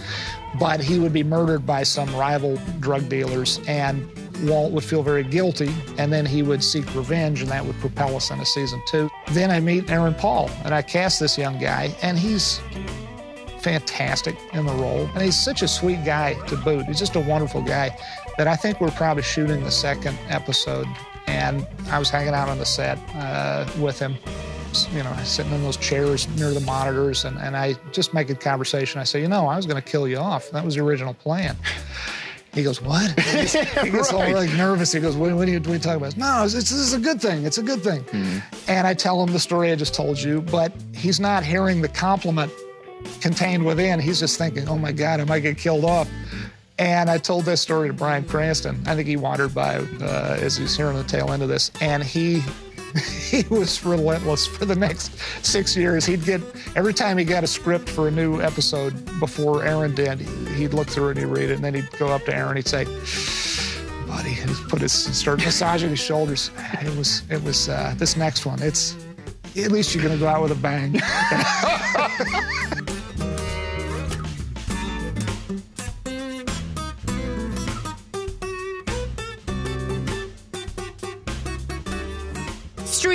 But 0.59 0.79
he 0.79 0.99
would 0.99 1.11
be 1.11 1.23
murdered 1.23 1.65
by 1.65 1.83
some 1.83 2.15
rival 2.15 2.57
drug 2.79 3.09
dealers, 3.09 3.59
and 3.67 4.09
Walt 4.43 4.71
would 4.71 4.83
feel 4.83 5.03
very 5.03 5.23
guilty, 5.23 5.73
and 5.97 6.13
then 6.13 6.25
he 6.25 6.43
would 6.43 6.63
seek 6.63 6.85
revenge, 6.95 7.41
and 7.41 7.49
that 7.51 7.65
would 7.65 7.77
propel 7.79 8.15
us 8.15 8.31
into 8.31 8.45
season 8.45 8.81
two. 8.87 9.09
Then 9.31 9.51
I 9.51 9.59
meet 9.59 9.89
Aaron 9.89 10.13
Paul, 10.13 10.49
and 10.63 10.73
I 10.73 10.81
cast 10.81 11.19
this 11.19 11.37
young 11.37 11.59
guy, 11.59 11.93
and 12.01 12.17
he's 12.17 12.61
fantastic 13.65 14.35
in 14.53 14.63
the 14.65 14.73
role. 14.73 15.09
And 15.15 15.23
he's 15.23 15.35
such 15.35 15.63
a 15.63 15.67
sweet 15.67 16.05
guy 16.05 16.35
to 16.47 16.55
boot. 16.57 16.85
He's 16.85 16.99
just 16.99 17.15
a 17.15 17.19
wonderful 17.19 17.63
guy 17.63 17.97
that 18.37 18.47
I 18.47 18.55
think 18.55 18.79
we're 18.79 18.91
probably 18.91 19.23
shooting 19.23 19.63
the 19.63 19.71
second 19.71 20.17
episode. 20.29 20.85
And 21.25 21.65
I 21.89 21.97
was 21.97 22.11
hanging 22.11 22.35
out 22.35 22.47
on 22.47 22.59
the 22.59 22.65
set 22.65 22.99
uh, 23.15 23.65
with 23.79 23.97
him, 23.97 24.15
you 24.93 25.01
know, 25.01 25.15
sitting 25.23 25.51
in 25.51 25.63
those 25.63 25.77
chairs 25.77 26.27
near 26.37 26.51
the 26.51 26.59
monitors. 26.59 27.25
And, 27.25 27.39
and 27.39 27.57
I 27.57 27.73
just 27.91 28.13
make 28.13 28.29
a 28.29 28.35
conversation. 28.35 29.01
I 29.01 29.03
say, 29.03 29.19
you 29.19 29.27
know, 29.27 29.47
I 29.47 29.55
was 29.55 29.65
going 29.65 29.81
to 29.81 29.89
kill 29.91 30.07
you 30.07 30.17
off. 30.17 30.51
That 30.51 30.63
was 30.63 30.75
the 30.75 30.81
original 30.83 31.15
plan. 31.15 31.55
He 32.53 32.61
goes, 32.63 32.79
what? 32.83 33.09
He 33.19 33.31
gets, 33.41 33.53
he 33.81 33.89
gets 33.89 34.13
all 34.13 34.19
Right. 34.21 34.35
like 34.35 34.51
nervous. 34.53 34.91
He 34.93 34.99
goes, 34.99 35.17
what, 35.17 35.33
what, 35.33 35.47
are 35.47 35.51
you, 35.51 35.57
what 35.59 35.69
are 35.69 35.73
you 35.73 35.79
talking 35.79 35.97
about? 36.01 36.15
No, 36.17 36.43
it's, 36.45 36.53
it's, 36.53 36.69
this 36.69 36.79
is 36.79 36.93
a 36.93 36.99
good 36.99 37.19
thing. 37.19 37.45
It's 37.45 37.57
a 37.57 37.63
good 37.63 37.81
thing. 37.83 38.05
And 38.67 38.85
I 38.85 38.93
tell 38.93 39.21
him 39.23 39.33
the 39.33 39.39
story 39.39 39.71
I 39.71 39.75
just 39.75 39.95
told 39.95 40.21
you, 40.21 40.41
but 40.41 40.71
he's 40.93 41.19
not 41.19 41.43
hearing 41.43 41.81
the 41.81 41.89
compliment 41.89 42.51
contained 43.21 43.65
within. 43.65 43.99
He's 43.99 44.19
just 44.19 44.37
thinking, 44.37 44.67
oh 44.67 44.77
my 44.77 44.91
God, 44.91 45.19
I 45.19 45.25
might 45.25 45.41
get 45.41 45.57
killed 45.57 45.85
off. 45.85 46.09
And 46.77 47.09
I 47.09 47.17
told 47.17 47.45
this 47.45 47.61
story 47.61 47.87
to 47.87 47.93
Bryan 47.93 48.25
Cranston. 48.25 48.81
I 48.85 48.95
think 48.95 49.07
he 49.07 49.15
wandered 49.15 49.53
by 49.55 49.77
uh, 49.77 50.37
as 50.41 50.57
he 50.57 50.63
was 50.63 50.75
hearing 50.75 50.97
the 50.97 51.03
tail 51.03 51.31
end 51.31 51.41
of 51.41 51.47
this. 51.47 51.71
And 51.79 52.03
he 52.03 52.43
he 53.29 53.43
was 53.49 53.83
relentless 53.83 54.47
for 54.47 54.65
the 54.65 54.75
next 54.75 55.17
six 55.45 55.75
years. 55.75 56.05
He'd 56.05 56.23
get 56.23 56.41
every 56.75 56.93
time 56.93 57.17
he 57.17 57.25
got 57.25 57.43
a 57.43 57.47
script 57.47 57.89
for 57.89 58.07
a 58.07 58.11
new 58.11 58.41
episode 58.41 58.93
before 59.19 59.65
Aaron 59.65 59.93
did, 59.95 60.21
he'd 60.55 60.73
look 60.73 60.87
through 60.87 61.09
it 61.09 61.17
and 61.17 61.19
he'd 61.19 61.25
read 61.25 61.49
it, 61.49 61.55
and 61.55 61.63
then 61.63 61.73
he'd 61.73 61.89
go 61.91 62.07
up 62.07 62.23
to 62.25 62.35
Aaron. 62.35 62.55
He'd 62.55 62.67
say, 62.67 62.85
"Buddy," 64.07 64.29
he'd 64.29 64.49
put 64.69 64.81
his 64.81 64.93
start 64.93 65.39
massaging 65.39 65.89
his 65.89 65.99
shoulders. 65.99 66.51
It 66.81 66.95
was 66.97 67.23
it 67.29 67.43
was 67.43 67.67
uh, 67.67 67.95
this 67.97 68.15
next 68.15 68.45
one. 68.45 68.61
It's 68.61 68.95
at 69.57 69.71
least 69.71 69.93
you're 69.93 70.03
gonna 70.03 70.17
go 70.17 70.27
out 70.27 70.41
with 70.41 70.51
a 70.51 70.55
bang. 70.55 71.01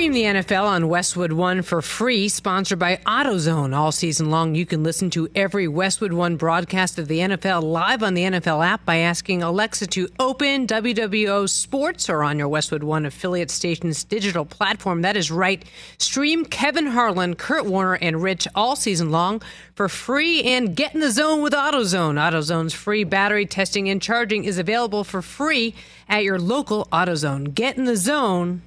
Stream 0.00 0.12
the 0.14 0.40
NFL 0.40 0.64
on 0.64 0.88
Westwood 0.88 1.32
One 1.32 1.60
for 1.60 1.82
free, 1.82 2.30
sponsored 2.30 2.78
by 2.78 2.96
AutoZone. 3.04 3.76
All 3.76 3.92
season 3.92 4.30
long, 4.30 4.54
you 4.54 4.64
can 4.64 4.82
listen 4.82 5.10
to 5.10 5.28
every 5.34 5.68
Westwood 5.68 6.14
One 6.14 6.36
broadcast 6.36 6.98
of 6.98 7.06
the 7.06 7.18
NFL 7.18 7.62
live 7.62 8.02
on 8.02 8.14
the 8.14 8.22
NFL 8.22 8.64
app 8.64 8.82
by 8.86 8.96
asking 8.96 9.42
Alexa 9.42 9.88
to 9.88 10.08
open 10.18 10.66
WWO 10.66 11.46
Sports 11.46 12.08
or 12.08 12.22
on 12.22 12.38
your 12.38 12.48
Westwood 12.48 12.82
One 12.82 13.04
affiliate 13.04 13.50
station's 13.50 14.02
digital 14.02 14.46
platform. 14.46 15.02
That 15.02 15.18
is 15.18 15.30
right. 15.30 15.62
Stream 15.98 16.46
Kevin 16.46 16.86
Harlan, 16.86 17.34
Kurt 17.34 17.66
Warner, 17.66 17.98
and 18.00 18.22
Rich 18.22 18.48
all 18.54 18.76
season 18.76 19.10
long 19.10 19.42
for 19.74 19.86
free 19.86 20.42
and 20.44 20.74
get 20.74 20.94
in 20.94 21.00
the 21.00 21.10
zone 21.10 21.42
with 21.42 21.52
AutoZone. 21.52 22.14
AutoZone's 22.14 22.72
free 22.72 23.04
battery 23.04 23.44
testing 23.44 23.90
and 23.90 24.00
charging 24.00 24.44
is 24.44 24.56
available 24.56 25.04
for 25.04 25.20
free 25.20 25.74
at 26.08 26.24
your 26.24 26.38
local 26.38 26.88
AutoZone. 26.90 27.52
Get 27.52 27.76
in 27.76 27.84
the 27.84 27.96
zone 27.96 28.62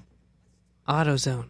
AutoZone. 0.87 1.49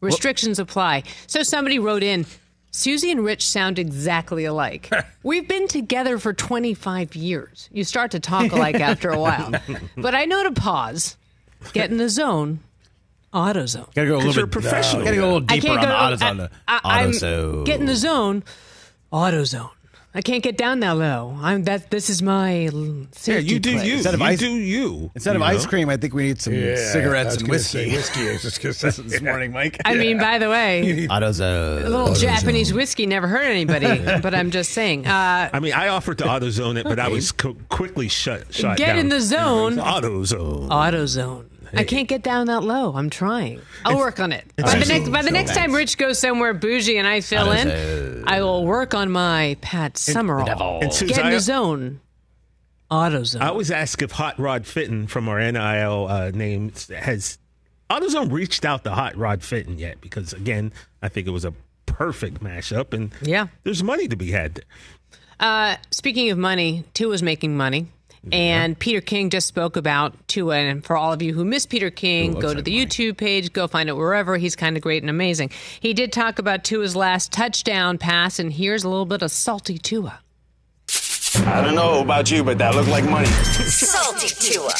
Restrictions 0.00 0.58
apply. 0.58 1.02
So 1.26 1.42
somebody 1.42 1.78
wrote 1.78 2.02
in, 2.02 2.26
Suzy 2.70 3.10
and 3.10 3.24
Rich 3.24 3.46
sound 3.46 3.78
exactly 3.78 4.44
alike. 4.44 4.90
We've 5.22 5.48
been 5.48 5.66
together 5.68 6.18
for 6.18 6.32
25 6.32 7.16
years. 7.16 7.68
You 7.72 7.82
start 7.82 8.12
to 8.12 8.20
talk 8.20 8.52
alike 8.52 8.76
after 8.76 9.10
a 9.10 9.18
while. 9.18 9.52
But 9.96 10.14
I 10.14 10.26
know 10.26 10.42
to 10.44 10.52
pause, 10.52 11.16
get 11.72 11.90
in 11.90 11.96
the 11.96 12.08
zone, 12.08 12.60
AutoZone. 13.34 13.92
Gotta 13.94 14.06
go 14.08 14.16
a 14.16 14.20
'Cause 14.20 14.26
little 14.36 14.46
bit 14.46 14.52
professional. 14.52 15.04
Gotta 15.04 15.16
go 15.16 15.24
a 15.24 15.32
little 15.32 15.46
I 15.48 15.54
deeper 15.58 15.66
can't 15.66 15.78
on 15.80 15.84
go 16.10 16.16
the 16.16 16.24
AutoZone. 16.24 16.50
I, 16.68 16.80
I, 16.84 17.00
I'm 17.02 17.10
AutoZone. 17.10 17.64
get 17.64 17.80
in 17.80 17.86
the 17.86 17.96
zone, 17.96 18.44
AutoZone. 19.12 19.70
I 20.18 20.20
can't 20.20 20.42
get 20.42 20.56
down 20.58 20.80
that 20.80 20.96
low. 20.96 21.38
I'm 21.40 21.62
that. 21.64 21.92
This 21.92 22.10
is 22.10 22.22
my 22.22 22.64
l- 22.66 23.06
safety 23.12 23.54
you 23.54 23.60
do 23.60 23.72
place. 23.74 23.84
you. 23.86 23.94
Instead 23.94 24.14
of 24.14 24.20
you 24.20 24.26
ice- 24.26 24.38
do 24.40 24.50
you. 24.50 25.10
Instead 25.14 25.36
you 25.36 25.36
of 25.36 25.42
ice 25.48 25.64
cream, 25.64 25.88
I 25.88 25.96
think 25.96 26.12
we 26.12 26.24
need 26.24 26.42
some 26.42 26.54
Yeah, 26.54 26.74
cigarettes 26.90 27.34
and 27.36 27.42
gonna 27.42 27.52
whiskey. 27.52 27.90
say 27.90 27.96
whiskey. 27.96 28.28
I 28.28 28.32
was 28.32 28.42
just 28.42 28.60
gonna 28.60 28.72
say 28.74 28.90
this 29.04 29.22
morning, 29.30 29.52
Mike. 29.52 29.80
I 29.84 29.94
mean, 29.94 30.18
by 30.18 30.38
the 30.38 30.48
way, 30.50 31.06
AutoZone. 31.10 31.84
a 31.84 31.88
little 31.88 32.14
Japanese 32.14 32.72
whiskey 32.74 33.06
never 33.06 33.28
hurt 33.28 33.44
anybody. 33.44 34.02
but 34.20 34.34
I'm 34.34 34.50
just 34.50 34.72
saying. 34.72 35.06
Uh, 35.06 35.50
I 35.52 35.60
mean, 35.60 35.72
I 35.72 35.86
offered 35.86 36.18
to 36.18 36.24
AutoZone 36.24 36.78
it, 36.78 36.84
but 36.84 36.98
I 36.98 37.06
was 37.06 37.30
co- 37.30 37.56
quickly 37.68 38.08
shut 38.08 38.52
shut 38.52 38.76
Get 38.76 38.88
down. 38.88 38.98
in 38.98 39.08
the 39.10 39.20
zone. 39.20 39.76
AutoZone. 39.76 40.68
AutoZone. 40.68 41.44
I 41.74 41.84
can't 41.84 42.08
get 42.08 42.22
down 42.22 42.46
that 42.46 42.62
low. 42.62 42.94
I'm 42.94 43.10
trying. 43.10 43.60
I'll 43.84 43.98
work 43.98 44.20
on 44.20 44.32
it. 44.32 44.44
By 44.56 44.62
the 44.62 44.68
actually- 44.76 44.98
next 45.00 45.08
by 45.10 45.22
the 45.22 45.30
next 45.30 45.54
time 45.54 45.72
Rich 45.74 45.98
goes 45.98 46.18
somewhere 46.18 46.54
bougie 46.54 46.96
and 46.98 47.06
I 47.06 47.20
fill 47.20 47.50
in, 47.52 47.68
AutoZone. 47.68 48.24
I 48.26 48.42
will 48.42 48.64
work 48.64 48.94
on 48.94 49.10
my 49.10 49.56
Pat 49.60 49.96
Summerall. 49.98 50.80
And 50.82 50.92
since 50.92 51.10
Get 51.10 51.20
in 51.20 51.26
I- 51.26 51.30
the 51.30 51.40
zone. 51.40 52.00
AutoZone. 52.90 53.42
I 53.42 53.48
always 53.48 53.70
ask 53.70 54.00
if 54.00 54.12
Hot 54.12 54.38
Rod 54.38 54.66
Fitton 54.66 55.08
from 55.08 55.28
our 55.28 55.38
NIL 55.40 56.06
uh, 56.08 56.30
name 56.30 56.72
has 56.96 57.38
AutoZone 57.90 58.32
reached 58.32 58.64
out 58.64 58.84
to 58.84 58.90
Hot 58.90 59.14
Rod 59.16 59.42
Fitton 59.42 59.78
yet? 59.78 60.00
Because 60.00 60.32
again, 60.32 60.72
I 61.02 61.08
think 61.08 61.26
it 61.26 61.30
was 61.30 61.44
a 61.44 61.52
perfect 61.84 62.42
mashup, 62.42 62.92
and 62.94 63.12
Yeah. 63.22 63.48
there's 63.64 63.82
money 63.82 64.08
to 64.08 64.16
be 64.16 64.30
had 64.30 64.54
there. 64.54 64.64
Uh, 65.40 65.76
speaking 65.90 66.30
of 66.30 66.38
money, 66.38 66.84
Tua's 66.94 67.22
making 67.22 67.56
money. 67.56 67.88
And 68.32 68.78
Peter 68.78 69.00
King 69.00 69.30
just 69.30 69.46
spoke 69.48 69.76
about 69.76 70.14
Tua. 70.28 70.56
And 70.56 70.84
for 70.84 70.96
all 70.96 71.12
of 71.12 71.22
you 71.22 71.34
who 71.34 71.44
miss 71.44 71.66
Peter 71.66 71.90
King, 71.90 72.34
go 72.34 72.54
to 72.54 72.62
the 72.62 72.76
YouTube 72.76 73.16
page, 73.16 73.52
go 73.52 73.66
find 73.66 73.88
it 73.88 73.96
wherever. 73.96 74.36
He's 74.36 74.56
kind 74.56 74.76
of 74.76 74.82
great 74.82 75.02
and 75.02 75.10
amazing. 75.10 75.50
He 75.80 75.94
did 75.94 76.12
talk 76.12 76.38
about 76.38 76.64
Tua's 76.64 76.94
last 76.96 77.32
touchdown 77.32 77.98
pass, 77.98 78.38
and 78.38 78.52
here's 78.52 78.84
a 78.84 78.88
little 78.88 79.06
bit 79.06 79.22
of 79.22 79.30
salty 79.30 79.78
Tua. 79.78 80.20
I 81.46 81.60
don't 81.62 81.74
know 81.74 82.00
about 82.00 82.30
you, 82.30 82.42
but 82.42 82.58
that 82.58 82.74
looked 82.74 82.88
like 82.88 83.04
money. 83.04 83.26
Salty 83.26 84.28
Tua. 84.28 84.72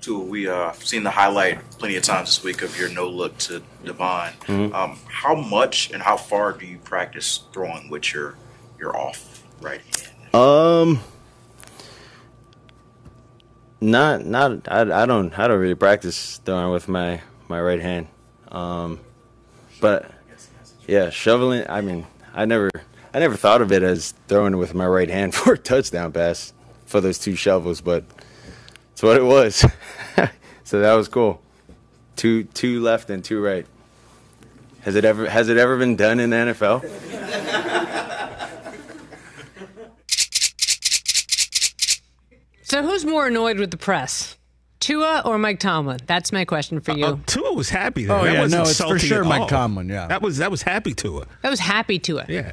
Tua, 0.00 0.24
we 0.24 0.48
uh 0.48 0.72
seen 0.72 1.02
the 1.02 1.10
highlight 1.10 1.58
plenty 1.72 1.96
of 1.96 2.02
times 2.04 2.28
this 2.28 2.44
week 2.44 2.62
of 2.62 2.78
your 2.78 2.88
no 2.90 3.08
look 3.08 3.36
to 3.38 3.60
De'Von. 3.84 4.72
Um, 4.72 4.98
how 5.08 5.34
much 5.34 5.90
and 5.90 6.00
how 6.02 6.16
far 6.16 6.52
do 6.52 6.64
you 6.64 6.78
practice 6.78 7.42
throwing 7.52 7.90
with 7.90 8.14
your 8.14 8.36
your 8.78 8.96
off 8.96 9.42
right 9.60 9.80
hand? 9.80 10.34
Um, 10.34 11.00
not 13.80 14.24
not 14.24 14.70
I, 14.70 14.80
I 15.02 15.06
don't 15.06 15.36
I 15.38 15.48
don't 15.48 15.58
really 15.58 15.74
practice 15.74 16.40
throwing 16.44 16.72
with 16.72 16.88
my 16.88 17.20
my 17.48 17.60
right 17.60 17.80
hand. 17.80 18.08
Um, 18.48 19.00
but 19.80 20.10
yeah, 20.86 21.10
shoveling. 21.10 21.64
I 21.68 21.80
mean, 21.80 22.06
I 22.34 22.44
never 22.44 22.70
I 23.12 23.18
never 23.18 23.36
thought 23.36 23.62
of 23.62 23.72
it 23.72 23.82
as 23.82 24.12
throwing 24.28 24.56
with 24.56 24.74
my 24.74 24.86
right 24.86 25.10
hand 25.10 25.34
for 25.36 25.54
a 25.54 25.58
touchdown 25.58 26.12
pass 26.12 26.52
for 26.86 27.00
those 27.00 27.18
two 27.18 27.34
shovels, 27.34 27.80
but 27.80 28.04
it's 28.92 29.02
what 29.02 29.16
it 29.16 29.24
was. 29.24 29.56
so 30.64 30.80
that 30.80 30.94
was 30.94 31.08
cool. 31.08 31.42
Two 32.14 32.44
two 32.44 32.80
left 32.80 33.10
and 33.10 33.24
two 33.24 33.42
right. 33.42 33.66
Has 34.80 34.94
it 34.94 35.04
ever 35.04 35.28
has 35.28 35.48
it 35.48 35.56
ever 35.56 35.76
been 35.76 35.96
done 35.96 36.20
in 36.20 36.30
the 36.30 36.36
NFL? 36.36 37.72
So 42.76 42.82
who's 42.82 43.06
more 43.06 43.26
annoyed 43.26 43.58
with 43.58 43.70
the 43.70 43.78
press? 43.78 44.36
Tua 44.80 45.22
or 45.24 45.38
Mike 45.38 45.60
Tomlin? 45.60 45.98
That's 46.04 46.30
my 46.30 46.44
question 46.44 46.80
for 46.80 46.92
you. 46.92 47.06
Uh, 47.06 47.16
Tua 47.24 47.54
was 47.54 47.70
happy. 47.70 48.04
There. 48.04 48.14
Oh, 48.14 48.22
that 48.22 48.34
yeah, 48.34 48.40
wasn't 48.42 48.64
no, 48.64 48.68
it's 48.68 48.78
for 48.82 48.98
sure 48.98 49.24
Mike 49.24 49.40
all. 49.40 49.48
Tomlin, 49.48 49.88
yeah. 49.88 50.06
that 50.08 50.20
was 50.20 50.36
that 50.36 50.50
was 50.50 50.60
happy 50.60 50.92
Tua. 50.92 51.26
That 51.40 51.48
was 51.48 51.58
happy 51.58 51.98
Tua. 51.98 52.26
Yeah. 52.28 52.52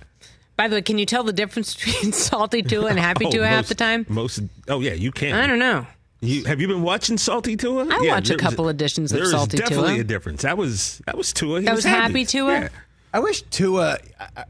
By 0.56 0.70
the 0.70 0.78
way, 0.78 0.82
can 0.82 0.98
you 0.98 1.06
tell 1.06 1.26
the 1.26 1.34
difference 1.34 1.76
between 1.86 2.14
salty 2.14 2.62
Tua 2.62 2.86
and 2.86 3.00
happy 3.00 3.26
Oh, 3.28 3.32
Tua 3.32 3.48
half 3.48 3.68
the 3.68 3.76
time? 3.76 4.06
Most. 4.08 4.40
Oh 4.70 4.80
yeah, 4.80 4.94
you 4.94 5.12
can. 5.12 5.36
I 5.36 5.46
don't 5.46 5.60
know. 5.60 5.86
You, 6.22 6.46
have 6.46 6.62
you 6.62 6.70
been 6.70 6.84
watching 6.84 7.18
Salty 7.18 7.58
Tua? 7.58 7.86
I 7.86 8.00
Yeah, 8.02 8.14
watch 8.14 8.30
a 8.30 8.30
there 8.30 8.38
was 8.38 8.42
couple 8.42 8.70
editions 8.70 9.12
of 9.12 9.28
Salty 9.28 9.58
Tua. 9.58 9.68
Salty 9.68 9.76
definitely 9.76 10.00
a 10.00 10.06
difference. 10.06 10.44
That 10.44 10.58
was 10.58 11.02
that 11.06 11.18
was 11.18 11.34
Tua. 11.34 11.60
He 11.60 11.66
That 11.66 11.76
was 11.76 11.84
happy 11.84 12.24
Tua? 12.24 12.54
Yeah. 12.54 12.70
I 13.14 13.20
wish 13.20 13.42
Tua. 13.42 13.98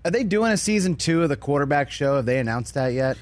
Are 0.05 0.11
they 0.11 0.23
doing 0.23 0.51
a 0.51 0.57
season 0.57 0.97
two 0.97 1.23
of 1.23 1.29
the 1.29 1.35
quarterback 1.35 1.89
show? 1.89 2.17
Have 2.17 2.27
they 2.27 2.37
announced 2.37 2.75
that 2.75 2.89
yet? 2.89 3.17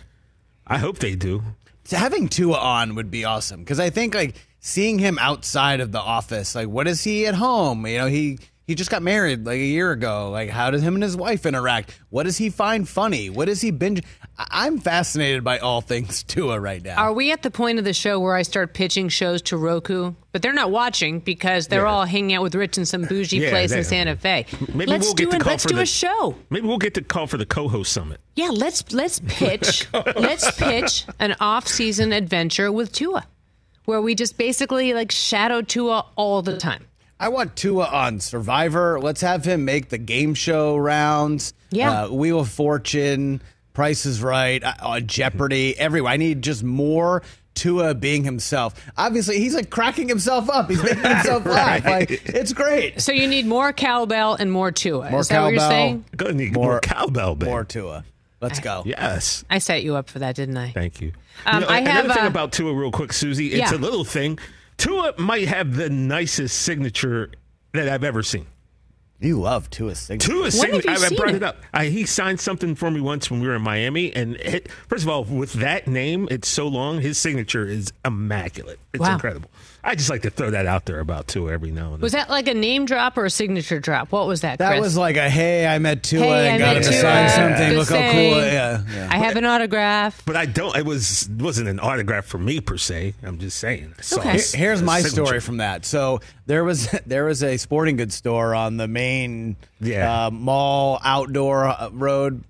I 0.67 0.79
hope 0.79 0.99
they 0.99 1.15
do. 1.15 1.43
So 1.91 1.97
having 1.97 2.29
Tua 2.29 2.57
on 2.57 2.95
would 2.95 3.11
be 3.11 3.25
awesome 3.25 3.59
because 3.59 3.77
I 3.77 3.89
think 3.89 4.15
like 4.15 4.35
seeing 4.61 4.97
him 4.97 5.19
outside 5.19 5.81
of 5.81 5.91
the 5.91 5.99
office, 5.99 6.55
like 6.55 6.69
what 6.69 6.87
is 6.87 7.03
he 7.03 7.27
at 7.27 7.35
home? 7.35 7.85
You 7.85 7.97
know, 7.97 8.07
he 8.07 8.39
he 8.65 8.75
just 8.75 8.89
got 8.89 9.03
married 9.03 9.45
like 9.45 9.57
a 9.57 9.65
year 9.65 9.91
ago. 9.91 10.29
Like 10.29 10.49
how 10.49 10.71
does 10.71 10.81
him 10.81 10.93
and 10.93 11.03
his 11.03 11.17
wife 11.17 11.45
interact? 11.45 11.99
What 12.09 12.23
does 12.23 12.37
he 12.37 12.49
find 12.49 12.87
funny? 12.87 13.29
What 13.29 13.49
does 13.49 13.59
he 13.59 13.71
binge? 13.71 14.03
I- 14.37 14.47
I'm 14.65 14.79
fascinated 14.79 15.43
by 15.43 15.59
all 15.59 15.81
things 15.81 16.23
Tua 16.27 16.59
right 16.59 16.83
now. 16.83 16.95
Are 16.97 17.13
we 17.13 17.31
at 17.31 17.43
the 17.43 17.51
point 17.51 17.79
of 17.79 17.85
the 17.85 17.93
show 17.93 18.19
where 18.19 18.35
I 18.35 18.41
start 18.41 18.73
pitching 18.73 19.09
shows 19.09 19.41
to 19.43 19.57
Roku? 19.57 20.13
But 20.31 20.41
they're 20.41 20.53
not 20.53 20.71
watching 20.71 21.19
because 21.19 21.67
they're 21.67 21.85
all 21.87 22.05
hanging 22.05 22.33
out 22.35 22.41
with 22.43 22.55
Rich 22.55 22.77
in 22.77 22.85
some 22.85 23.03
bougie 23.03 23.37
Yeah, 23.39 23.49
place 23.49 23.71
they- 23.71 23.79
in 23.79 23.83
Santa 23.83 24.15
Fe. 24.15 24.45
Maybe 24.73 24.89
let's 24.91 25.05
we'll 25.05 25.13
do 25.13 25.25
get 25.25 25.31
to 25.31 25.35
it. 25.37 25.41
call 25.41 25.51
Let's 25.53 25.65
do 25.65 25.75
the, 25.75 25.81
a 25.81 25.85
show. 25.85 26.35
Maybe 26.49 26.67
we'll 26.67 26.77
get 26.77 26.93
to 26.95 27.01
call 27.01 27.27
for 27.27 27.37
the 27.37 27.45
co-host 27.45 27.91
summit. 27.91 28.19
Yeah, 28.35 28.49
let's 28.51 28.91
let's 28.93 29.19
pitch 29.27 29.87
let's 29.93 30.49
pitch 30.57 31.05
an 31.19 31.35
off-season 31.39 32.13
adventure 32.13 32.71
with 32.71 32.93
Tua, 32.93 33.25
where 33.85 34.01
we 34.01 34.15
just 34.15 34.37
basically 34.37 34.93
like 34.93 35.11
shadow 35.11 35.61
Tua 35.61 36.05
all 36.15 36.41
the 36.41 36.57
time. 36.57 36.85
I 37.19 37.27
want 37.27 37.55
Tua 37.57 37.85
on 37.85 38.19
Survivor. 38.21 38.99
Let's 38.99 39.21
have 39.21 39.43
him 39.45 39.65
make 39.65 39.89
the 39.89 39.97
game 39.99 40.33
show 40.33 40.77
rounds. 40.77 41.53
Yeah. 41.69 42.03
Uh, 42.05 42.09
Wheel 42.09 42.39
of 42.39 42.49
Fortune, 42.49 43.41
Price 43.73 44.05
is 44.05 44.21
Right, 44.21 44.63
uh, 44.63 44.73
uh, 44.79 44.99
Jeopardy, 44.99 45.77
everywhere. 45.79 46.11
I 46.13 46.17
need 46.17 46.41
just 46.41 46.63
more 46.63 47.23
Tua 47.53 47.93
being 47.95 48.23
himself. 48.23 48.73
Obviously, 48.97 49.39
he's 49.39 49.55
like 49.55 49.69
cracking 49.69 50.07
himself 50.09 50.49
up. 50.49 50.69
He's 50.69 50.83
making 50.83 51.03
himself 51.03 51.45
laugh. 51.45 51.85
Like, 51.85 52.11
it's 52.29 52.53
great. 52.53 53.01
So 53.01 53.11
you 53.11 53.27
need 53.27 53.45
more 53.45 53.71
cowbell 53.73 54.35
and 54.35 54.51
more 54.51 54.71
Tua. 54.71 55.09
More 55.11 55.19
Is 55.21 55.27
that 55.29 55.41
what 55.41 55.49
you're 55.51 55.59
cowbell. 55.59 55.69
saying? 55.69 56.05
Gonna 56.17 56.33
need 56.33 56.53
More- 56.53 56.65
more, 56.71 56.79
cowbell, 56.81 57.35
babe. 57.35 57.49
More 57.49 57.63
Tua. 57.63 58.03
Let's 58.41 58.59
go. 58.59 58.81
Yes. 58.85 59.43
I 59.51 59.59
set 59.59 59.83
you 59.83 59.95
up 59.95 60.09
for 60.09 60.19
that, 60.19 60.35
didn't 60.35 60.57
I? 60.57 60.71
Thank 60.71 60.99
you. 60.99 61.11
Um, 61.45 61.55
You 61.55 61.61
know, 61.61 61.67
I 61.67 61.77
another 61.79 62.07
have, 62.07 62.15
thing 62.15 62.23
uh, 62.25 62.27
about 62.27 62.51
Tua, 62.51 62.73
real 62.73 62.91
quick, 62.91 63.13
Suzy. 63.13 63.53
It's 63.53 63.71
Yeah. 63.71 63.77
a 63.77 63.79
little 63.79 64.03
thing. 64.03 64.39
Tua 64.77 65.13
might 65.19 65.47
have 65.47 65.75
the 65.75 65.89
nicest 65.91 66.59
signature 66.63 67.29
that 67.73 67.87
I've 67.87 68.03
ever 68.03 68.23
seen. 68.23 68.47
You 69.21 69.39
love 69.39 69.69
Tua's 69.69 69.99
signature. 69.99 70.31
Tua's 70.31 70.57
When 70.59 70.71
signature. 70.81 70.89
I, 70.89 70.93
I 71.05 71.09
brought 71.15 71.29
it? 71.29 71.35
it 71.35 71.43
up. 71.43 71.57
I, 71.73 71.85
he 71.85 72.05
signed 72.05 72.39
something 72.39 72.73
for 72.75 72.89
me 72.89 72.99
once 73.01 73.29
when 73.29 73.39
we 73.39 73.47
were 73.47 73.55
in 73.55 73.61
Miami, 73.61 74.13
and 74.15 74.35
it, 74.37 74.71
first 74.87 75.03
of 75.03 75.09
all, 75.09 75.23
with 75.23 75.53
that 75.53 75.87
name, 75.87 76.27
it's 76.31 76.47
so 76.47 76.67
long. 76.67 77.01
His 77.01 77.17
signature 77.17 77.65
is 77.67 77.93
immaculate. 78.03 78.79
It's 78.93 79.01
Wow. 79.01 79.13
incredible. 79.13 79.49
I 79.83 79.95
just 79.95 80.11
like 80.11 80.21
to 80.23 80.29
throw 80.29 80.51
that 80.51 80.67
out 80.67 80.85
there 80.85 80.99
about 80.99 81.27
Tua 81.27 81.51
every 81.53 81.71
now 81.71 81.85
and 81.85 81.93
then. 81.95 82.01
Was 82.01 82.11
that 82.11 82.29
like 82.29 82.47
a 82.47 82.53
name 82.53 82.85
drop 82.85 83.17
or 83.17 83.25
a 83.25 83.31
signature 83.31 83.79
drop? 83.79 84.11
What 84.11 84.27
was 84.27 84.41
that? 84.41 84.59
That 84.59 84.69
Chris? 84.73 84.81
was 84.81 84.97
like 84.97 85.17
a 85.17 85.27
hey, 85.27 85.65
I 85.65 85.79
met 85.79 86.03
Tua 86.03 86.21
Hey, 86.21 86.31
I 86.31 86.51
and 86.51 86.59
got 86.59 86.77
him 86.77 86.83
to 86.83 86.93
sign 86.93 87.29
something. 87.29 87.71
Just 87.73 87.89
Look 87.89 87.99
how 87.99 88.11
cool. 88.11 88.21
Yeah, 88.21 88.83
yeah. 88.93 89.07
I 89.11 89.17
have 89.17 89.37
an 89.37 89.45
autograph. 89.45 90.21
But 90.23 90.35
I 90.35 90.45
don't. 90.45 90.75
It 90.77 90.85
was 90.85 91.27
wasn't 91.35 91.67
an 91.67 91.79
autograph 91.79 92.25
for 92.25 92.37
me 92.37 92.59
per 92.59 92.77
se. 92.77 93.15
I'm 93.23 93.39
just 93.39 93.57
saying. 93.57 93.95
I 93.99 94.15
Okay. 94.19 94.39
Here's 94.53 94.83
my 94.83 95.01
signature. 95.01 95.25
story 95.25 95.39
from 95.39 95.57
that. 95.57 95.83
So 95.85 96.21
there 96.51 96.65
was 96.65 96.87
there 97.05 97.23
was 97.23 97.41
a 97.43 97.55
sporting 97.55 97.95
goods 97.95 98.13
store 98.13 98.53
on 98.53 98.75
the 98.75 98.87
main 98.87 99.55
Yeah. 99.79 100.25
uh, 100.27 100.31
mall 100.31 100.99
outdoor 101.01 101.65
uh, 101.65 101.89
road 101.93 102.43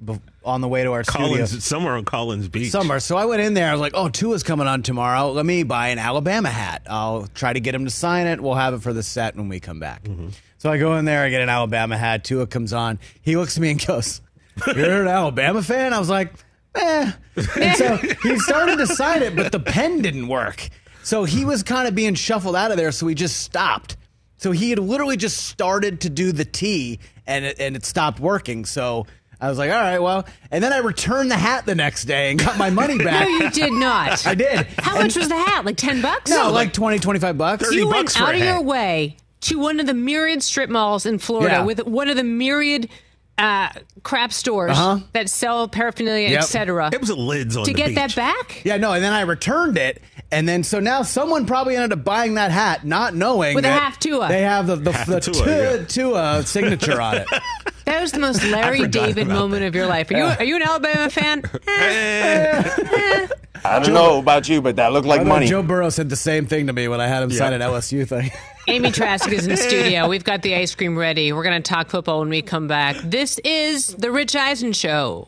on 0.44 0.62
the 0.62 0.68
way 0.68 0.84
to 0.84 0.92
our 0.92 1.04
studio. 1.04 1.28
Collins 1.28 1.64
somewhere 1.64 1.94
on 1.94 2.04
Collins 2.04 2.48
Beach. 2.48 2.72
Somewhere. 2.72 3.00
So 3.00 3.16
I 3.16 3.26
went 3.26 3.44
in 3.44 3.54
there. 3.54 3.70
I 3.70 3.74
was 3.74 3.82
like, 3.82 3.92
"Oh, 3.96 4.10
Tua's 4.10 4.42
coming 4.42 4.66
on 4.66 4.82
tomorrow. 4.82 5.32
Let 5.32 5.46
me 5.46 5.62
buy 5.62 5.90
an 5.90 6.00
Alabama 6.00 6.50
hat. 6.50 6.82
I'll 6.90 7.28
try 7.36 7.54
to 7.54 7.60
get 7.60 7.76
him 7.76 7.86
to 7.86 7.92
sign 7.92 8.26
it. 8.26 8.42
We'll 8.42 8.56
have 8.56 8.74
it 8.74 8.82
for 8.82 8.92
the 8.92 9.04
set 9.04 9.36
when 9.36 9.50
we 9.50 9.60
come 9.60 9.80
back." 9.80 10.04
Mm-hmm. 10.06 10.30
So 10.58 10.72
I 10.72 10.78
go 10.80 10.96
in 10.98 11.06
there. 11.06 11.24
I 11.24 11.30
get 11.30 11.42
an 11.42 11.50
Alabama 11.50 11.96
hat. 11.98 12.24
Tua 12.24 12.48
comes 12.48 12.74
on. 12.74 12.98
He 13.22 13.36
looks 13.38 13.56
at 13.58 13.62
me 13.62 13.70
and 13.72 13.86
goes, 13.86 14.20
"You're 14.76 15.04
an 15.04 15.08
Alabama 15.08 15.62
fan?" 15.62 15.94
I 15.94 16.00
was 16.00 16.10
like, 16.10 16.34
"Eh." 16.74 17.12
And 17.36 17.78
so 17.78 17.98
he 18.24 18.38
started 18.40 18.78
to 18.78 18.88
sign 18.88 19.22
it, 19.22 19.36
but 19.36 19.52
the 19.52 19.60
pen 19.60 20.02
didn't 20.02 20.28
work. 20.28 20.70
So 21.04 21.24
he 21.24 21.46
was 21.46 21.64
kind 21.64 21.88
of 21.88 21.96
being 21.96 22.14
shuffled 22.16 22.56
out 22.56 22.72
of 22.72 22.78
there. 22.78 22.92
So 22.92 23.06
we 23.06 23.16
just 23.16 23.42
stopped. 23.42 23.98
So 24.38 24.52
he 24.52 24.70
had 24.72 24.80
literally 24.80 25.18
just 25.18 25.38
started 25.48 26.02
to 26.02 26.10
do 26.10 26.32
the 26.32 26.46
T, 26.46 27.00
and 27.28 27.46
it, 27.46 27.60
and 27.60 27.76
it 27.76 27.86
stopped 27.86 28.20
working. 28.20 28.66
So. 28.66 29.06
I 29.44 29.50
was 29.50 29.58
like, 29.58 29.72
all 29.72 29.82
right, 29.82 29.98
well, 29.98 30.28
and 30.52 30.64
then 30.64 30.72
I 30.72 30.78
returned 30.78 31.32
the 31.32 31.36
hat 31.36 31.66
the 31.66 31.74
next 31.74 32.04
day 32.06 32.30
and 32.30 32.40
got 32.40 32.60
my 32.60 32.70
money 32.70 32.96
back. 33.04 33.28
No, 33.28 33.38
you 33.38 33.50
did 33.50 33.74
not. 33.74 34.24
I 34.28 34.36
did. 34.36 34.68
How 34.78 34.92
And- 34.98 35.06
much 35.06 35.16
was 35.16 35.30
the 35.30 35.36
hat? 35.36 35.66
Like 35.66 35.78
ten 35.78 36.00
bucks? 36.00 36.30
No, 36.30 36.52
like 36.52 36.74
20, 36.74 37.00
25 37.00 37.40
bucks. 37.40 37.72
you 37.72 37.88
went 37.90 38.22
out 38.22 38.36
of 38.36 38.40
your 38.40 38.62
way 38.62 39.18
to 39.40 39.58
one 39.58 39.80
of 39.80 39.88
the 39.88 39.96
myriad 39.96 40.44
strip 40.44 40.70
malls 40.70 41.08
in 41.08 41.18
Florida 41.18 41.56
Yeah. 41.56 41.64
with 41.66 41.84
one 41.88 42.08
of 42.08 42.18
the 42.18 42.24
myriad 42.24 42.88
uh, 43.42 43.70
crap 44.04 44.32
stores 44.34 44.72
Uh-huh. 44.72 45.00
that 45.14 45.30
sell 45.30 45.68
paraphernalia, 45.68 46.30
Yep. 46.30 46.40
etc. 46.42 46.90
It 46.94 47.02
was 47.02 47.10
a 47.10 47.16
lids 47.16 47.58
on 47.58 47.66
to 47.66 47.72
the 47.72 47.78
get 47.78 47.88
beach. 47.88 47.96
that 47.96 48.16
back 48.16 48.62
Yeah, 48.64 48.78
no, 48.78 48.94
and 48.94 49.04
then 49.04 49.14
I 49.14 49.22
returned 49.22 49.78
it, 49.78 50.02
and 50.32 50.48
then 50.48 50.64
so 50.64 50.80
now 50.80 51.02
someone 51.02 51.46
probably 51.46 51.76
ended 51.76 51.98
up 51.98 52.04
buying 52.06 52.36
that 52.36 52.52
hat, 52.52 52.86
not 52.86 53.16
knowing 53.16 53.56
With 53.56 53.66
a 53.66 53.70
that 53.70 53.82
half 53.82 54.00
Tua. 54.00 54.28
They 54.28 54.42
have 54.44 54.68
the 54.68 54.76
the, 54.76 54.92
Half 54.92 55.08
the 55.08 55.20
Tua, 55.20 55.34
Tua, 55.46 55.78
yeah. 55.78 55.86
Tua 55.86 56.44
signature 56.46 57.02
on 57.02 57.18
it. 57.18 57.28
That 57.86 58.00
was 58.00 58.12
the 58.14 58.20
most 58.20 58.44
Larry 58.46 58.88
David 58.88 59.26
about 59.26 59.36
moment 59.40 59.64
of 59.66 59.74
your 59.76 59.88
life. 59.88 60.12
Are 60.12 60.18
you 60.18 60.24
are 60.24 60.44
you 60.44 60.56
an 60.56 60.62
Alabama 60.62 61.10
fan? 61.10 61.42
I 61.68 63.28
don't 63.80 63.94
know 63.94 64.20
about 64.20 64.48
you, 64.50 64.62
but 64.62 64.78
that 64.78 64.92
looked 64.94 65.08
like 65.08 65.22
I 65.22 65.26
money. 65.26 65.48
Joe 65.48 65.62
Burrow 65.62 65.90
said 65.90 66.10
the 66.10 66.16
same 66.16 66.46
thing 66.46 66.68
to 66.68 66.74
me 66.74 66.88
when 66.88 67.02
I 67.02 67.08
had 67.08 67.24
him 67.24 67.32
sign 67.32 67.54
an 67.54 67.62
LSU 67.62 68.08
thing. 68.08 68.32
Amy 68.68 68.92
Trask 68.92 69.30
is 69.32 69.46
in 69.46 69.50
the 69.52 69.58
studio. 69.58 70.08
We've 70.08 70.24
got 70.24 70.42
the 70.42 70.56
ice 70.56 70.74
cream 70.76 70.98
ready. 70.98 71.34
We're 71.34 71.44
going 71.44 71.62
to 71.62 71.68
talk 71.68 71.90
football 71.90 72.20
when 72.20 72.30
we 72.30 72.42
come 72.42 72.68
back. 72.68 72.96
This 73.04 73.40
is 73.40 73.88
the 73.88 74.12
Rich 74.12 74.36
Eisen 74.36 74.74
Show. 74.74 75.28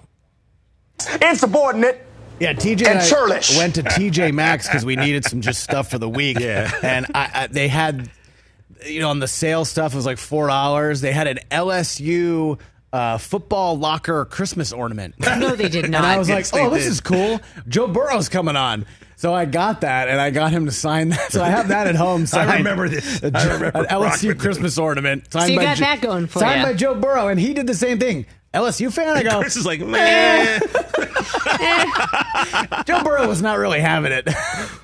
Insubordinate. 1.21 2.05
Yeah, 2.39 2.53
TJ 2.53 2.87
And 2.87 2.99
I 2.99 3.05
churlish. 3.07 3.57
went 3.57 3.75
to 3.75 3.83
TJ 3.83 4.33
Maxx 4.33 4.67
because 4.67 4.85
we 4.85 4.95
needed 4.95 5.25
some 5.25 5.41
just 5.41 5.63
stuff 5.63 5.89
for 5.89 5.97
the 5.97 6.09
week. 6.09 6.39
Yeah. 6.39 6.71
and 6.83 7.05
I, 7.13 7.29
I, 7.33 7.47
they 7.47 7.67
had, 7.67 8.09
you 8.85 8.99
know, 8.99 9.09
on 9.09 9.19
the 9.19 9.27
sale 9.27 9.65
stuff 9.65 9.93
it 9.93 9.95
was 9.95 10.05
like 10.05 10.17
four 10.17 10.47
dollars. 10.47 11.01
They 11.01 11.11
had 11.11 11.27
an 11.27 11.39
LSU 11.51 12.59
uh, 12.93 13.17
football 13.17 13.77
locker 13.77 14.23
Christmas 14.25 14.71
ornament. 14.71 15.15
No, 15.37 15.55
they 15.55 15.67
did 15.67 15.89
not. 15.89 15.97
And 16.03 16.05
I 16.05 16.17
was 16.17 16.29
like, 16.29 16.37
Yes, 16.39 16.51
they 16.51 16.61
oh, 16.65 16.69
this 16.69 16.83
did. 16.83 16.91
is 16.91 17.01
cool. 17.01 17.41
Joe 17.67 17.87
Burrow's 17.87 18.29
coming 18.29 18.55
on. 18.55 18.85
So 19.15 19.33
I 19.33 19.45
got 19.45 19.81
that, 19.81 20.09
and 20.09 20.19
I 20.19 20.31
got 20.31 20.51
him 20.51 20.65
to 20.65 20.71
sign 20.71 21.09
that. 21.09 21.31
So 21.31 21.41
I 21.43 21.49
have 21.49 21.69
that 21.69 21.87
at 21.87 21.95
home. 21.95 22.25
Signed. 22.27 22.51
remember 22.59 22.89
this. 22.89 23.23
A 23.23 23.31
I 23.33 23.43
remember 23.45 23.65
an 23.79 23.85
LSU 23.85 24.01
rocking 24.03 24.37
Christmas 24.37 24.77
ornament. 24.77 25.31
Signed 25.31 25.45
So 25.47 25.51
you 25.53 25.59
by 25.59 25.63
got 25.65 25.77
Jo- 25.77 25.85
that 25.85 26.01
going 26.01 26.27
for 26.27 26.39
Signed 26.39 26.61
ya. 26.61 26.67
by 26.67 26.73
Joe 26.73 26.95
Burrow, 26.95 27.27
and 27.29 27.39
he 27.39 27.53
did 27.53 27.65
the 27.67 27.73
same 27.73 27.99
thing. 27.99 28.25
LSU 28.53 28.91
fan? 28.93 29.15
I 29.17 29.23
go. 29.23 29.39
Chris 29.39 29.55
is 29.55 29.65
like, 29.65 29.79
man. 29.79 30.59
Joe 32.85 33.03
Burrow 33.03 33.27
was 33.27 33.41
not 33.41 33.57
really 33.57 33.79
having 33.79 34.11
it. 34.11 34.25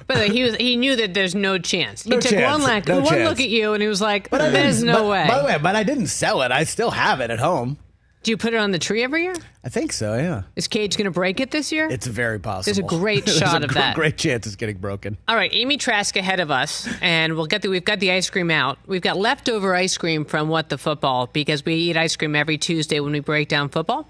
By 0.07 0.16
the 0.16 0.20
way, 0.22 0.30
he 0.30 0.43
was 0.43 0.55
he 0.55 0.76
knew 0.78 0.95
that 0.95 1.14
there's 1.14 1.36
no 1.36 1.57
chance. 1.60 2.03
He 2.03 2.10
No 2.10 2.20
took 2.20 2.32
chance. 2.32 2.64
one 2.64 2.76
look, 2.76 2.88
No 2.88 2.99
one 3.01 3.07
chance. 3.07 3.30
look 3.30 3.39
at 3.41 3.49
you, 3.49 3.74
and 3.74 3.82
he 3.82 3.88
was 3.89 4.01
like, 4.01 4.32
I 4.34 4.49
"There's 4.49 4.82
no 4.84 4.93
but- 5.03 5.05
way." 5.07 5.28
By 5.28 5.39
the 5.39 5.45
way, 5.45 5.57
but 5.62 5.76
I 5.76 5.84
didn't 5.84 6.07
sell 6.07 6.41
it. 6.41 6.51
I 6.51 6.64
still 6.64 6.91
have 6.91 7.20
it 7.20 7.30
at 7.30 7.39
home. 7.39 7.78
Do 8.22 8.32
you 8.32 8.38
put 8.38 8.53
it 8.53 8.57
on 8.57 8.72
the 8.72 8.80
tree 8.80 9.01
every 9.01 9.24
year? 9.24 9.36
I 9.63 9.70
think 9.70 9.93
so. 9.93 10.15
Yeah, 10.15 10.43
Is 10.57 10.67
Cage 10.67 10.97
going 10.97 11.05
to 11.05 11.11
break 11.11 11.39
it 11.39 11.51
this 11.51 11.72
year? 11.72 11.88
it's 11.89 12.05
very 12.05 12.38
possible. 12.39 12.65
There's 12.65 12.78
a 12.93 12.99
great 12.99 13.26
There's 13.26 13.38
shot 13.38 13.61
a 13.61 13.65
of 13.65 13.70
gr- 13.70 13.76
that. 13.76 13.95
Great 13.95 14.17
chance 14.17 14.45
it's 14.45 14.57
getting 14.57 14.78
broken. 14.78 15.17
All 15.28 15.36
right, 15.38 15.49
Amy 15.53 15.78
Trask 15.78 16.15
ahead 16.17 16.39
of 16.41 16.51
us, 16.51 16.88
and 17.01 17.36
we'll 17.36 17.45
get 17.45 17.61
the 17.61 17.70
we've 17.70 17.86
got 17.86 17.99
the 18.01 18.11
ice 18.11 18.30
cream 18.30 18.51
out. 18.51 18.78
We've 18.88 19.01
got 19.01 19.17
leftover 19.17 19.74
ice 19.74 19.97
cream 19.97 20.26
from 20.26 20.49
what 20.49 20.67
the 20.70 20.78
football 20.78 21.28
because 21.28 21.63
we 21.63 21.76
eat 21.76 21.95
ice 21.97 22.15
cream 22.17 22.36
every 22.36 22.57
Tuesday 22.57 22.99
when 22.99 23.13
we 23.13 23.22
break 23.22 23.47
down 23.47 23.70
football. 23.70 24.09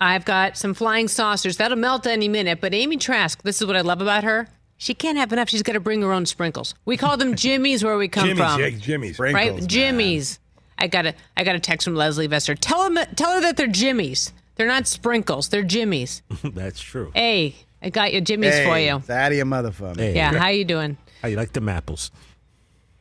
I've 0.00 0.24
got 0.24 0.56
some 0.56 0.72
flying 0.74 1.08
saucers. 1.08 1.56
That'll 1.58 1.76
melt 1.78 2.06
any 2.06 2.28
minute. 2.28 2.60
But 2.60 2.72
Amy 2.74 2.96
Trask, 2.96 3.42
this 3.42 3.60
is 3.60 3.66
what 3.66 3.76
I 3.76 3.82
love 3.82 4.00
about 4.00 4.24
her. 4.24 4.48
She 4.76 4.92
can't 4.92 5.16
have 5.18 5.32
enough. 5.32 5.48
She's 5.50 5.62
got 5.62 5.74
to 5.74 5.80
bring 5.80 6.02
her 6.02 6.12
own 6.12 6.26
sprinkles. 6.26 6.74
We 6.84 6.96
call 6.96 7.16
them 7.16 7.36
jimmies 7.36 7.84
where 7.84 7.96
we 7.96 8.08
come 8.08 8.26
Jimmy's, 8.26 8.38
from. 8.44 8.60
yeah, 8.60 8.70
Jimmy's. 8.70 9.18
right? 9.18 9.64
Jimmies. 9.66 10.40
I 10.78 10.86
got 10.88 11.06
a 11.06 11.14
I 11.36 11.44
got 11.44 11.54
a 11.56 11.60
text 11.60 11.84
from 11.84 11.94
Lesley 11.94 12.26
Visser. 12.26 12.54
Tell 12.54 12.84
him 12.86 12.98
tell 13.16 13.32
her 13.34 13.40
that 13.42 13.56
they're 13.56 13.66
jimmies. 13.66 14.32
They're 14.56 14.66
not 14.68 14.86
sprinkles. 14.86 15.48
They're 15.48 15.62
jimmies. 15.64 16.22
That's 16.44 16.80
true. 16.80 17.10
Hey, 17.14 17.56
I 17.82 17.90
got 17.90 18.12
your 18.12 18.20
jimmies 18.20 18.54
for 18.60 18.74
Hey, 18.74 18.86
you. 18.88 19.02
That 19.06 19.32
you 19.34 19.44
motherfucker. 19.44 19.98
Hey. 19.98 20.14
Yeah, 20.14 20.32
how 20.32 20.48
you 20.48 20.64
doing? 20.64 20.96
How 21.22 21.28
you 21.28 21.36
like 21.36 21.52
them 21.52 21.68
apples? 21.68 22.10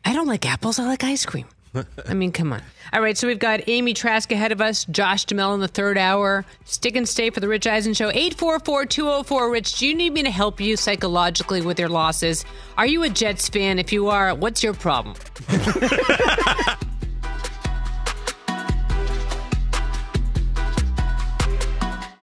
I 0.05 0.13
don't 0.13 0.27
like 0.27 0.45
apples. 0.45 0.79
I 0.79 0.85
like 0.85 1.03
ice 1.03 1.25
cream. 1.25 1.45
I 2.07 2.13
mean, 2.13 2.31
come 2.31 2.53
on. 2.53 2.61
All 2.91 3.01
right, 3.01 3.17
so 3.17 3.25
we've 3.27 3.39
got 3.39 3.67
Amy 3.67 3.93
Trask 3.95 4.31
ahead 4.31 4.51
of 4.51 4.61
us, 4.61 4.85
Josh 4.85 5.25
Duhamel 5.25 5.55
in 5.55 5.59
the 5.59 5.67
third 5.67 5.97
hour. 5.97 6.45
Stick 6.65 6.95
and 6.95 7.09
stay 7.09 7.31
for 7.31 7.39
the 7.39 7.47
Rich 7.47 7.65
Eisen 7.65 7.95
Show. 7.95 8.11
844-204. 8.11 9.51
Rich, 9.51 9.79
do 9.79 9.87
you 9.87 9.95
need 9.95 10.13
me 10.13 10.21
to 10.23 10.29
help 10.29 10.61
you 10.61 10.77
psychologically 10.77 11.61
with 11.61 11.79
your 11.79 11.89
losses? 11.89 12.45
Are 12.77 12.85
you 12.85 13.01
a 13.03 13.09
Jets 13.09 13.49
fan? 13.49 13.79
If 13.79 13.91
you 13.91 14.09
are, 14.09 14.35
what's 14.35 14.61
your 14.61 14.73
problem? 14.75 15.15